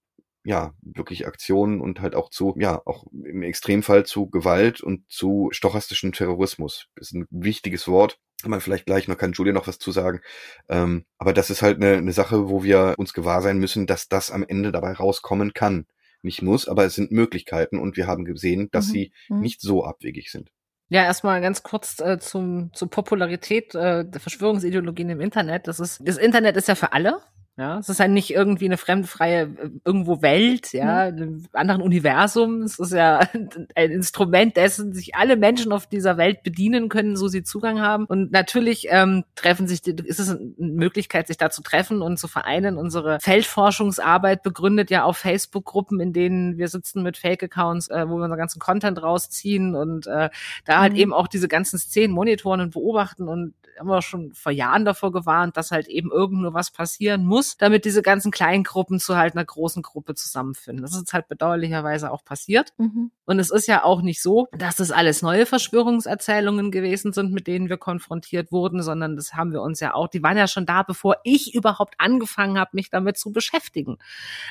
ja, 0.49 0.73
wirklich 0.81 1.27
Aktionen 1.27 1.79
und 1.83 2.01
halt 2.01 2.15
auch 2.15 2.31
zu, 2.31 2.55
ja, 2.59 2.81
auch 2.87 3.05
im 3.13 3.43
Extremfall 3.43 4.07
zu 4.07 4.31
Gewalt 4.31 4.81
und 4.81 5.05
zu 5.11 5.51
stochastischem 5.53 6.13
Terrorismus. 6.13 6.87
Das 6.97 7.09
ist 7.09 7.15
ein 7.17 7.27
wichtiges 7.29 7.87
Wort. 7.87 8.19
kann 8.41 8.51
man 8.51 8.63
vielleicht 8.63 8.87
gleich 8.87 9.09
noch, 9.09 9.19
kann 9.19 9.33
Julia 9.33 9.53
noch 9.53 9.67
was 9.67 9.79
zu 9.79 9.93
sagen. 9.93 10.23
Ähm, 10.71 11.05
aber 11.19 11.35
das 11.35 11.51
ist 11.51 11.61
halt 11.61 11.77
eine, 11.77 11.99
eine 11.99 12.15
Sache, 12.15 12.49
wo 12.49 12.63
wir 12.63 12.95
uns 12.97 13.13
gewahr 13.13 13.43
sein 13.43 13.59
müssen, 13.59 13.87
dass 13.87 14.09
das 14.09 14.31
am 14.31 14.43
Ende 14.43 14.73
dabei 14.73 14.93
rauskommen 14.93 15.53
kann. 15.53 15.85
Nicht 16.23 16.41
muss, 16.41 16.67
aber 16.67 16.87
es 16.87 16.95
sind 16.95 17.13
Möglichkeiten 17.13 17.79
und 17.79 17.99
wir 17.99 18.07
haben 18.07 18.25
gesehen, 18.25 18.71
dass 18.73 18.89
mhm. 18.89 18.93
sie 18.93 19.13
mhm. 19.29 19.41
nicht 19.41 19.61
so 19.61 19.85
abwegig 19.85 20.31
sind. 20.31 20.49
Ja, 20.89 21.05
erstmal 21.05 21.43
ganz 21.43 21.63
kurz 21.63 22.01
äh, 22.01 22.19
zum, 22.19 22.73
zur 22.73 22.89
Popularität 22.89 23.75
äh, 23.75 24.09
der 24.09 24.21
Verschwörungsideologien 24.21 25.11
im 25.11 25.21
Internet. 25.21 25.69
Das 25.69 25.79
ist, 25.79 26.01
das 26.03 26.17
Internet 26.17 26.57
ist 26.57 26.69
ja 26.69 26.75
für 26.75 26.95
alle. 26.95 27.21
Ja, 27.59 27.79
es 27.79 27.89
ist 27.89 27.99
halt 27.99 28.13
nicht 28.13 28.31
irgendwie 28.31 28.67
eine 28.67 28.77
fremdfreie 28.77 29.43
äh, 29.43 29.71
irgendwo 29.85 30.23
Welt, 30.23 30.73
ja, 30.73 31.11
mhm. 31.11 31.17
einem 31.17 31.47
anderen 31.53 31.83
Universum. 31.83 32.63
Es 32.63 32.79
ist 32.79 32.93
ja 32.93 33.19
ein 33.75 33.91
Instrument, 33.91 34.57
dessen 34.57 34.95
sich 34.95 35.17
alle 35.17 35.37
Menschen 35.37 35.73
auf 35.73 35.89
dieser 35.89 36.17
Welt 36.19 36.45
bedienen 36.45 36.89
können, 36.89 37.17
so 37.17 37.27
sie 37.27 37.43
Zugang 37.43 37.81
haben. 37.81 38.05
Und 38.05 38.31
natürlich 38.31 38.87
ähm, 38.91 39.25
treffen 39.35 39.67
sich, 39.67 39.85
ist 39.85 40.21
es 40.21 40.31
eine 40.31 40.53
Möglichkeit, 40.57 41.27
sich 41.27 41.37
da 41.37 41.51
zu 41.51 41.63
treffen 41.63 42.01
und 42.01 42.17
zu 42.17 42.29
vereinen. 42.29 42.79
Unsere 42.79 43.19
Feldforschungsarbeit 43.21 44.45
begründet 44.45 44.89
ja 44.91 45.03
auf 45.03 45.17
Facebook-Gruppen, 45.17 45.99
in 45.99 46.13
denen 46.13 46.59
wir 46.59 46.69
sitzen 46.69 47.03
mit 47.03 47.17
Fake-Accounts, 47.17 47.89
äh, 47.89 48.09
wo 48.09 48.19
wir 48.19 48.23
unseren 48.23 48.39
ganzen 48.39 48.61
Content 48.61 49.03
rausziehen 49.03 49.75
und 49.75 50.07
äh, 50.07 50.31
da 50.65 50.79
halt 50.79 50.93
mhm. 50.93 50.99
eben 51.01 51.13
auch 51.13 51.27
diese 51.27 51.49
ganzen 51.49 51.81
Szenen 51.81 52.15
monitoren 52.15 52.61
und 52.61 52.71
beobachten 52.71 53.27
und 53.27 53.55
haben 53.79 53.89
wir 53.89 54.03
schon 54.03 54.33
vor 54.35 54.53
Jahren 54.53 54.85
davor 54.85 55.13
gewarnt, 55.13 55.57
dass 55.57 55.71
halt 55.71 55.89
eben 55.89 56.11
irgendwo 56.11 56.53
was 56.55 56.71
passieren 56.71 57.25
muss, 57.25 57.57
damit 57.57 57.85
diese 57.85 58.03
ganzen 58.03 58.31
kleinen 58.31 58.65
Gruppen 58.65 58.99
zu 59.01 59.17
halt 59.17 59.35
einer 59.35 59.45
großen 59.45 59.83
Gruppe 59.83 60.15
zusammenfinden. 60.15 60.83
Das 60.83 60.95
ist 60.95 61.13
halt 61.13 61.29
bedauerlicherweise 61.29 62.11
auch 62.11 62.25
passiert. 62.25 62.73
Mhm. 62.79 63.11
Und 63.25 63.39
es 63.39 63.51
ist 63.51 63.67
ja 63.67 63.85
auch 63.85 64.03
nicht 64.03 64.23
so, 64.23 64.49
dass 64.53 64.77
das 64.77 64.91
alles 64.91 65.23
neue 65.23 65.47
Verschwörungserzählungen 65.47 66.71
gewesen 66.71 67.13
sind, 67.13 67.33
mit 67.33 67.47
denen 67.47 67.69
wir 67.69 67.77
konfrontiert 67.77 68.53
wurden, 68.53 68.83
sondern 68.83 69.17
das 69.17 69.35
haben 69.35 69.53
wir 69.53 69.63
uns 69.63 69.81
ja 69.81 69.95
auch, 69.95 70.09
die 70.09 70.23
waren 70.23 70.37
ja 70.37 70.49
schon 70.49 70.67
da, 70.67 70.83
bevor 70.83 71.17
ich 71.25 71.55
überhaupt 71.55 71.95
angefangen 71.99 72.59
habe, 72.59 72.71
mich 72.73 72.91
damit 72.91 73.19
zu 73.19 73.33
beschäftigen. 73.33 73.99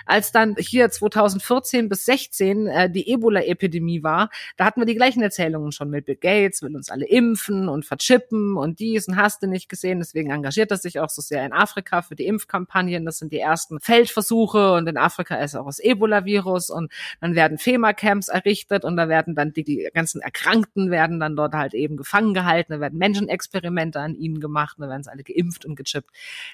Als 0.05 0.32
dann 0.32 0.55
hier 0.57 0.89
2014 0.89 1.89
bis 1.89 2.05
16 2.05 2.67
äh, 2.67 2.89
die 2.89 3.11
Ebola-Epidemie 3.11 4.03
war, 4.03 4.30
da 4.57 4.65
hatten 4.65 4.82
wir 4.82 4.86
die 4.86 4.95
gleichen 4.95 5.21
Erzählungen 5.21 5.71
schon 5.71 5.89
mit 5.89 6.05
Bill 6.05 6.15
Gates, 6.15 6.61
will 6.61 6.75
uns 6.75 6.89
alle 6.89 7.07
impfen 7.07 7.69
und 7.69 7.86
verchippen 7.86 8.57
und 8.57 8.80
dies 8.80 9.07
und 9.07 9.16
hast 9.18 9.43
du 9.43 9.47
nicht 9.47 9.70
gesehen. 9.70 9.99
Deswegen 9.99 10.32
engagiert 10.32 10.72
er 10.72 10.78
sich 10.78 10.99
auch 10.99 11.09
so 11.09 11.22
sehr 11.22 11.45
in 11.45 11.53
Afrika 11.53 12.01
für 12.01 12.15
die 12.15 12.26
Impfkampagnen. 12.26 13.05
Das 13.05 13.18
sind 13.18 13.32
die 13.32 13.39
ersten 13.39 13.80
Feldversuche 13.80 14.74
und 14.74 14.88
in 14.88 14.97
Afrika 14.97 15.36
ist 15.36 15.55
auch 15.55 15.65
das 15.65 15.80
Ebola-Virus 15.80 16.70
und 16.70 16.91
dann 17.20 17.36
werden 17.36 17.57
FEMA-Camps 17.57 18.30
errichtet 18.30 18.86
und 18.86 18.97
da 18.97 19.09
werden 19.09 19.36
dann 19.36 19.51
die, 19.51 19.63
die 19.63 19.89
ganzen 19.93 20.22
Erkrankten 20.22 20.91
werden 20.91 21.20
dann 21.20 21.36
dort 21.36 21.53
halt 21.53 21.74
eben 21.74 21.97
gefangen 21.97 22.34
gehalten. 22.34 22.74
Da 22.74 22.80
werden 22.80 22.97
Menschenexperimente 22.97 23.99
an 23.99 24.15
ihnen 24.15 24.39
gemacht, 24.39 24.78
da 24.80 24.88
werden 24.88 25.03
sie 25.03 25.11
alle 25.11 25.24
geimpft 25.24 25.65
und 25.65 25.76
gechippt. 25.76 26.09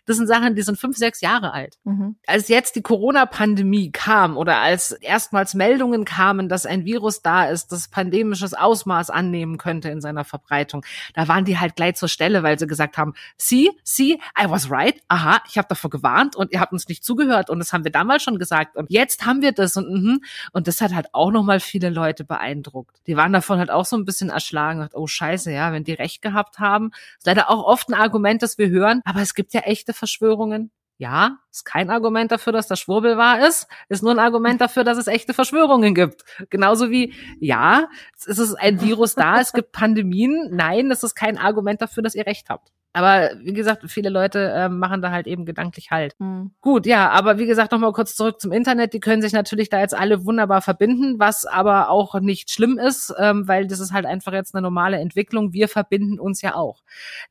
Das 0.06 0.18
sind 0.18 0.28
Sachen, 0.28 0.56
die 0.56 0.62
sind 0.62 0.80
fünf, 0.80 0.98
sechs 0.98 1.22
Jahre 1.22 1.54
alt. 1.54 1.78
Mhm. 1.84 2.16
Als 2.26 2.48
jetzt 2.48 2.76
die 2.76 2.82
Corona-Pandemie 2.82 3.92
kam 3.92 4.38
oder 4.38 4.58
als 4.58 4.92
erstmals 4.92 5.54
Meldungen 5.54 6.06
kamen, 6.06 6.50
dass 6.50 6.66
ein 6.66 6.86
Virus 6.86 7.22
da 7.22 7.46
ist, 7.46 7.72
das 7.72 7.88
pandemisches 7.88 8.54
Ausmaß 8.54 9.10
annehmen 9.10 9.58
könnte 9.58 9.90
in 9.90 10.02
seiner 10.02 10.24
Verbreitung, 10.24 10.86
da 11.14 11.28
waren 11.28 11.46
die 11.46 11.60
halt 11.60 11.76
gleich 11.76 11.96
zur 11.96 12.10
Stelle, 12.10 12.44
weil 12.44 12.53
weil 12.54 12.60
sie 12.60 12.68
gesagt 12.68 12.98
haben, 12.98 13.14
see, 13.36 13.72
see, 13.84 14.20
I 14.40 14.48
was 14.48 14.70
right, 14.70 15.02
aha, 15.08 15.42
ich 15.50 15.58
habe 15.58 15.68
davor 15.68 15.90
gewarnt 15.90 16.36
und 16.36 16.52
ihr 16.52 16.60
habt 16.60 16.72
uns 16.72 16.88
nicht 16.88 17.04
zugehört 17.04 17.50
und 17.50 17.58
das 17.58 17.74
haben 17.74 17.84
wir 17.84 17.92
damals 17.92 18.22
schon 18.22 18.38
gesagt 18.38 18.76
und 18.76 18.92
jetzt 18.92 19.26
haben 19.26 19.42
wir 19.42 19.54
das 19.54 19.76
und 19.76 19.90
mhm. 19.90 20.22
und 20.52 20.68
das 20.68 20.82
hat 20.82 20.94
halt 20.94 21.08
auch 21.14 21.32
nochmal 21.32 21.60
viele 21.60 21.90
Leute 21.90 22.24
beeindruckt. 22.24 22.98
Die 23.08 23.18
waren 23.18 23.34
davon 23.34 23.58
halt 23.58 23.72
auch 23.72 23.86
so 23.86 23.98
ein 23.98 24.06
bisschen 24.06 24.30
erschlagen, 24.30 24.82
und 24.82 24.94
oh 24.94 25.08
scheiße, 25.08 25.52
ja, 25.52 25.72
wenn 25.72 25.84
die 25.84 25.94
recht 25.94 26.22
gehabt 26.22 26.60
haben. 26.60 26.92
Ist 27.18 27.26
leider 27.26 27.50
auch 27.50 27.64
oft 27.64 27.90
ein 27.90 27.96
Argument, 27.96 28.44
das 28.44 28.60
wir 28.60 28.70
hören, 28.70 29.02
aber 29.04 29.22
es 29.22 29.34
gibt 29.34 29.54
ja 29.54 29.62
echte 29.62 29.94
Verschwörungen. 29.94 30.70
Ja, 30.98 31.40
ist 31.52 31.66
kein 31.66 31.90
Argument 31.90 32.32
dafür, 32.32 32.54
dass 32.54 32.68
der 32.68 32.76
Schwurbel 32.76 33.18
wahr 33.18 33.46
ist, 33.48 33.68
ist 33.90 34.04
nur 34.04 34.12
ein 34.12 34.20
Argument 34.20 34.62
dafür, 34.62 34.84
dass 34.84 34.98
es 34.98 35.08
echte 35.08 35.34
Verschwörungen 35.34 35.96
gibt. 35.96 36.24
Genauso 36.50 36.92
wie, 36.92 37.14
ja, 37.40 37.90
es 38.18 38.38
ist 38.38 38.56
ein 38.56 38.80
Virus 38.80 39.16
da, 39.16 39.40
es 39.40 39.54
gibt 39.54 39.72
Pandemien. 39.74 40.50
Nein, 40.52 40.90
das 40.90 41.04
ist 41.04 41.16
kein 41.16 41.38
Argument 41.38 41.82
dafür, 41.82 42.04
dass 42.04 42.16
ihr 42.16 42.28
recht 42.28 42.50
habt. 42.50 42.72
Aber 42.94 43.32
wie 43.42 43.54
gesagt, 43.54 43.84
viele 43.88 44.10
Leute 44.10 44.52
äh, 44.52 44.70
machen 44.70 45.02
da 45.02 45.10
halt 45.10 45.26
eben 45.26 45.46
gedanklich 45.46 45.90
halt. 45.90 46.16
Mhm. 46.20 46.52
Gut, 46.62 46.86
ja, 46.86 47.10
aber 47.10 47.40
wie 47.40 47.48
gesagt, 47.48 47.72
nochmal 47.72 47.92
kurz 47.92 48.16
zurück 48.16 48.40
zum 48.40 48.52
Internet. 48.52 48.94
Die 48.94 49.00
können 49.00 49.24
sich 49.24 49.34
natürlich 49.34 49.70
da 49.70 49.80
jetzt 49.80 49.96
alle 49.98 50.26
wunderbar 50.26 50.62
verbinden, 50.62 51.16
was 51.18 51.46
aber 51.46 51.90
auch 51.90 52.20
nicht 52.20 52.52
schlimm 52.52 52.78
ist, 52.78 53.12
ähm, 53.18 53.48
weil 53.48 53.66
das 53.66 53.80
ist 53.80 53.94
halt 53.94 54.06
einfach 54.06 54.32
jetzt 54.32 54.54
eine 54.54 54.62
normale 54.62 54.98
Entwicklung. 55.00 55.54
Wir 55.54 55.68
verbinden 55.68 56.20
uns 56.20 56.44
ja 56.44 56.54
auch. 56.54 56.84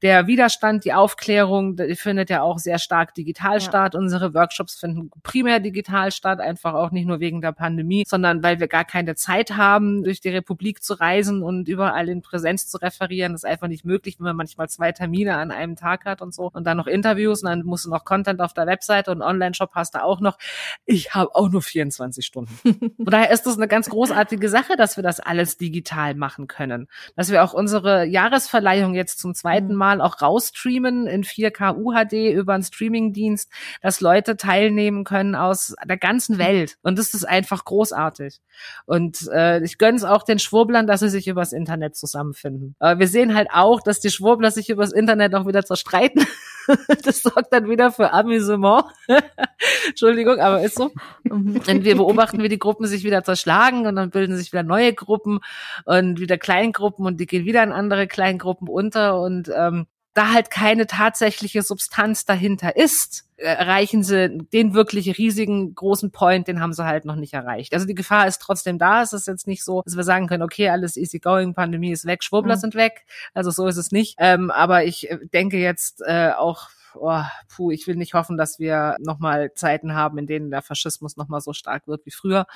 Der 0.02 0.26
Widerstand, 0.26 0.84
die 0.84 0.94
Aufklärung, 0.94 1.76
die 1.76 1.94
findet 1.94 2.28
ja 2.28 2.42
auch 2.42 2.58
sehr 2.58 2.80
stark 2.80 3.14
digital 3.14 3.54
ja. 3.54 3.60
statt. 3.60 3.94
Unsere 3.94 4.34
Workshops 4.34 4.74
finden 4.74 5.10
primär 5.22 5.60
digital 5.60 6.10
statt, 6.10 6.40
einfach 6.40 6.74
auch 6.74 6.90
nicht 6.90 7.06
nur 7.06 7.20
wegen 7.20 7.40
der 7.40 7.52
Pandemie, 7.52 8.02
sondern 8.04 8.42
weil 8.42 8.58
wir 8.58 8.66
gar 8.66 8.84
keine 8.84 9.14
Zeit 9.14 9.56
haben, 9.56 10.02
durch 10.02 10.20
die 10.20 10.30
Republik 10.30 10.82
zu 10.82 10.94
reisen 10.94 11.44
und 11.44 11.68
überall 11.68 12.08
in 12.08 12.20
Präsenz 12.20 12.66
zu 12.66 12.78
referieren. 12.78 13.32
Das 13.32 13.44
ist 13.44 13.48
einfach 13.48 13.68
nicht 13.68 13.84
möglich, 13.84 14.16
wenn 14.18 14.24
man 14.24 14.36
manchmal 14.36 14.68
zwei 14.68 14.90
Termine 14.90 15.36
an 15.36 15.51
einem 15.52 15.76
Tag 15.76 16.04
hat 16.04 16.22
und 16.22 16.34
so 16.34 16.50
und 16.52 16.64
dann 16.64 16.76
noch 16.76 16.86
Interviews 16.86 17.42
und 17.42 17.48
dann 17.50 17.62
musst 17.64 17.84
du 17.84 17.90
noch 17.90 18.04
Content 18.04 18.40
auf 18.40 18.52
der 18.54 18.66
Webseite 18.66 19.10
und 19.10 19.22
Online-Shop 19.22 19.70
hast 19.74 19.94
du 19.94 20.02
auch 20.02 20.20
noch. 20.20 20.38
Ich 20.84 21.14
habe 21.14 21.34
auch 21.34 21.48
nur 21.48 21.62
24 21.62 22.24
Stunden. 22.24 22.58
Von 22.96 23.06
daher 23.06 23.30
ist 23.30 23.46
das 23.46 23.56
eine 23.56 23.68
ganz 23.68 23.88
großartige 23.88 24.48
Sache, 24.48 24.76
dass 24.76 24.96
wir 24.96 25.02
das 25.02 25.20
alles 25.20 25.56
digital 25.56 26.14
machen 26.14 26.46
können. 26.46 26.88
Dass 27.16 27.30
wir 27.30 27.44
auch 27.44 27.52
unsere 27.52 28.04
Jahresverleihung 28.04 28.94
jetzt 28.94 29.18
zum 29.18 29.34
zweiten 29.34 29.72
mhm. 29.72 29.82
Mal 29.82 30.00
auch 30.00 30.22
rausstreamen 30.22 31.06
in 31.06 31.24
4K 31.24 31.76
UHD 31.76 32.34
über 32.34 32.54
einen 32.54 32.62
Streamingdienst, 32.62 33.50
dass 33.80 34.00
Leute 34.00 34.36
teilnehmen 34.36 35.04
können 35.04 35.34
aus 35.34 35.74
der 35.84 35.96
ganzen 35.96 36.38
Welt. 36.38 36.76
Und 36.82 36.98
das 36.98 37.14
ist 37.14 37.24
einfach 37.24 37.64
großartig. 37.64 38.40
Und 38.86 39.28
äh, 39.32 39.62
ich 39.62 39.78
gönn's 39.78 40.04
auch 40.04 40.22
den 40.22 40.38
Schwurblern, 40.38 40.86
dass 40.86 41.00
sie 41.00 41.08
sich 41.08 41.28
übers 41.28 41.52
Internet 41.52 41.96
zusammenfinden. 41.96 42.76
Aber 42.78 43.00
wir 43.00 43.08
sehen 43.08 43.34
halt 43.34 43.48
auch, 43.52 43.80
dass 43.80 44.00
die 44.00 44.10
Schwurbler 44.10 44.50
sich 44.50 44.70
übers 44.70 44.92
Internet 44.92 45.34
auch 45.34 45.41
wieder 45.46 45.64
zerstreiten. 45.64 46.26
das 47.04 47.22
sorgt 47.22 47.52
dann 47.52 47.68
wieder 47.68 47.92
für 47.92 48.12
Amüsement. 48.12 48.84
Entschuldigung, 49.88 50.38
aber 50.38 50.62
ist 50.62 50.76
so. 50.76 50.90
Und 51.28 51.66
mhm. 51.66 51.84
wir 51.84 51.96
beobachten, 51.96 52.42
wie 52.42 52.48
die 52.48 52.58
Gruppen 52.58 52.86
sich 52.86 53.04
wieder 53.04 53.24
zerschlagen 53.24 53.86
und 53.86 53.96
dann 53.96 54.10
bilden 54.10 54.36
sich 54.36 54.52
wieder 54.52 54.62
neue 54.62 54.92
Gruppen 54.92 55.40
und 55.84 56.20
wieder 56.20 56.38
Kleingruppen 56.38 57.06
und 57.06 57.20
die 57.20 57.26
gehen 57.26 57.44
wieder 57.44 57.62
in 57.62 57.72
andere 57.72 58.06
Kleingruppen 58.06 58.68
unter 58.68 59.20
und 59.20 59.50
ähm, 59.54 59.86
da 60.14 60.32
halt 60.32 60.50
keine 60.50 60.86
tatsächliche 60.86 61.62
Substanz 61.62 62.24
dahinter 62.24 62.76
ist, 62.76 63.24
erreichen 63.36 64.02
sie 64.04 64.38
den 64.52 64.74
wirklich 64.74 65.18
riesigen 65.18 65.74
großen 65.74 66.12
Point, 66.12 66.48
den 66.48 66.60
haben 66.60 66.72
sie 66.72 66.84
halt 66.84 67.04
noch 67.04 67.16
nicht 67.16 67.32
erreicht. 67.32 67.74
Also 67.74 67.86
die 67.86 67.94
Gefahr 67.94 68.26
ist 68.26 68.40
trotzdem 68.40 68.78
da. 68.78 69.02
Es 69.02 69.12
ist 69.12 69.26
jetzt 69.26 69.46
nicht 69.46 69.64
so, 69.64 69.82
dass 69.84 69.96
wir 69.96 70.04
sagen 70.04 70.28
können, 70.28 70.42
okay, 70.42 70.68
alles 70.68 70.96
easy 70.96 71.18
going, 71.18 71.54
Pandemie 71.54 71.92
ist 71.92 72.04
weg, 72.04 72.22
Schwurbler 72.22 72.56
mhm. 72.56 72.60
sind 72.60 72.74
weg. 72.74 73.04
Also 73.34 73.50
so 73.50 73.66
ist 73.66 73.78
es 73.78 73.90
nicht. 73.90 74.16
Ähm, 74.18 74.50
aber 74.50 74.84
ich 74.84 75.10
äh, 75.10 75.18
denke 75.32 75.58
jetzt 75.58 76.02
äh, 76.06 76.32
auch 76.36 76.68
oh, 76.94 77.22
puh, 77.48 77.70
ich 77.70 77.86
will 77.86 77.96
nicht 77.96 78.14
hoffen, 78.14 78.36
dass 78.36 78.58
wir 78.58 78.96
nochmal 79.00 79.52
Zeiten 79.54 79.94
haben, 79.94 80.18
in 80.18 80.26
denen 80.26 80.50
der 80.50 80.62
Faschismus 80.62 81.16
nochmal 81.16 81.40
so 81.40 81.52
stark 81.52 81.86
wird 81.88 82.04
wie 82.06 82.10
früher. 82.10 82.46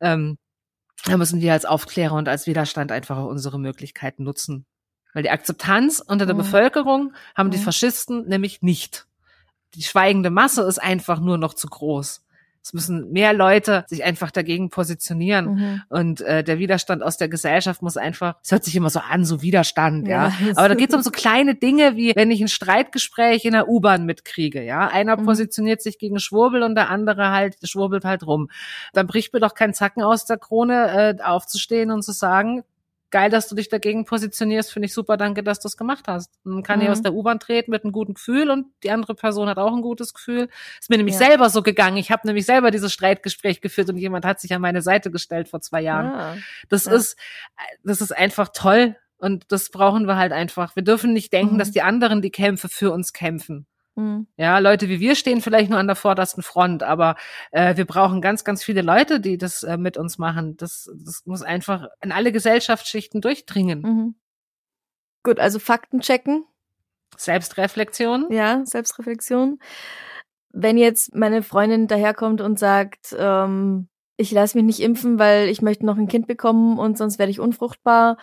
Ähm, 0.00 0.38
da 1.04 1.16
müssen 1.16 1.40
wir 1.40 1.52
als 1.52 1.66
Aufklärer 1.66 2.14
und 2.14 2.28
als 2.28 2.46
Widerstand 2.46 2.90
einfach 2.92 3.22
unsere 3.24 3.58
Möglichkeiten 3.58 4.24
nutzen, 4.24 4.64
weil 5.14 5.22
die 5.22 5.30
Akzeptanz 5.30 6.00
unter 6.06 6.26
der 6.26 6.34
mhm. 6.34 6.40
Bevölkerung 6.40 7.14
haben 7.34 7.46
mhm. 7.46 7.52
die 7.52 7.58
Faschisten 7.58 8.28
nämlich 8.28 8.60
nicht. 8.60 9.06
Die 9.74 9.82
schweigende 9.82 10.30
Masse 10.30 10.62
ist 10.62 10.78
einfach 10.78 11.20
nur 11.20 11.38
noch 11.38 11.54
zu 11.54 11.68
groß. 11.68 12.20
Es 12.64 12.72
müssen 12.72 13.12
mehr 13.12 13.34
Leute 13.34 13.84
sich 13.88 14.04
einfach 14.04 14.30
dagegen 14.30 14.70
positionieren. 14.70 15.54
Mhm. 15.54 15.82
Und 15.90 16.20
äh, 16.22 16.42
der 16.42 16.58
Widerstand 16.58 17.02
aus 17.02 17.18
der 17.18 17.28
Gesellschaft 17.28 17.82
muss 17.82 17.98
einfach, 17.98 18.36
es 18.42 18.52
hört 18.52 18.64
sich 18.64 18.74
immer 18.74 18.88
so 18.88 19.00
an, 19.00 19.26
so 19.26 19.42
Widerstand, 19.42 20.08
ja. 20.08 20.28
ja. 20.28 20.52
Aber 20.56 20.70
da 20.70 20.74
geht 20.74 20.88
es 20.88 20.94
um 20.94 21.02
so 21.02 21.10
kleine 21.10 21.56
Dinge, 21.56 21.96
wie 21.96 22.16
wenn 22.16 22.30
ich 22.30 22.40
ein 22.40 22.48
Streitgespräch 22.48 23.44
in 23.44 23.52
der 23.52 23.68
U-Bahn 23.68 24.06
mitkriege, 24.06 24.62
ja. 24.62 24.88
Einer 24.88 25.18
mhm. 25.18 25.26
positioniert 25.26 25.82
sich 25.82 25.98
gegen 25.98 26.18
Schwurbel 26.18 26.62
und 26.62 26.74
der 26.74 26.88
andere 26.88 27.32
halt 27.32 27.56
schwurbelt 27.64 28.06
halt 28.06 28.26
rum. 28.26 28.48
Dann 28.94 29.06
bricht 29.06 29.34
mir 29.34 29.40
doch 29.40 29.54
kein 29.54 29.74
Zacken 29.74 30.02
aus 30.02 30.24
der 30.24 30.38
Krone, 30.38 31.18
äh, 31.18 31.22
aufzustehen 31.22 31.90
und 31.90 32.02
zu 32.02 32.12
sagen, 32.12 32.64
geil, 33.14 33.30
dass 33.30 33.46
du 33.46 33.54
dich 33.54 33.68
dagegen 33.68 34.04
positionierst, 34.04 34.72
finde 34.72 34.86
ich 34.86 34.92
super, 34.92 35.16
danke, 35.16 35.44
dass 35.44 35.60
du 35.60 35.68
es 35.68 35.76
gemacht 35.76 36.08
hast. 36.08 36.32
Man 36.42 36.64
kann 36.64 36.80
mhm. 36.80 36.82
hier 36.82 36.90
aus 36.90 37.00
der 37.00 37.14
U-Bahn 37.14 37.38
treten 37.38 37.70
mit 37.70 37.84
einem 37.84 37.92
guten 37.92 38.14
Gefühl 38.14 38.50
und 38.50 38.66
die 38.82 38.90
andere 38.90 39.14
Person 39.14 39.48
hat 39.48 39.56
auch 39.56 39.72
ein 39.72 39.82
gutes 39.82 40.14
Gefühl. 40.14 40.48
Ist 40.80 40.90
mir 40.90 40.96
nämlich 40.96 41.14
ja. 41.14 41.26
selber 41.28 41.48
so 41.48 41.62
gegangen. 41.62 41.96
Ich 41.96 42.10
habe 42.10 42.26
nämlich 42.26 42.44
selber 42.44 42.72
dieses 42.72 42.92
Streitgespräch 42.92 43.60
geführt 43.60 43.88
und 43.88 43.98
jemand 43.98 44.24
hat 44.24 44.40
sich 44.40 44.52
an 44.52 44.60
meine 44.60 44.82
Seite 44.82 45.12
gestellt 45.12 45.48
vor 45.48 45.60
zwei 45.60 45.80
Jahren. 45.80 46.06
Ja. 46.06 46.36
Das 46.68 46.86
ja. 46.86 46.92
ist, 46.92 47.16
das 47.84 48.00
ist 48.00 48.10
einfach 48.10 48.48
toll. 48.52 48.96
Und 49.16 49.44
das 49.52 49.70
brauchen 49.70 50.06
wir 50.06 50.16
halt 50.16 50.32
einfach. 50.32 50.74
Wir 50.74 50.82
dürfen 50.82 51.12
nicht 51.12 51.32
denken, 51.32 51.54
mhm. 51.54 51.58
dass 51.60 51.70
die 51.70 51.82
anderen 51.82 52.20
die 52.20 52.32
Kämpfe 52.32 52.68
für 52.68 52.90
uns 52.90 53.12
kämpfen. 53.12 53.68
Mhm. 53.96 54.26
Ja, 54.36 54.58
Leute 54.58 54.88
wie 54.88 55.00
wir 55.00 55.14
stehen 55.14 55.40
vielleicht 55.40 55.70
nur 55.70 55.78
an 55.78 55.86
der 55.86 55.96
vordersten 55.96 56.42
Front, 56.42 56.82
aber 56.82 57.16
äh, 57.52 57.76
wir 57.76 57.84
brauchen 57.84 58.20
ganz, 58.20 58.44
ganz 58.44 58.64
viele 58.64 58.82
Leute, 58.82 59.20
die 59.20 59.38
das 59.38 59.62
äh, 59.62 59.76
mit 59.76 59.96
uns 59.96 60.18
machen. 60.18 60.56
Das, 60.56 60.90
das 61.04 61.22
muss 61.26 61.42
einfach 61.42 61.86
in 62.02 62.12
alle 62.12 62.32
Gesellschaftsschichten 62.32 63.20
durchdringen. 63.20 63.80
Mhm. 63.80 64.14
Gut, 65.22 65.40
also 65.40 65.58
Fakten 65.58 66.00
checken. 66.00 66.44
Selbstreflexion. 67.16 68.26
Ja, 68.30 68.62
Selbstreflexion. 68.64 69.58
Wenn 70.50 70.76
jetzt 70.76 71.14
meine 71.14 71.42
Freundin 71.42 71.86
daherkommt 71.86 72.40
und 72.40 72.58
sagt, 72.58 73.14
ähm, 73.18 73.88
ich 74.16 74.30
lasse 74.30 74.56
mich 74.56 74.64
nicht 74.64 74.80
impfen, 74.80 75.18
weil 75.18 75.48
ich 75.48 75.62
möchte 75.62 75.86
noch 75.86 75.96
ein 75.96 76.08
Kind 76.08 76.26
bekommen 76.26 76.78
und 76.78 76.98
sonst 76.98 77.18
werde 77.18 77.30
ich 77.30 77.40
unfruchtbar. 77.40 78.16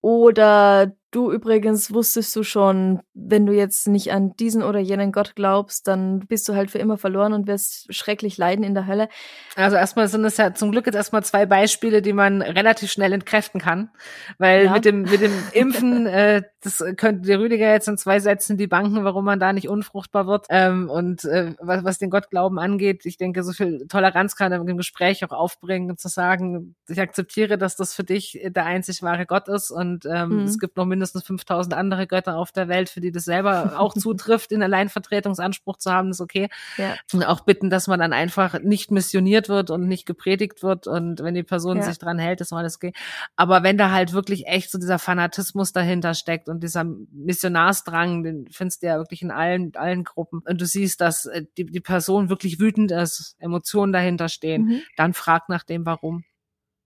Oder 0.00 0.92
Du 1.14 1.30
übrigens 1.30 1.94
wusstest 1.94 2.34
du 2.34 2.42
schon, 2.42 3.00
wenn 3.14 3.46
du 3.46 3.52
jetzt 3.52 3.86
nicht 3.86 4.10
an 4.10 4.34
diesen 4.34 4.64
oder 4.64 4.80
jenen 4.80 5.12
Gott 5.12 5.36
glaubst, 5.36 5.86
dann 5.86 6.18
bist 6.26 6.48
du 6.48 6.56
halt 6.56 6.72
für 6.72 6.78
immer 6.78 6.98
verloren 6.98 7.32
und 7.32 7.46
wirst 7.46 7.94
schrecklich 7.94 8.36
leiden 8.36 8.64
in 8.64 8.74
der 8.74 8.88
Hölle. 8.88 9.08
Also 9.54 9.76
erstmal 9.76 10.08
sind 10.08 10.24
es 10.24 10.38
ja 10.38 10.54
zum 10.54 10.72
Glück 10.72 10.86
jetzt 10.86 10.96
erstmal 10.96 11.22
zwei 11.22 11.46
Beispiele, 11.46 12.02
die 12.02 12.12
man 12.12 12.42
relativ 12.42 12.90
schnell 12.90 13.12
entkräften 13.12 13.60
kann, 13.60 13.90
weil 14.38 14.64
ja. 14.64 14.72
mit 14.72 14.84
dem 14.84 15.02
mit 15.02 15.20
dem 15.20 15.30
Impfen, 15.52 16.08
äh, 16.08 16.42
das 16.60 16.82
könnte 16.96 17.28
der 17.28 17.38
Rüdiger 17.38 17.70
jetzt 17.70 17.86
in 17.86 17.96
zwei 17.96 18.18
Sätzen 18.18 18.56
die 18.56 18.66
Banken, 18.66 19.04
warum 19.04 19.24
man 19.24 19.38
da 19.38 19.52
nicht 19.52 19.68
unfruchtbar 19.68 20.26
wird 20.26 20.46
ähm, 20.50 20.90
und 20.90 21.24
äh, 21.26 21.54
was, 21.60 21.84
was 21.84 21.98
den 21.98 22.10
Gottglauben 22.10 22.58
angeht, 22.58 23.06
ich 23.06 23.18
denke, 23.18 23.44
so 23.44 23.52
viel 23.52 23.86
Toleranz 23.86 24.34
kann 24.34 24.50
er 24.50 24.60
im 24.60 24.76
Gespräch 24.76 25.24
auch 25.24 25.30
aufbringen, 25.30 25.96
zu 25.96 26.08
sagen, 26.08 26.74
ich 26.88 27.00
akzeptiere, 27.00 27.56
dass 27.56 27.76
das 27.76 27.94
für 27.94 28.02
dich 28.02 28.40
der 28.44 28.66
einzig 28.66 29.00
wahre 29.02 29.26
Gott 29.26 29.46
ist 29.46 29.70
und 29.70 30.06
ähm, 30.06 30.40
mhm. 30.40 30.42
es 30.42 30.58
gibt 30.58 30.76
noch 30.76 30.86
mindestens 30.86 31.03
mindestens 31.04 31.24
5000 31.24 31.74
andere 31.74 32.06
Götter 32.06 32.36
auf 32.36 32.50
der 32.50 32.68
Welt, 32.68 32.88
für 32.88 33.00
die 33.00 33.12
das 33.12 33.24
selber 33.24 33.78
auch 33.78 33.94
zutrifft, 33.94 34.52
in 34.52 34.62
Alleinvertretungsanspruch 34.62 35.76
zu 35.76 35.92
haben, 35.92 36.10
ist 36.10 36.20
okay. 36.20 36.48
Ja. 36.78 36.94
Und 37.12 37.24
auch 37.24 37.40
bitten, 37.40 37.68
dass 37.68 37.86
man 37.86 38.00
dann 38.00 38.12
einfach 38.12 38.60
nicht 38.60 38.90
missioniert 38.90 39.48
wird 39.48 39.70
und 39.70 39.86
nicht 39.86 40.06
gepredigt 40.06 40.62
wird 40.62 40.86
und 40.86 41.22
wenn 41.22 41.34
die 41.34 41.42
Person 41.42 41.78
ja. 41.78 41.82
sich 41.82 41.98
dran 41.98 42.18
hält, 42.18 42.40
ist 42.40 42.52
alles 42.52 42.76
okay. 42.76 42.92
Aber 43.36 43.62
wenn 43.62 43.76
da 43.76 43.90
halt 43.90 44.12
wirklich 44.12 44.46
echt 44.46 44.70
so 44.70 44.78
dieser 44.78 44.98
Fanatismus 44.98 45.72
dahinter 45.72 46.14
steckt 46.14 46.48
und 46.48 46.62
dieser 46.62 46.84
Missionarsdrang, 46.84 48.22
den 48.22 48.48
findest 48.50 48.82
du 48.82 48.86
ja 48.86 48.96
wirklich 48.96 49.22
in 49.22 49.30
allen, 49.30 49.72
allen 49.76 50.04
Gruppen 50.04 50.42
und 50.46 50.60
du 50.60 50.66
siehst, 50.66 51.00
dass 51.00 51.26
äh, 51.26 51.44
die, 51.58 51.66
die 51.66 51.80
Person 51.80 52.30
wirklich 52.30 52.58
wütend 52.60 52.92
ist, 52.92 53.36
Emotionen 53.38 53.92
dahinter 53.92 54.28
stehen, 54.28 54.66
mhm. 54.66 54.80
dann 54.96 55.12
frag 55.12 55.48
nach 55.48 55.64
dem, 55.64 55.84
warum. 55.84 56.24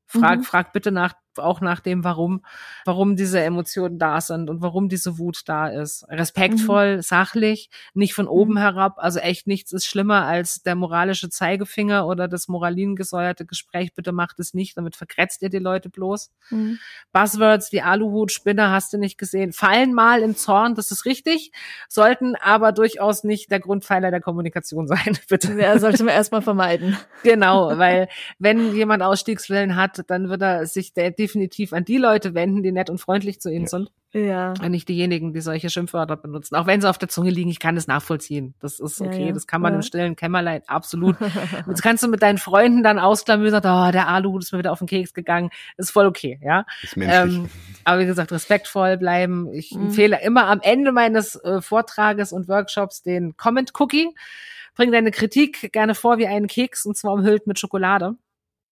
Frag, 0.06 0.38
mhm. 0.38 0.44
frag 0.44 0.72
bitte 0.72 0.90
nach 0.90 1.12
auch 1.36 1.60
nach 1.60 1.80
dem, 1.80 2.04
warum, 2.04 2.42
warum 2.84 3.16
diese 3.16 3.40
Emotionen 3.40 3.98
da 3.98 4.20
sind 4.20 4.50
und 4.50 4.62
warum 4.62 4.88
diese 4.88 5.18
Wut 5.18 5.42
da 5.46 5.68
ist. 5.68 6.04
Respektvoll, 6.08 6.96
mhm. 6.96 7.02
sachlich, 7.02 7.70
nicht 7.94 8.14
von 8.14 8.26
oben 8.26 8.54
mhm. 8.54 8.58
herab. 8.58 8.94
Also 8.98 9.18
echt 9.18 9.46
nichts 9.46 9.72
ist 9.72 9.86
schlimmer 9.86 10.24
als 10.24 10.62
der 10.62 10.74
moralische 10.74 11.28
Zeigefinger 11.28 12.06
oder 12.06 12.28
das 12.28 12.48
moralingesäuerte 12.48 13.44
Gespräch. 13.44 13.94
Bitte 13.94 14.12
macht 14.12 14.40
es 14.40 14.54
nicht, 14.54 14.76
damit 14.76 14.96
verkretzt 14.96 15.42
ihr 15.42 15.50
die 15.50 15.58
Leute 15.58 15.90
bloß. 15.90 16.30
Mhm. 16.50 16.78
Buzzwords 17.12 17.72
wie 17.72 17.82
Aluhut, 17.82 18.32
Spinner, 18.32 18.70
hast 18.70 18.92
du 18.92 18.98
nicht 18.98 19.18
gesehen, 19.18 19.52
fallen 19.52 19.92
mal 19.92 20.22
im 20.22 20.36
Zorn, 20.36 20.74
das 20.74 20.90
ist 20.90 21.04
richtig, 21.04 21.52
sollten 21.88 22.36
aber 22.36 22.72
durchaus 22.72 23.24
nicht 23.24 23.50
der 23.50 23.60
Grundpfeiler 23.60 24.10
der 24.10 24.20
Kommunikation 24.20 24.86
sein, 24.86 25.18
bitte. 25.28 25.58
Ja, 25.60 25.78
sollte 25.78 26.04
man 26.04 26.14
erstmal 26.14 26.42
vermeiden. 26.42 26.96
Genau, 27.22 27.76
weil 27.78 28.08
wenn 28.38 28.74
jemand 28.74 29.02
Ausstiegswillen 29.02 29.76
hat, 29.76 30.04
dann 30.08 30.28
wird 30.28 30.42
er 30.42 30.66
sich 30.66 30.92
der, 30.92 31.10
definitiv 31.18 31.72
an 31.72 31.84
die 31.84 31.98
Leute 31.98 32.34
wenden, 32.34 32.62
die 32.62 32.72
nett 32.72 32.90
und 32.90 32.98
freundlich 32.98 33.40
zu 33.40 33.50
ihnen 33.50 33.64
ja. 33.64 33.68
sind. 33.68 33.90
Ja. 34.12 34.54
Und 34.62 34.70
nicht 34.70 34.88
diejenigen, 34.88 35.34
die 35.34 35.40
solche 35.40 35.68
Schimpfwörter 35.68 36.16
benutzen. 36.16 36.54
Auch 36.56 36.66
wenn 36.66 36.80
sie 36.80 36.88
auf 36.88 36.96
der 36.96 37.08
Zunge 37.08 37.30
liegen, 37.30 37.50
ich 37.50 37.58
kann 37.58 37.74
das 37.74 37.86
nachvollziehen. 37.86 38.54
Das 38.58 38.80
ist 38.80 39.02
okay. 39.02 39.20
Ja, 39.20 39.26
ja. 39.26 39.32
Das 39.32 39.46
kann 39.46 39.60
man 39.60 39.74
im 39.74 39.82
stillen 39.82 40.16
Kämmerlein 40.16 40.62
absolut. 40.66 41.16
Jetzt 41.68 41.82
kannst 41.82 42.02
du 42.02 42.08
mit 42.08 42.22
deinen 42.22 42.38
Freunden 42.38 42.82
dann 42.82 42.98
ausklamüsern, 42.98 43.62
oh, 43.64 43.92
der 43.92 44.08
Alu 44.08 44.38
ist 44.38 44.52
mir 44.52 44.60
wieder 44.60 44.72
auf 44.72 44.78
den 44.78 44.88
Keks 44.88 45.12
gegangen. 45.12 45.50
ist 45.76 45.90
voll 45.90 46.06
okay, 46.06 46.40
ja. 46.42 46.64
Ist 46.82 46.96
ähm, 46.96 47.50
aber 47.84 48.00
wie 48.00 48.06
gesagt, 48.06 48.32
respektvoll 48.32 48.96
bleiben. 48.96 49.52
Ich 49.52 49.72
mhm. 49.72 49.86
empfehle 49.86 50.22
immer 50.22 50.46
am 50.46 50.60
Ende 50.62 50.92
meines 50.92 51.36
äh, 51.36 51.60
Vortrages 51.60 52.32
und 52.32 52.48
Workshops 52.48 53.02
den 53.02 53.36
Comment 53.36 53.72
Cookie. 53.78 54.14
Bring 54.74 54.90
deine 54.90 55.10
Kritik 55.10 55.72
gerne 55.72 55.94
vor 55.94 56.18
wie 56.18 56.26
einen 56.26 56.46
Keks 56.46 56.86
und 56.86 56.96
zwar 56.96 57.12
umhüllt 57.12 57.46
mit 57.46 57.58
Schokolade. 57.58 58.14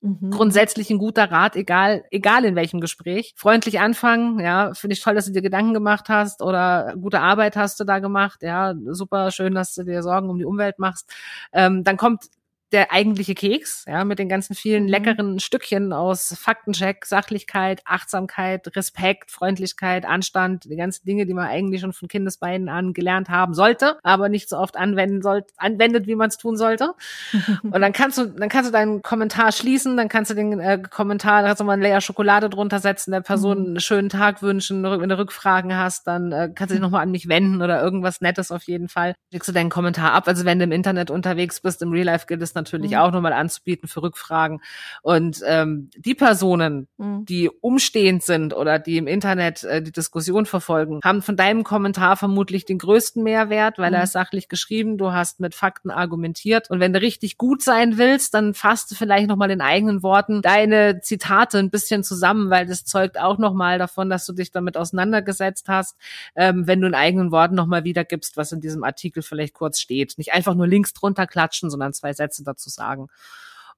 Mhm. 0.07 0.31
Grundsätzlich 0.31 0.91
ein 0.91 0.99
guter 0.99 1.31
Rat, 1.31 1.57
egal, 1.57 2.05
egal 2.11 2.45
in 2.45 2.55
welchem 2.55 2.81
Gespräch. 2.81 3.35
Freundlich 3.37 3.81
anfangen, 3.81 4.39
ja, 4.39 4.73
finde 4.75 4.95
ich 4.95 5.03
toll, 5.03 5.15
dass 5.15 5.27
du 5.27 5.33
dir 5.33 5.43
Gedanken 5.43 5.75
gemacht 5.75 6.09
hast 6.09 6.43
oder 6.43 6.95
gute 7.01 7.21
Arbeit 7.21 7.57
hast 7.57 7.81
du 7.81 7.85
da 7.85 7.99
gemacht, 7.99 8.43
ja, 8.43 8.75
super 8.87 9.31
schön, 9.33 9.55
dass 9.55 9.75
du 9.75 9.85
dir 9.85 10.03
Sorgen 10.03 10.31
um 10.31 10.39
die 10.39 10.45
Umwelt 10.45 10.79
machst. 10.79 11.13
Ähm, 11.53 11.83
dann 11.83 11.97
kommt 11.97 12.27
der 12.73 12.93
eigentliche 12.93 13.35
Keks, 13.35 13.85
ja, 13.87 14.05
mit 14.05 14.19
den 14.19 14.29
ganzen 14.29 14.55
vielen 14.55 14.85
mhm. 14.85 14.89
leckeren 14.89 15.39
Stückchen 15.41 15.93
aus 15.93 16.35
Faktencheck, 16.37 17.05
Sachlichkeit, 17.05 17.81
Achtsamkeit, 17.85 18.75
Respekt, 18.75 19.31
Freundlichkeit, 19.31 20.05
Anstand, 20.05 20.65
die 20.65 20.77
ganzen 20.77 21.05
Dinge, 21.05 21.27
die 21.27 21.35
man 21.35 21.47
eigentlich 21.47 21.81
schon 21.81 21.93
von 21.93 22.09
Kindesbeinen 22.09 22.69
an 22.69 22.93
gelernt 22.93 23.29
haben 23.29 23.55
sollte, 23.55 23.99
aber 24.03 24.29
nicht 24.29 24.49
so 24.49 24.59
oft 24.59 24.77
anwenden 24.77 25.23
sollte, 25.23 25.55
anwendet, 25.59 26.09
wie 26.09 26.17
man 26.17 26.29
es 26.29 26.39
tun 26.39 26.57
sollte. 26.57 26.95
Und 27.63 27.81
dann 27.81 27.93
kannst 27.93 28.19
du, 28.19 28.27
dann 28.27 28.49
kannst 28.49 28.69
du 28.69 28.73
deinen 28.73 29.01
Kommentar 29.01 29.53
schließen, 29.53 29.97
dann 29.97 30.09
kannst 30.09 30.33
du 30.33 30.35
den 30.35 30.59
äh, 30.59 30.83
Kommentar, 30.91 31.43
da 31.43 31.49
kannst 31.49 31.61
du 31.61 31.65
mal 31.65 31.75
ein 31.75 31.83
Layer 31.83 32.01
Schokolade 32.01 32.51
drunter 32.51 32.81
setzen, 32.81 33.13
der 33.13 33.21
Person 33.21 33.61
mhm. 33.61 33.67
einen 33.67 33.81
schönen 33.81 34.09
Tag 34.09 34.43
wünschen, 34.43 34.83
wenn 34.83 35.09
du 35.09 35.19
Rückfragen 35.19 35.77
hast, 35.77 36.07
dann 36.09 36.33
äh, 36.33 36.51
kannst 36.53 36.73
du 36.73 36.75
dich 36.75 36.83
nochmal 36.83 37.03
an 37.03 37.13
mich 37.13 37.29
wenden 37.29 37.63
oder 37.63 37.81
irgendwas 37.81 38.21
Nettes 38.21 38.51
auf 38.51 38.65
jeden 38.65 38.89
Fall. 38.89 39.15
Schickst 39.33 39.49
du 39.49 39.53
deinen 39.53 39.71
Kommentar 39.71 40.13
ab. 40.13 40.27
Also 40.27 40.45
wenn 40.45 40.59
du 40.59 40.65
im 40.65 40.73
Internet 40.73 41.13
unterwegs 41.13 41.61
bist, 41.61 41.81
im 41.83 41.93
Real 41.93 42.07
Life 42.07 42.27
gilt 42.27 42.43
es 42.43 42.56
natürlich 42.57 42.93
mhm. 42.93 42.97
auch 42.99 43.13
nochmal 43.13 43.33
anzubieten 43.33 43.89
für 43.89 44.03
Rückfragen. 44.03 44.61
Und 45.03 45.41
ähm, 45.47 45.91
die 45.97 46.15
Personen, 46.15 46.89
mhm. 46.97 47.25
die 47.25 47.49
umstehend 47.49 48.25
sind 48.25 48.55
oder 48.55 48.81
die 48.81 48.97
im 48.97 49.07
Internet 49.07 49.63
äh, 49.63 49.81
die 49.81 49.93
Diskussion 49.93 50.47
verfolgen, 50.47 51.01
haben 51.05 51.23
von 51.23 51.37
deinem 51.37 51.63
Kommentar 51.63 52.17
vermutlich 52.17 52.65
den 52.65 52.79
größten 52.79 53.23
Mehrwert, 53.23 53.79
weil 53.79 53.91
mhm. 53.91 53.97
er 53.97 54.03
ist 54.03 54.13
sachlich 54.13 54.49
geschrieben, 54.49 54.99
du 54.99 55.13
hast 55.13 55.39
mit 55.39 55.55
Fakten 55.55 55.91
argumentiert. 55.91 56.71
Und 56.71 56.81
wenn 56.81 56.93
du 56.93 57.01
richtig 57.01 57.39
gut 57.39 57.63
sein 57.63 57.99
willst, 57.99 58.35
dann 58.35 58.55
fasst 58.55 58.91
du 58.91 58.95
vielleicht 58.95 59.29
nochmal 59.29 59.51
in 59.51 59.61
eigenen 59.61 60.03
Worten 60.03 60.43
deine 60.43 61.01
Zitate 61.01 61.59
ein 61.59 61.71
bisschen 61.71 62.03
zusammen, 62.03 62.51
weil 62.51 62.67
das 62.67 62.85
zeugt 62.85 63.21
auch 63.21 63.39
nochmal 63.39 63.79
davon, 63.79 64.11
dass 64.11 64.27
du 64.27 64.33
dich 64.33 64.51
damit 64.51 64.77
auseinandergesetzt 64.77 65.69
hast, 65.69 65.97
ähm, 66.35 66.67
wenn 66.67 66.81
du 66.81 66.87
in 66.87 66.95
eigenen 66.95 67.31
Worten 67.31 67.55
nochmal 67.55 67.85
wiedergibst, 67.85 68.37
was 68.37 68.53
in 68.53 68.61
diesem 68.61 68.85
Artikel 68.85 69.23
vielleicht 69.23 69.55
kurz 69.55 69.81
steht. 69.81 70.15
Nicht 70.17 70.33
einfach 70.33 70.55
nur 70.55 70.67
Links 70.67 70.93
drunter 70.93 71.27
klatschen, 71.27 71.71
sondern 71.71 71.93
zwei 71.93 72.13
Sätze 72.13 72.43
dazu 72.47 72.71
sagen. 72.71 73.09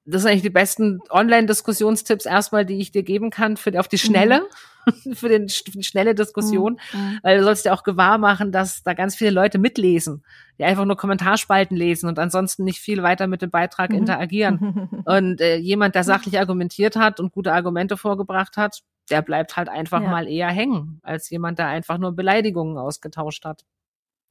Das 0.05 0.23
sind 0.23 0.31
eigentlich 0.31 0.43
die 0.43 0.49
besten 0.49 1.01
Online-Diskussionstipps 1.09 2.25
erstmal, 2.25 2.65
die 2.65 2.79
ich 2.79 2.91
dir 2.91 3.03
geben 3.03 3.29
kann 3.29 3.57
für 3.57 3.77
auf 3.79 3.87
die 3.87 3.97
schnelle, 3.97 4.47
mhm. 4.85 5.13
für, 5.15 5.29
den, 5.29 5.49
für 5.49 5.71
die 5.71 5.83
schnelle 5.83 6.15
Diskussion, 6.15 6.79
mhm. 6.93 6.99
mhm. 6.99 7.19
weil 7.21 7.37
du 7.37 7.43
sollst 7.43 7.65
dir 7.65 7.73
auch 7.73 7.83
gewahr 7.83 8.17
machen, 8.17 8.51
dass 8.51 8.81
da 8.81 8.93
ganz 8.93 9.15
viele 9.15 9.31
Leute 9.31 9.59
mitlesen, 9.59 10.23
die 10.57 10.63
einfach 10.63 10.85
nur 10.85 10.97
Kommentarspalten 10.97 11.77
lesen 11.77 12.07
und 12.07 12.17
ansonsten 12.17 12.63
nicht 12.63 12.79
viel 12.79 13.03
weiter 13.03 13.27
mit 13.27 13.41
dem 13.41 13.51
Beitrag 13.51 13.91
mhm. 13.91 13.97
interagieren. 13.97 14.89
und 15.05 15.41
äh, 15.41 15.57
jemand, 15.57 15.95
der 15.95 16.03
sachlich 16.03 16.39
argumentiert 16.39 16.95
hat 16.95 17.19
und 17.19 17.31
gute 17.31 17.53
Argumente 17.53 17.97
vorgebracht 17.97 18.57
hat, 18.57 18.81
der 19.09 19.21
bleibt 19.21 19.57
halt 19.57 19.69
einfach 19.69 20.01
ja. 20.01 20.09
mal 20.09 20.27
eher 20.27 20.49
hängen, 20.49 20.99
als 21.03 21.29
jemand, 21.29 21.59
der 21.59 21.67
einfach 21.67 21.97
nur 21.97 22.13
Beleidigungen 22.13 22.77
ausgetauscht 22.77 23.45
hat. 23.45 23.63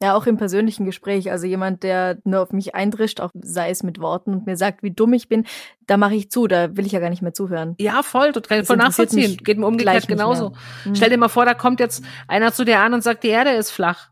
Ja, 0.01 0.15
auch 0.15 0.27
im 0.27 0.37
persönlichen 0.37 0.85
Gespräch. 0.85 1.31
Also 1.33 1.47
jemand, 1.47 1.83
der 1.83 2.19
nur 2.23 2.41
auf 2.41 2.53
mich 2.53 2.75
eindrischt, 2.77 3.21
auch 3.21 3.31
sei 3.35 3.71
es 3.71 3.83
mit 3.83 4.01
Worten 4.01 4.33
und 4.33 4.47
mir 4.47 4.57
sagt, 4.57 4.85
wie 4.85 4.93
dumm 4.93 5.13
ich 5.13 5.29
bin, 5.29 5.45
da 5.89 5.97
mache 5.97 6.15
ich 6.15 6.31
zu, 6.31 6.47
da 6.47 6.77
will 6.77 6.87
ich 6.87 6.93
ja 6.93 7.01
gar 7.01 7.11
nicht 7.11 7.23
mehr 7.23 7.35
zuhören. 7.35 7.75
Ja, 7.81 8.05
voll, 8.05 8.33
total 8.33 8.65
voll 8.65 8.77
nachvollziehen. 8.77 9.37
Geht 9.39 9.59
mir 9.59 9.67
umgekehrt 9.67 10.07
genauso. 10.07 10.53
Mhm. 10.85 10.95
Stell 10.95 11.11
dir 11.11 11.19
mal 11.19 11.29
vor, 11.29 11.45
da 11.45 11.55
kommt 11.55 11.81
jetzt 11.81 12.05
einer 12.29 12.53
zu 12.53 12.65
dir 12.65 12.79
an 12.79 12.95
und 12.95 13.03
sagt, 13.03 13.25
die 13.25 13.29
Erde 13.29 13.51
ist 13.51 13.73
flach. 13.73 14.11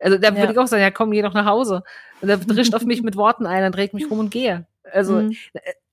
Also 0.00 0.18
da 0.18 0.28
ja. 0.28 0.36
würde 0.36 0.52
ich 0.52 0.58
auch 0.58 0.66
sagen, 0.66 0.82
ja 0.82 0.90
komm, 0.90 1.12
geh 1.12 1.22
doch 1.22 1.34
nach 1.34 1.46
Hause. 1.46 1.84
Und 2.20 2.28
er 2.28 2.38
drischt 2.38 2.74
auf 2.74 2.84
mich 2.84 3.02
mit 3.04 3.16
Worten 3.16 3.46
ein, 3.46 3.62
dann 3.62 3.72
dreht 3.72 3.94
mich 3.94 4.10
rum 4.10 4.18
und 4.18 4.30
gehe. 4.30 4.66
Also 4.92 5.16
mhm. 5.16 5.36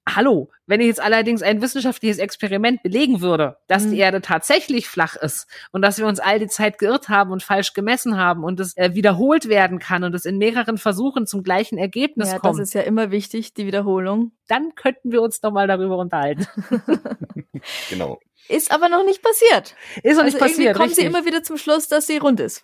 Hallo, 0.08 0.50
wenn 0.68 0.82
ich 0.82 0.88
jetzt 0.88 1.02
allerdings 1.02 1.42
ein 1.42 1.62
wissenschaftliches 1.62 2.20
Experiment 2.20 2.84
belegen 2.84 3.22
würde, 3.22 3.58
dass 3.68 3.86
mhm. 3.86 3.92
die 3.92 3.98
Erde 3.98 4.22
tatsächlich 4.22 4.88
flach 4.88 5.16
ist 5.16 5.48
und 5.72 5.82
dass 5.82 5.98
wir 5.98 6.06
uns 6.06 6.20
all 6.20 6.38
die 6.38 6.48
Zeit 6.48 6.78
geirrt 6.78 7.10
haben 7.10 7.32
und 7.32 7.42
falsch 7.42 7.74
gemessen 7.74 8.16
haben 8.16 8.44
und 8.44 8.60
es 8.60 8.78
äh, 8.78 8.94
wiederholt 8.94 9.50
werden 9.50 9.80
kann 9.80 10.04
und 10.04 10.14
es 10.14 10.26
in 10.26 10.38
mehreren 10.38 10.78
Versuchen 10.78 11.26
zum 11.26 11.42
gleichen 11.42 11.80
Ergebnis 11.80 12.32
ja, 12.32 12.38
kommt. 12.38 12.60
Das 12.60 12.68
ist 12.68 12.74
ja 12.76 12.82
immer 12.82 13.10
wichtig, 13.10 13.56
die 13.56 13.66
Wiederholung. 13.66 14.32
Dann 14.48 14.76
könnten 14.76 15.12
wir 15.12 15.24
uns 15.24 15.42
nochmal 15.42 15.68
darüber 15.68 15.98
unterhalten. 15.98 16.46
genau. 17.90 18.20
Ist 18.48 18.72
aber 18.72 18.90
noch 18.90 19.04
nicht 19.06 19.24
passiert. 19.24 19.76
Ist 20.04 20.18
noch 20.18 20.24
nicht 20.24 20.36
also 20.36 20.46
passiert. 20.46 20.76
Kommen 20.76 20.90
richtig. 20.90 21.04
sie 21.04 21.10
immer 21.10 21.26
wieder 21.26 21.42
zum 21.42 21.58
Schluss, 21.58 21.88
dass 21.88 22.06
sie 22.06 22.18
rund 22.18 22.40
ist. 22.40 22.64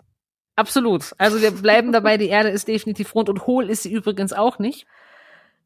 Absolut. 0.56 1.16
Also 1.18 1.42
wir 1.42 1.50
bleiben 1.50 1.92
dabei, 1.92 2.18
die 2.18 2.28
Erde 2.28 2.50
ist 2.50 2.68
definitiv 2.68 3.16
rund 3.16 3.30
und 3.30 3.48
hohl 3.48 3.68
ist 3.68 3.82
sie 3.82 3.92
übrigens 3.92 4.32
auch 4.32 4.60
nicht. 4.60 4.86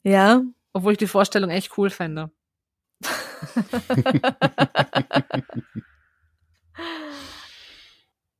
Ja, 0.03 0.43
obwohl 0.75 0.91
ich 0.91 0.97
die 0.97 1.07
Vorstellung 1.07 1.49
echt 1.49 1.77
cool 1.77 1.89
fände. 1.89 2.31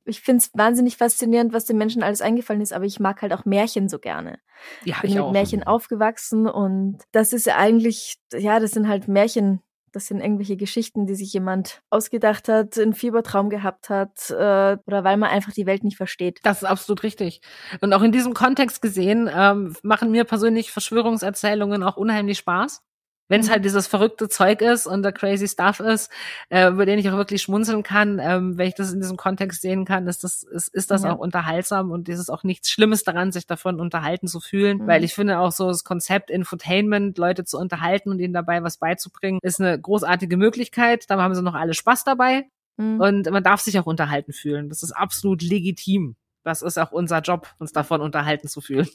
ich 0.04 0.20
finde 0.20 0.42
es 0.42 0.50
wahnsinnig 0.52 0.98
faszinierend, 0.98 1.54
was 1.54 1.64
den 1.64 1.78
Menschen 1.78 2.02
alles 2.02 2.20
eingefallen 2.20 2.60
ist, 2.60 2.74
aber 2.74 2.84
ich 2.84 3.00
mag 3.00 3.22
halt 3.22 3.32
auch 3.32 3.46
Märchen 3.46 3.88
so 3.88 3.98
gerne. 3.98 4.38
Ja, 4.84 4.96
ich 4.96 5.00
bin 5.00 5.10
ich 5.10 5.16
mit 5.16 5.24
auch. 5.24 5.32
Märchen 5.32 5.66
aufgewachsen 5.66 6.46
und 6.46 6.98
das 7.10 7.32
ist 7.32 7.46
ja 7.46 7.56
eigentlich, 7.56 8.18
ja, 8.34 8.60
das 8.60 8.72
sind 8.72 8.86
halt 8.86 9.08
Märchen, 9.08 9.62
das 9.96 10.08
sind 10.08 10.20
irgendwelche 10.20 10.58
Geschichten, 10.58 11.06
die 11.06 11.14
sich 11.14 11.32
jemand 11.32 11.80
ausgedacht 11.88 12.50
hat, 12.50 12.78
einen 12.78 12.92
Fiebertraum 12.92 13.48
gehabt 13.48 13.88
hat 13.88 14.28
äh, 14.28 14.76
oder 14.86 15.04
weil 15.04 15.16
man 15.16 15.30
einfach 15.30 15.54
die 15.54 15.64
Welt 15.64 15.84
nicht 15.84 15.96
versteht. 15.96 16.40
Das 16.42 16.58
ist 16.58 16.68
absolut 16.68 17.02
richtig. 17.02 17.40
Und 17.80 17.94
auch 17.94 18.02
in 18.02 18.12
diesem 18.12 18.34
Kontext 18.34 18.82
gesehen 18.82 19.30
ähm, 19.34 19.74
machen 19.82 20.10
mir 20.10 20.24
persönlich 20.24 20.70
Verschwörungserzählungen 20.70 21.82
auch 21.82 21.96
unheimlich 21.96 22.36
Spaß 22.36 22.82
wenn 23.28 23.40
es 23.40 23.48
mhm. 23.48 23.52
halt 23.52 23.64
dieses 23.64 23.86
verrückte 23.86 24.28
Zeug 24.28 24.60
ist 24.62 24.86
und 24.86 25.02
der 25.02 25.12
crazy 25.12 25.48
Stuff 25.48 25.80
ist, 25.80 26.10
äh, 26.48 26.68
über 26.68 26.86
den 26.86 26.98
ich 26.98 27.08
auch 27.08 27.16
wirklich 27.16 27.42
schmunzeln 27.42 27.82
kann, 27.82 28.18
ähm, 28.20 28.56
wenn 28.56 28.68
ich 28.68 28.74
das 28.74 28.92
in 28.92 29.00
diesem 29.00 29.16
Kontext 29.16 29.62
sehen 29.62 29.84
kann, 29.84 30.06
ist 30.06 30.24
das, 30.24 30.42
ist, 30.42 30.68
ist 30.74 30.90
das 30.90 31.02
ja. 31.02 31.12
auch 31.12 31.18
unterhaltsam 31.18 31.90
und 31.90 32.08
ist 32.08 32.20
es 32.20 32.30
auch 32.30 32.44
nichts 32.44 32.70
Schlimmes 32.70 33.02
daran, 33.04 33.32
sich 33.32 33.46
davon 33.46 33.80
unterhalten 33.80 34.28
zu 34.28 34.40
fühlen, 34.40 34.78
mhm. 34.78 34.86
weil 34.86 35.04
ich 35.04 35.14
finde 35.14 35.38
auch 35.38 35.52
so 35.52 35.68
das 35.68 35.84
Konzept 35.84 36.30
Infotainment, 36.30 37.18
Leute 37.18 37.44
zu 37.44 37.58
unterhalten 37.58 38.10
und 38.10 38.20
ihnen 38.20 38.34
dabei 38.34 38.62
was 38.62 38.78
beizubringen, 38.78 39.40
ist 39.42 39.60
eine 39.60 39.80
großartige 39.80 40.36
Möglichkeit. 40.36 41.10
Da 41.10 41.20
haben 41.20 41.34
sie 41.34 41.42
noch 41.42 41.54
alle 41.54 41.74
Spaß 41.74 42.04
dabei 42.04 42.46
mhm. 42.76 43.00
und 43.00 43.30
man 43.30 43.42
darf 43.42 43.60
sich 43.60 43.78
auch 43.78 43.86
unterhalten 43.86 44.32
fühlen. 44.32 44.68
Das 44.68 44.82
ist 44.82 44.92
absolut 44.92 45.42
legitim. 45.42 46.16
Das 46.44 46.62
ist 46.62 46.78
auch 46.78 46.92
unser 46.92 47.20
Job, 47.20 47.48
uns 47.58 47.72
davon 47.72 48.00
unterhalten 48.00 48.46
zu 48.46 48.60
fühlen. 48.60 48.88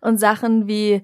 Und 0.00 0.18
Sachen 0.18 0.68
wie 0.68 1.02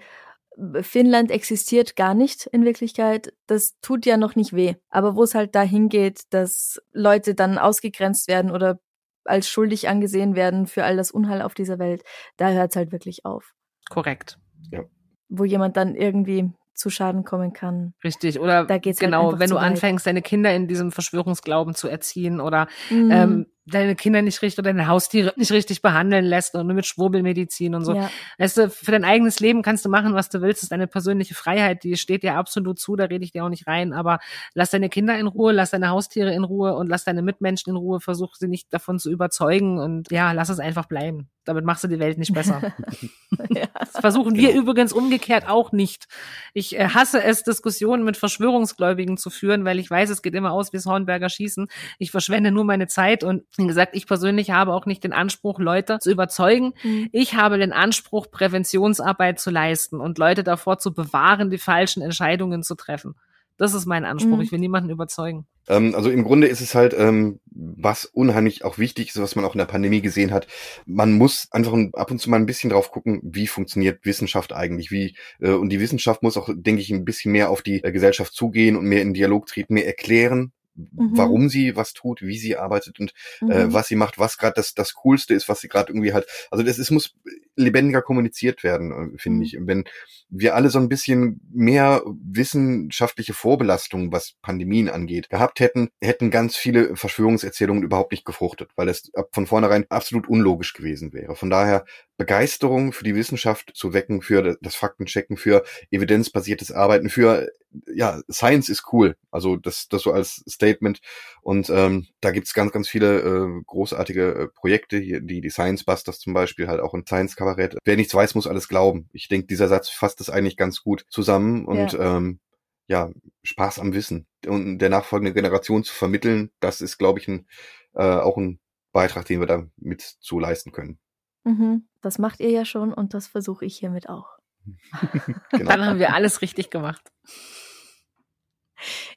Finnland 0.82 1.30
existiert 1.30 1.96
gar 1.96 2.14
nicht 2.14 2.46
in 2.46 2.64
Wirklichkeit. 2.64 3.32
Das 3.46 3.78
tut 3.80 4.06
ja 4.06 4.16
noch 4.16 4.36
nicht 4.36 4.52
weh. 4.54 4.74
Aber 4.88 5.16
wo 5.16 5.22
es 5.24 5.34
halt 5.34 5.54
dahin 5.54 5.88
geht, 5.88 6.22
dass 6.30 6.80
Leute 6.92 7.34
dann 7.34 7.58
ausgegrenzt 7.58 8.28
werden 8.28 8.50
oder 8.50 8.78
als 9.24 9.48
schuldig 9.48 9.88
angesehen 9.88 10.36
werden 10.36 10.66
für 10.66 10.84
all 10.84 10.96
das 10.96 11.10
Unheil 11.10 11.42
auf 11.42 11.54
dieser 11.54 11.78
Welt, 11.78 12.02
da 12.36 12.50
hört 12.50 12.70
es 12.70 12.76
halt 12.76 12.92
wirklich 12.92 13.24
auf. 13.24 13.52
Korrekt. 13.90 14.38
Ja. 14.70 14.84
Wo 15.28 15.44
jemand 15.44 15.76
dann 15.76 15.94
irgendwie 15.94 16.50
zu 16.74 16.90
Schaden 16.90 17.24
kommen 17.24 17.52
kann. 17.52 17.94
Richtig, 18.02 18.40
oder 18.40 18.64
da 18.64 18.78
geht's 18.78 19.00
halt 19.00 19.06
genau, 19.10 19.30
halt 19.30 19.40
wenn 19.40 19.48
du 19.50 19.56
weit. 19.56 19.62
anfängst, 19.62 20.06
deine 20.06 20.22
Kinder 20.22 20.54
in 20.54 20.66
diesem 20.68 20.92
Verschwörungsglauben 20.92 21.74
zu 21.74 21.88
erziehen 21.88 22.40
oder 22.40 22.66
Mhm. 22.90 23.10
ähm, 23.10 23.46
deine 23.66 23.94
Kinder 23.96 24.22
nicht 24.22 24.42
richtig 24.42 24.58
oder 24.58 24.72
deine 24.72 24.88
Haustiere 24.88 25.32
nicht 25.36 25.52
richtig 25.52 25.80
behandeln 25.82 26.24
lässt 26.24 26.54
und 26.54 26.66
mit 26.66 26.86
Schwurbelmedizin 26.86 27.74
und 27.74 27.84
so. 27.84 27.94
Ja. 27.94 28.10
Weißt 28.38 28.58
du, 28.58 28.70
für 28.70 28.92
dein 28.92 29.04
eigenes 29.04 29.40
Leben 29.40 29.62
kannst 29.62 29.84
du 29.84 29.88
machen, 29.88 30.14
was 30.14 30.28
du 30.28 30.42
willst. 30.42 30.58
Das 30.58 30.64
ist 30.64 30.72
deine 30.72 30.86
persönliche 30.86 31.34
Freiheit, 31.34 31.82
die 31.84 31.96
steht 31.96 32.22
dir 32.22 32.36
absolut 32.36 32.78
zu, 32.78 32.96
da 32.96 33.04
rede 33.04 33.24
ich 33.24 33.32
dir 33.32 33.44
auch 33.44 33.48
nicht 33.48 33.66
rein. 33.66 33.92
Aber 33.92 34.18
lass 34.54 34.70
deine 34.70 34.88
Kinder 34.88 35.18
in 35.18 35.26
Ruhe, 35.26 35.52
lass 35.52 35.70
deine 35.70 35.88
Haustiere 35.88 36.32
in 36.34 36.44
Ruhe 36.44 36.74
und 36.74 36.88
lass 36.88 37.04
deine 37.04 37.22
Mitmenschen 37.22 37.70
in 37.70 37.76
Ruhe. 37.76 38.00
Versuch 38.00 38.34
sie 38.34 38.48
nicht 38.48 38.72
davon 38.72 38.98
zu 38.98 39.10
überzeugen 39.10 39.78
und 39.78 40.10
ja, 40.10 40.32
lass 40.32 40.48
es 40.48 40.60
einfach 40.60 40.86
bleiben. 40.86 41.30
Damit 41.44 41.64
machst 41.64 41.84
du 41.84 41.88
die 41.88 41.98
Welt 41.98 42.18
nicht 42.18 42.32
besser. 42.32 42.72
ja. 43.50 43.66
Das 43.78 44.00
versuchen 44.00 44.34
wir 44.34 44.54
übrigens 44.54 44.92
umgekehrt 44.92 45.46
auch 45.46 45.72
nicht. 45.72 46.06
Ich 46.54 46.78
äh, 46.78 46.88
hasse 46.88 47.22
es, 47.22 47.42
Diskussionen 47.42 48.04
mit 48.04 48.16
Verschwörungsgläubigen 48.16 49.16
zu 49.16 49.30
führen, 49.30 49.64
weil 49.64 49.78
ich 49.78 49.90
weiß, 49.90 50.10
es 50.10 50.22
geht 50.22 50.34
immer 50.34 50.52
aus 50.52 50.72
wie 50.72 50.78
das 50.78 50.86
Hornberger 50.86 51.28
Schießen. 51.28 51.68
Ich 51.98 52.10
verschwende 52.10 52.50
nur 52.50 52.64
meine 52.64 52.86
Zeit 52.86 53.24
und 53.24 53.44
wie 53.56 53.66
gesagt, 53.66 53.94
ich 53.94 54.06
persönlich 54.06 54.50
habe 54.50 54.72
auch 54.72 54.86
nicht 54.86 55.04
den 55.04 55.12
Anspruch, 55.12 55.58
Leute 55.58 55.98
zu 55.98 56.10
überzeugen. 56.10 56.72
Mhm. 56.82 57.08
Ich 57.12 57.34
habe 57.34 57.58
den 57.58 57.72
Anspruch, 57.72 58.30
Präventionsarbeit 58.30 59.38
zu 59.38 59.50
leisten 59.50 60.00
und 60.00 60.18
Leute 60.18 60.44
davor 60.44 60.78
zu 60.78 60.94
bewahren, 60.94 61.50
die 61.50 61.58
falschen 61.58 62.02
Entscheidungen 62.02 62.62
zu 62.62 62.74
treffen. 62.74 63.14
Das 63.56 63.74
ist 63.74 63.86
mein 63.86 64.04
Anspruch. 64.04 64.36
Mhm. 64.36 64.42
Ich 64.42 64.52
will 64.52 64.58
niemanden 64.58 64.90
überzeugen. 64.90 65.46
Ähm, 65.68 65.94
also 65.94 66.10
im 66.10 66.24
Grunde 66.24 66.46
ist 66.46 66.60
es 66.60 66.74
halt, 66.74 66.94
ähm, 66.96 67.40
was 67.46 68.04
unheimlich 68.04 68.64
auch 68.64 68.78
wichtig 68.78 69.08
ist, 69.08 69.20
was 69.20 69.36
man 69.36 69.44
auch 69.44 69.54
in 69.54 69.58
der 69.58 69.64
Pandemie 69.66 70.00
gesehen 70.00 70.32
hat. 70.32 70.46
Man 70.86 71.12
muss 71.12 71.48
einfach 71.50 71.76
ab 71.94 72.10
und 72.10 72.20
zu 72.20 72.30
mal 72.30 72.36
ein 72.36 72.46
bisschen 72.46 72.70
drauf 72.70 72.90
gucken, 72.90 73.20
wie 73.22 73.46
funktioniert 73.46 74.04
Wissenschaft 74.04 74.52
eigentlich, 74.52 74.90
wie 74.90 75.16
äh, 75.40 75.50
und 75.50 75.70
die 75.70 75.80
Wissenschaft 75.80 76.22
muss 76.22 76.36
auch, 76.36 76.48
denke 76.54 76.82
ich, 76.82 76.90
ein 76.90 77.04
bisschen 77.04 77.32
mehr 77.32 77.50
auf 77.50 77.62
die 77.62 77.82
äh, 77.82 77.92
Gesellschaft 77.92 78.34
zugehen 78.34 78.76
und 78.76 78.86
mehr 78.86 79.02
in 79.02 79.14
Dialog 79.14 79.46
treten, 79.46 79.74
mehr 79.74 79.86
erklären, 79.86 80.52
Mhm. 80.76 81.10
warum 81.16 81.48
sie 81.48 81.76
was 81.76 81.92
tut, 81.92 82.20
wie 82.22 82.36
sie 82.36 82.56
arbeitet 82.56 82.98
und 82.98 83.12
äh, 83.48 83.66
Mhm. 83.66 83.72
was 83.72 83.86
sie 83.86 83.94
macht, 83.94 84.18
was 84.18 84.38
gerade 84.38 84.54
das 84.56 84.74
das 84.74 84.94
Coolste 84.94 85.32
ist, 85.32 85.48
was 85.48 85.60
sie 85.60 85.68
gerade 85.68 85.92
irgendwie 85.92 86.12
halt. 86.12 86.26
Also 86.50 86.64
das 86.64 86.78
es 86.78 86.90
muss 86.90 87.14
lebendiger 87.56 88.02
kommuniziert 88.02 88.64
werden, 88.64 89.14
äh, 89.14 89.18
finde 89.18 89.38
Mhm. 89.38 89.42
ich. 89.42 89.56
Wenn 89.60 89.84
wir 90.28 90.54
alle 90.54 90.70
so 90.70 90.78
ein 90.78 90.88
bisschen 90.88 91.40
mehr 91.52 92.02
wissenschaftliche 92.06 93.34
Vorbelastung, 93.34 94.12
was 94.12 94.34
Pandemien 94.42 94.88
angeht, 94.88 95.30
gehabt 95.30 95.60
hätten, 95.60 95.88
hätten 96.00 96.30
ganz 96.30 96.56
viele 96.56 96.96
Verschwörungserzählungen 96.96 97.82
überhaupt 97.82 98.12
nicht 98.12 98.24
gefruchtet, 98.24 98.70
weil 98.76 98.88
es 98.88 99.10
von 99.32 99.46
vornherein 99.46 99.86
absolut 99.90 100.28
unlogisch 100.28 100.72
gewesen 100.72 101.12
wäre. 101.12 101.36
Von 101.36 101.50
daher 101.50 101.84
Begeisterung 102.16 102.92
für 102.92 103.04
die 103.04 103.14
Wissenschaft 103.14 103.72
zu 103.74 103.92
wecken, 103.92 104.22
für 104.22 104.56
das 104.60 104.74
Faktenchecken, 104.76 105.36
für 105.36 105.64
evidenzbasiertes 105.90 106.70
Arbeiten, 106.72 107.08
für 107.10 107.48
ja, 107.92 108.20
Science 108.30 108.68
ist 108.68 108.84
cool. 108.92 109.16
Also 109.30 109.56
das, 109.56 109.88
das 109.88 110.02
so 110.02 110.12
als 110.12 110.44
Statement. 110.48 111.00
Und 111.42 111.70
ähm, 111.70 112.06
da 112.20 112.30
gibt's 112.30 112.54
ganz, 112.54 112.72
ganz 112.72 112.88
viele 112.88 113.20
äh, 113.20 113.62
großartige 113.66 114.34
äh, 114.34 114.48
Projekte, 114.48 114.98
hier, 114.98 115.20
die, 115.20 115.40
die 115.40 115.50
Science 115.50 115.84
Busters 115.84 116.20
zum 116.20 116.34
Beispiel, 116.34 116.68
halt 116.68 116.80
auch 116.80 116.94
ein 116.94 117.04
Science-Kabarett. 117.44 117.78
Wer 117.84 117.96
nichts 117.96 118.14
weiß, 118.14 118.34
muss 118.34 118.46
alles 118.46 118.68
glauben. 118.68 119.08
Ich 119.12 119.28
denke, 119.28 119.46
dieser 119.46 119.68
Satz 119.68 119.88
fasst 119.88 120.20
das 120.20 120.30
eigentlich 120.30 120.56
ganz 120.56 120.82
gut 120.82 121.04
zusammen 121.08 121.64
und 121.66 121.96
ähm, 121.98 122.40
ja, 122.86 123.10
Spaß 123.42 123.78
am 123.78 123.94
Wissen 123.94 124.26
und 124.46 124.78
der 124.78 124.90
nachfolgenden 124.90 125.34
Generation 125.34 125.84
zu 125.84 125.94
vermitteln, 125.94 126.50
das 126.60 126.80
ist, 126.80 126.98
glaube 126.98 127.18
ich, 127.18 127.28
ein, 127.28 127.46
äh, 127.94 128.02
auch 128.02 128.36
ein 128.36 128.60
Beitrag, 128.92 129.24
den 129.24 129.40
wir 129.40 129.46
da 129.46 129.64
mit 129.76 130.02
zu 130.02 130.38
leisten 130.38 130.70
können. 130.70 130.98
Mhm. 131.44 131.88
Das 132.02 132.18
macht 132.18 132.40
ihr 132.40 132.50
ja 132.50 132.64
schon 132.64 132.92
und 132.92 133.14
das 133.14 133.26
versuche 133.26 133.64
ich 133.64 133.78
hiermit 133.78 134.08
auch. 134.08 134.38
Genau. 135.50 135.70
Dann 135.70 135.84
haben 135.84 135.98
wir 135.98 136.12
alles 136.14 136.42
richtig 136.42 136.70
gemacht. 136.70 137.12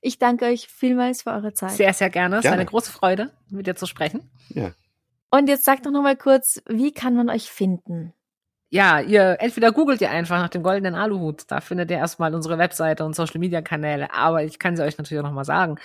Ich 0.01 0.19
danke 0.19 0.45
euch 0.45 0.67
vielmals 0.67 1.23
für 1.23 1.31
eure 1.31 1.53
Zeit. 1.53 1.71
Sehr, 1.71 1.93
sehr 1.93 2.09
gerne. 2.09 2.37
Es 2.37 2.45
war 2.45 2.53
eine 2.53 2.65
große 2.65 2.91
Freude, 2.91 3.33
mit 3.49 3.65
dir 3.65 3.75
zu 3.75 3.85
sprechen. 3.85 4.29
ja. 4.49 4.73
Und 5.29 5.49
jetzt 5.49 5.65
sagt 5.65 5.85
doch 5.85 5.91
noch 5.91 6.03
mal 6.03 6.15
kurz, 6.15 6.61
wie 6.67 6.91
kann 6.91 7.15
man 7.15 7.29
euch 7.29 7.51
finden? 7.51 8.13
Ja, 8.69 8.99
ihr 8.99 9.37
entweder 9.39 9.71
googelt 9.71 10.01
ihr 10.01 10.11
einfach 10.11 10.39
nach 10.39 10.49
dem 10.49 10.61
goldenen 10.61 10.93
Aluhut, 10.93 11.43
da 11.47 11.61
findet 11.61 11.89
ihr 11.89 11.95
erstmal 11.97 12.35
unsere 12.35 12.57
Webseite 12.57 13.05
und 13.05 13.15
Social 13.15 13.39
Media 13.39 13.61
Kanäle, 13.61 14.13
aber 14.13 14.43
ich 14.43 14.59
kann 14.59 14.75
sie 14.75 14.83
euch 14.83 14.97
natürlich 14.97 15.23
auch 15.23 15.27
nochmal 15.27 15.45
sagen. 15.45 15.77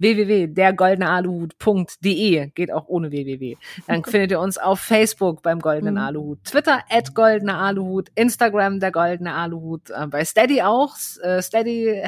www.dergoldenealuhut.de 0.00 2.50
geht 2.50 2.72
auch 2.72 2.88
ohne 2.88 3.12
www. 3.12 3.56
Dann 3.86 4.02
findet 4.10 4.32
ihr 4.32 4.40
uns 4.40 4.58
auf 4.58 4.80
Facebook 4.80 5.42
beim 5.42 5.60
Goldenen 5.60 5.94
Mhm. 5.94 6.00
Aluhut, 6.00 6.42
Twitter 6.44 6.80
at 6.90 7.14
Goldene 7.14 7.54
Aluhut, 7.54 8.08
Instagram 8.16 8.80
der 8.80 8.90
Goldene 8.90 9.32
Aluhut, 9.32 9.90
äh, 9.90 10.08
bei 10.08 10.24
Steady 10.24 10.60
auch, 10.62 10.96
äh, 11.22 11.40
Steady 11.40 12.02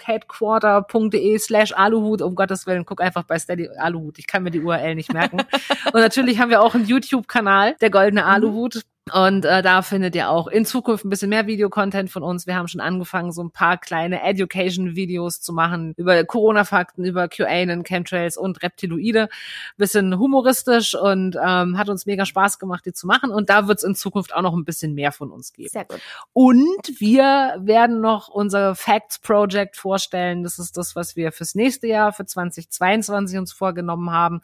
headquarter.de 0.00 1.36
slash 1.38 1.72
Aluhut, 1.72 2.22
um 2.22 2.36
Gottes 2.36 2.64
Willen, 2.68 2.84
guck 2.84 3.00
einfach 3.00 3.24
bei 3.24 3.40
Steady 3.40 3.68
Aluhut, 3.76 4.20
ich 4.20 4.28
kann 4.28 4.44
mir 4.44 4.52
die 4.52 4.60
URL 4.60 4.94
nicht 4.94 5.12
merken. 5.12 5.38
und 5.92 6.00
natürlich 6.00 6.38
haben 6.38 6.50
wir 6.50 6.62
auch 6.62 6.76
einen 6.76 6.86
YouTube-Kanal, 6.86 7.74
der 7.80 7.90
Goldene 7.90 8.24
Aluhut, 8.24 8.82
und 9.12 9.44
äh, 9.44 9.60
da 9.60 9.82
findet 9.82 10.16
ihr 10.16 10.30
auch 10.30 10.46
in 10.46 10.64
Zukunft 10.64 11.04
ein 11.04 11.10
bisschen 11.10 11.28
mehr 11.28 11.46
Videocontent 11.46 12.10
von 12.10 12.22
uns. 12.22 12.46
Wir 12.46 12.56
haben 12.56 12.68
schon 12.68 12.80
angefangen, 12.80 13.32
so 13.32 13.44
ein 13.44 13.50
paar 13.50 13.76
kleine 13.76 14.22
Education-Videos 14.22 15.42
zu 15.42 15.52
machen 15.52 15.92
über 15.98 16.24
Corona-Fakten, 16.24 17.04
über 17.04 17.28
QAnon, 17.28 17.84
Chemtrails 17.84 18.38
und 18.38 18.62
Reptiloide. 18.62 19.28
Bisschen 19.76 20.18
humoristisch 20.18 20.94
und 20.94 21.36
ähm, 21.36 21.76
hat 21.76 21.90
uns 21.90 22.06
mega 22.06 22.24
Spaß 22.24 22.58
gemacht, 22.58 22.86
die 22.86 22.94
zu 22.94 23.06
machen. 23.06 23.30
Und 23.30 23.50
da 23.50 23.68
wird 23.68 23.76
es 23.76 23.84
in 23.84 23.94
Zukunft 23.94 24.34
auch 24.34 24.40
noch 24.40 24.54
ein 24.54 24.64
bisschen 24.64 24.94
mehr 24.94 25.12
von 25.12 25.30
uns 25.30 25.52
geben. 25.52 25.68
Sehr 25.68 25.84
gut. 25.84 26.00
Und 26.32 26.98
wir 26.98 27.56
werden 27.60 28.00
noch 28.00 28.28
unser 28.28 28.74
Facts 28.74 29.18
Project 29.18 29.76
vorstellen. 29.76 30.42
Das 30.44 30.58
ist 30.58 30.78
das, 30.78 30.96
was 30.96 31.14
wir 31.14 31.30
fürs 31.30 31.54
nächste 31.54 31.88
Jahr, 31.88 32.14
für 32.14 32.24
2022 32.24 33.36
uns 33.36 33.52
vorgenommen 33.52 34.10
haben. 34.10 34.40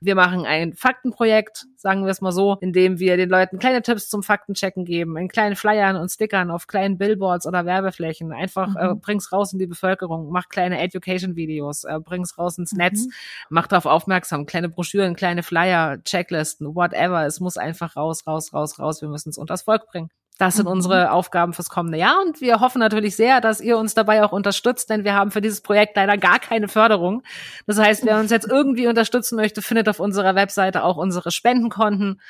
Wir 0.00 0.14
machen 0.14 0.46
ein 0.46 0.72
Faktenprojekt, 0.72 1.66
sagen 1.76 2.04
wir 2.04 2.12
es 2.12 2.20
mal 2.20 2.30
so, 2.30 2.58
in 2.60 2.72
dem 2.72 3.00
wir 3.00 3.16
den 3.16 3.28
Leuten 3.28 3.58
kleine 3.58 3.82
Tipps 3.82 4.03
zum 4.08 4.22
Faktenchecken 4.22 4.84
geben, 4.84 5.16
in 5.16 5.28
kleinen 5.28 5.56
Flyern 5.56 5.96
und 5.96 6.10
Stickern 6.10 6.50
auf 6.50 6.66
kleinen 6.66 6.98
Billboards 6.98 7.46
oder 7.46 7.64
Werbeflächen. 7.66 8.32
Einfach 8.32 8.68
Mhm. 8.68 8.76
äh, 8.76 8.94
bring's 8.94 9.32
raus 9.32 9.52
in 9.52 9.58
die 9.58 9.66
Bevölkerung, 9.66 10.30
mach 10.30 10.48
kleine 10.48 10.80
Education-Videos, 10.80 11.84
äh, 11.84 11.98
bring's 12.00 12.38
raus 12.38 12.58
ins 12.58 12.72
Mhm. 12.72 12.78
Netz, 12.78 13.06
mach 13.48 13.66
darauf 13.66 13.86
aufmerksam, 13.86 14.46
kleine 14.46 14.68
Broschüren, 14.68 15.14
kleine 15.16 15.42
Flyer, 15.42 16.02
Checklisten, 16.04 16.74
whatever. 16.74 17.24
Es 17.26 17.40
muss 17.40 17.56
einfach 17.56 17.96
raus, 17.96 18.26
raus, 18.26 18.52
raus, 18.52 18.78
raus. 18.78 19.00
Wir 19.02 19.08
müssen 19.08 19.30
es 19.30 19.38
unters 19.38 19.62
Volk 19.62 19.86
bringen. 19.86 20.10
Das 20.36 20.56
sind 20.56 20.64
Mhm. 20.66 20.72
unsere 20.72 21.12
Aufgaben 21.12 21.52
fürs 21.52 21.68
kommende 21.68 21.96
Jahr 21.96 22.20
und 22.26 22.40
wir 22.40 22.58
hoffen 22.58 22.80
natürlich 22.80 23.14
sehr, 23.14 23.40
dass 23.40 23.60
ihr 23.60 23.78
uns 23.78 23.94
dabei 23.94 24.24
auch 24.24 24.32
unterstützt, 24.32 24.90
denn 24.90 25.04
wir 25.04 25.14
haben 25.14 25.30
für 25.30 25.40
dieses 25.40 25.60
Projekt 25.60 25.94
leider 25.94 26.18
gar 26.18 26.40
keine 26.40 26.66
Förderung. 26.66 27.22
Das 27.68 27.78
heißt, 27.78 28.04
wer 28.04 28.18
uns 28.18 28.32
jetzt 28.32 28.48
irgendwie 28.50 28.88
unterstützen 28.88 29.36
möchte, 29.36 29.62
findet 29.62 29.88
auf 29.88 30.00
unserer 30.00 30.34
Webseite 30.34 30.82
auch 30.82 30.96
unsere 30.96 31.30
Spendenkonten 31.30 32.20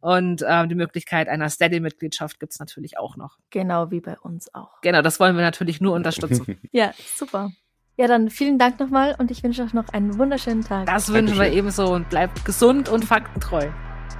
und 0.00 0.44
ähm, 0.46 0.68
die 0.68 0.74
Möglichkeit 0.74 1.28
einer 1.28 1.48
Steady-Mitgliedschaft 1.48 2.40
gibt's 2.40 2.58
natürlich 2.58 2.98
auch 2.98 3.16
noch. 3.16 3.38
Genau 3.50 3.90
wie 3.90 4.00
bei 4.00 4.18
uns 4.18 4.52
auch. 4.54 4.80
Genau, 4.80 5.02
das 5.02 5.20
wollen 5.20 5.36
wir 5.36 5.42
natürlich 5.42 5.80
nur 5.80 5.94
unterstützen. 5.94 6.58
Ja, 6.72 6.92
super. 7.16 7.50
Ja, 7.96 8.06
dann 8.06 8.30
vielen 8.30 8.58
Dank 8.58 8.80
nochmal 8.80 9.14
und 9.18 9.30
ich 9.30 9.42
wünsche 9.42 9.62
euch 9.62 9.74
noch 9.74 9.88
einen 9.90 10.18
wunderschönen 10.18 10.62
Tag. 10.64 10.86
Das 10.86 11.08
wünschen 11.12 11.34
wir 11.34 11.44
Dankeschön. 11.44 11.58
ebenso 11.58 11.92
und 11.92 12.08
bleibt 12.08 12.44
gesund 12.44 12.88
und 12.88 13.04
faktentreu. 13.04 13.68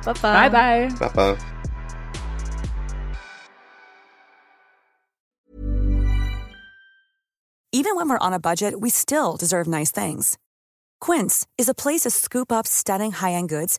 Baba. 0.04 0.48
Bye, 0.48 0.90
bye. 1.14 1.36
Even 7.72 7.90
Even 7.90 7.96
when 7.96 8.08
we're 8.08 8.18
on 8.26 8.32
a 8.34 8.38
budget, 8.38 8.74
we 8.80 8.90
still 8.90 9.36
deserve 9.38 9.66
nice 9.66 9.90
things. 9.90 10.36
Quince 11.00 11.46
is 11.56 11.68
a 11.68 11.74
place 11.74 12.02
to 12.02 12.10
scoop 12.10 12.52
up 12.52 12.66
stunning 12.66 13.12
high-end 13.12 13.48
goods 13.48 13.78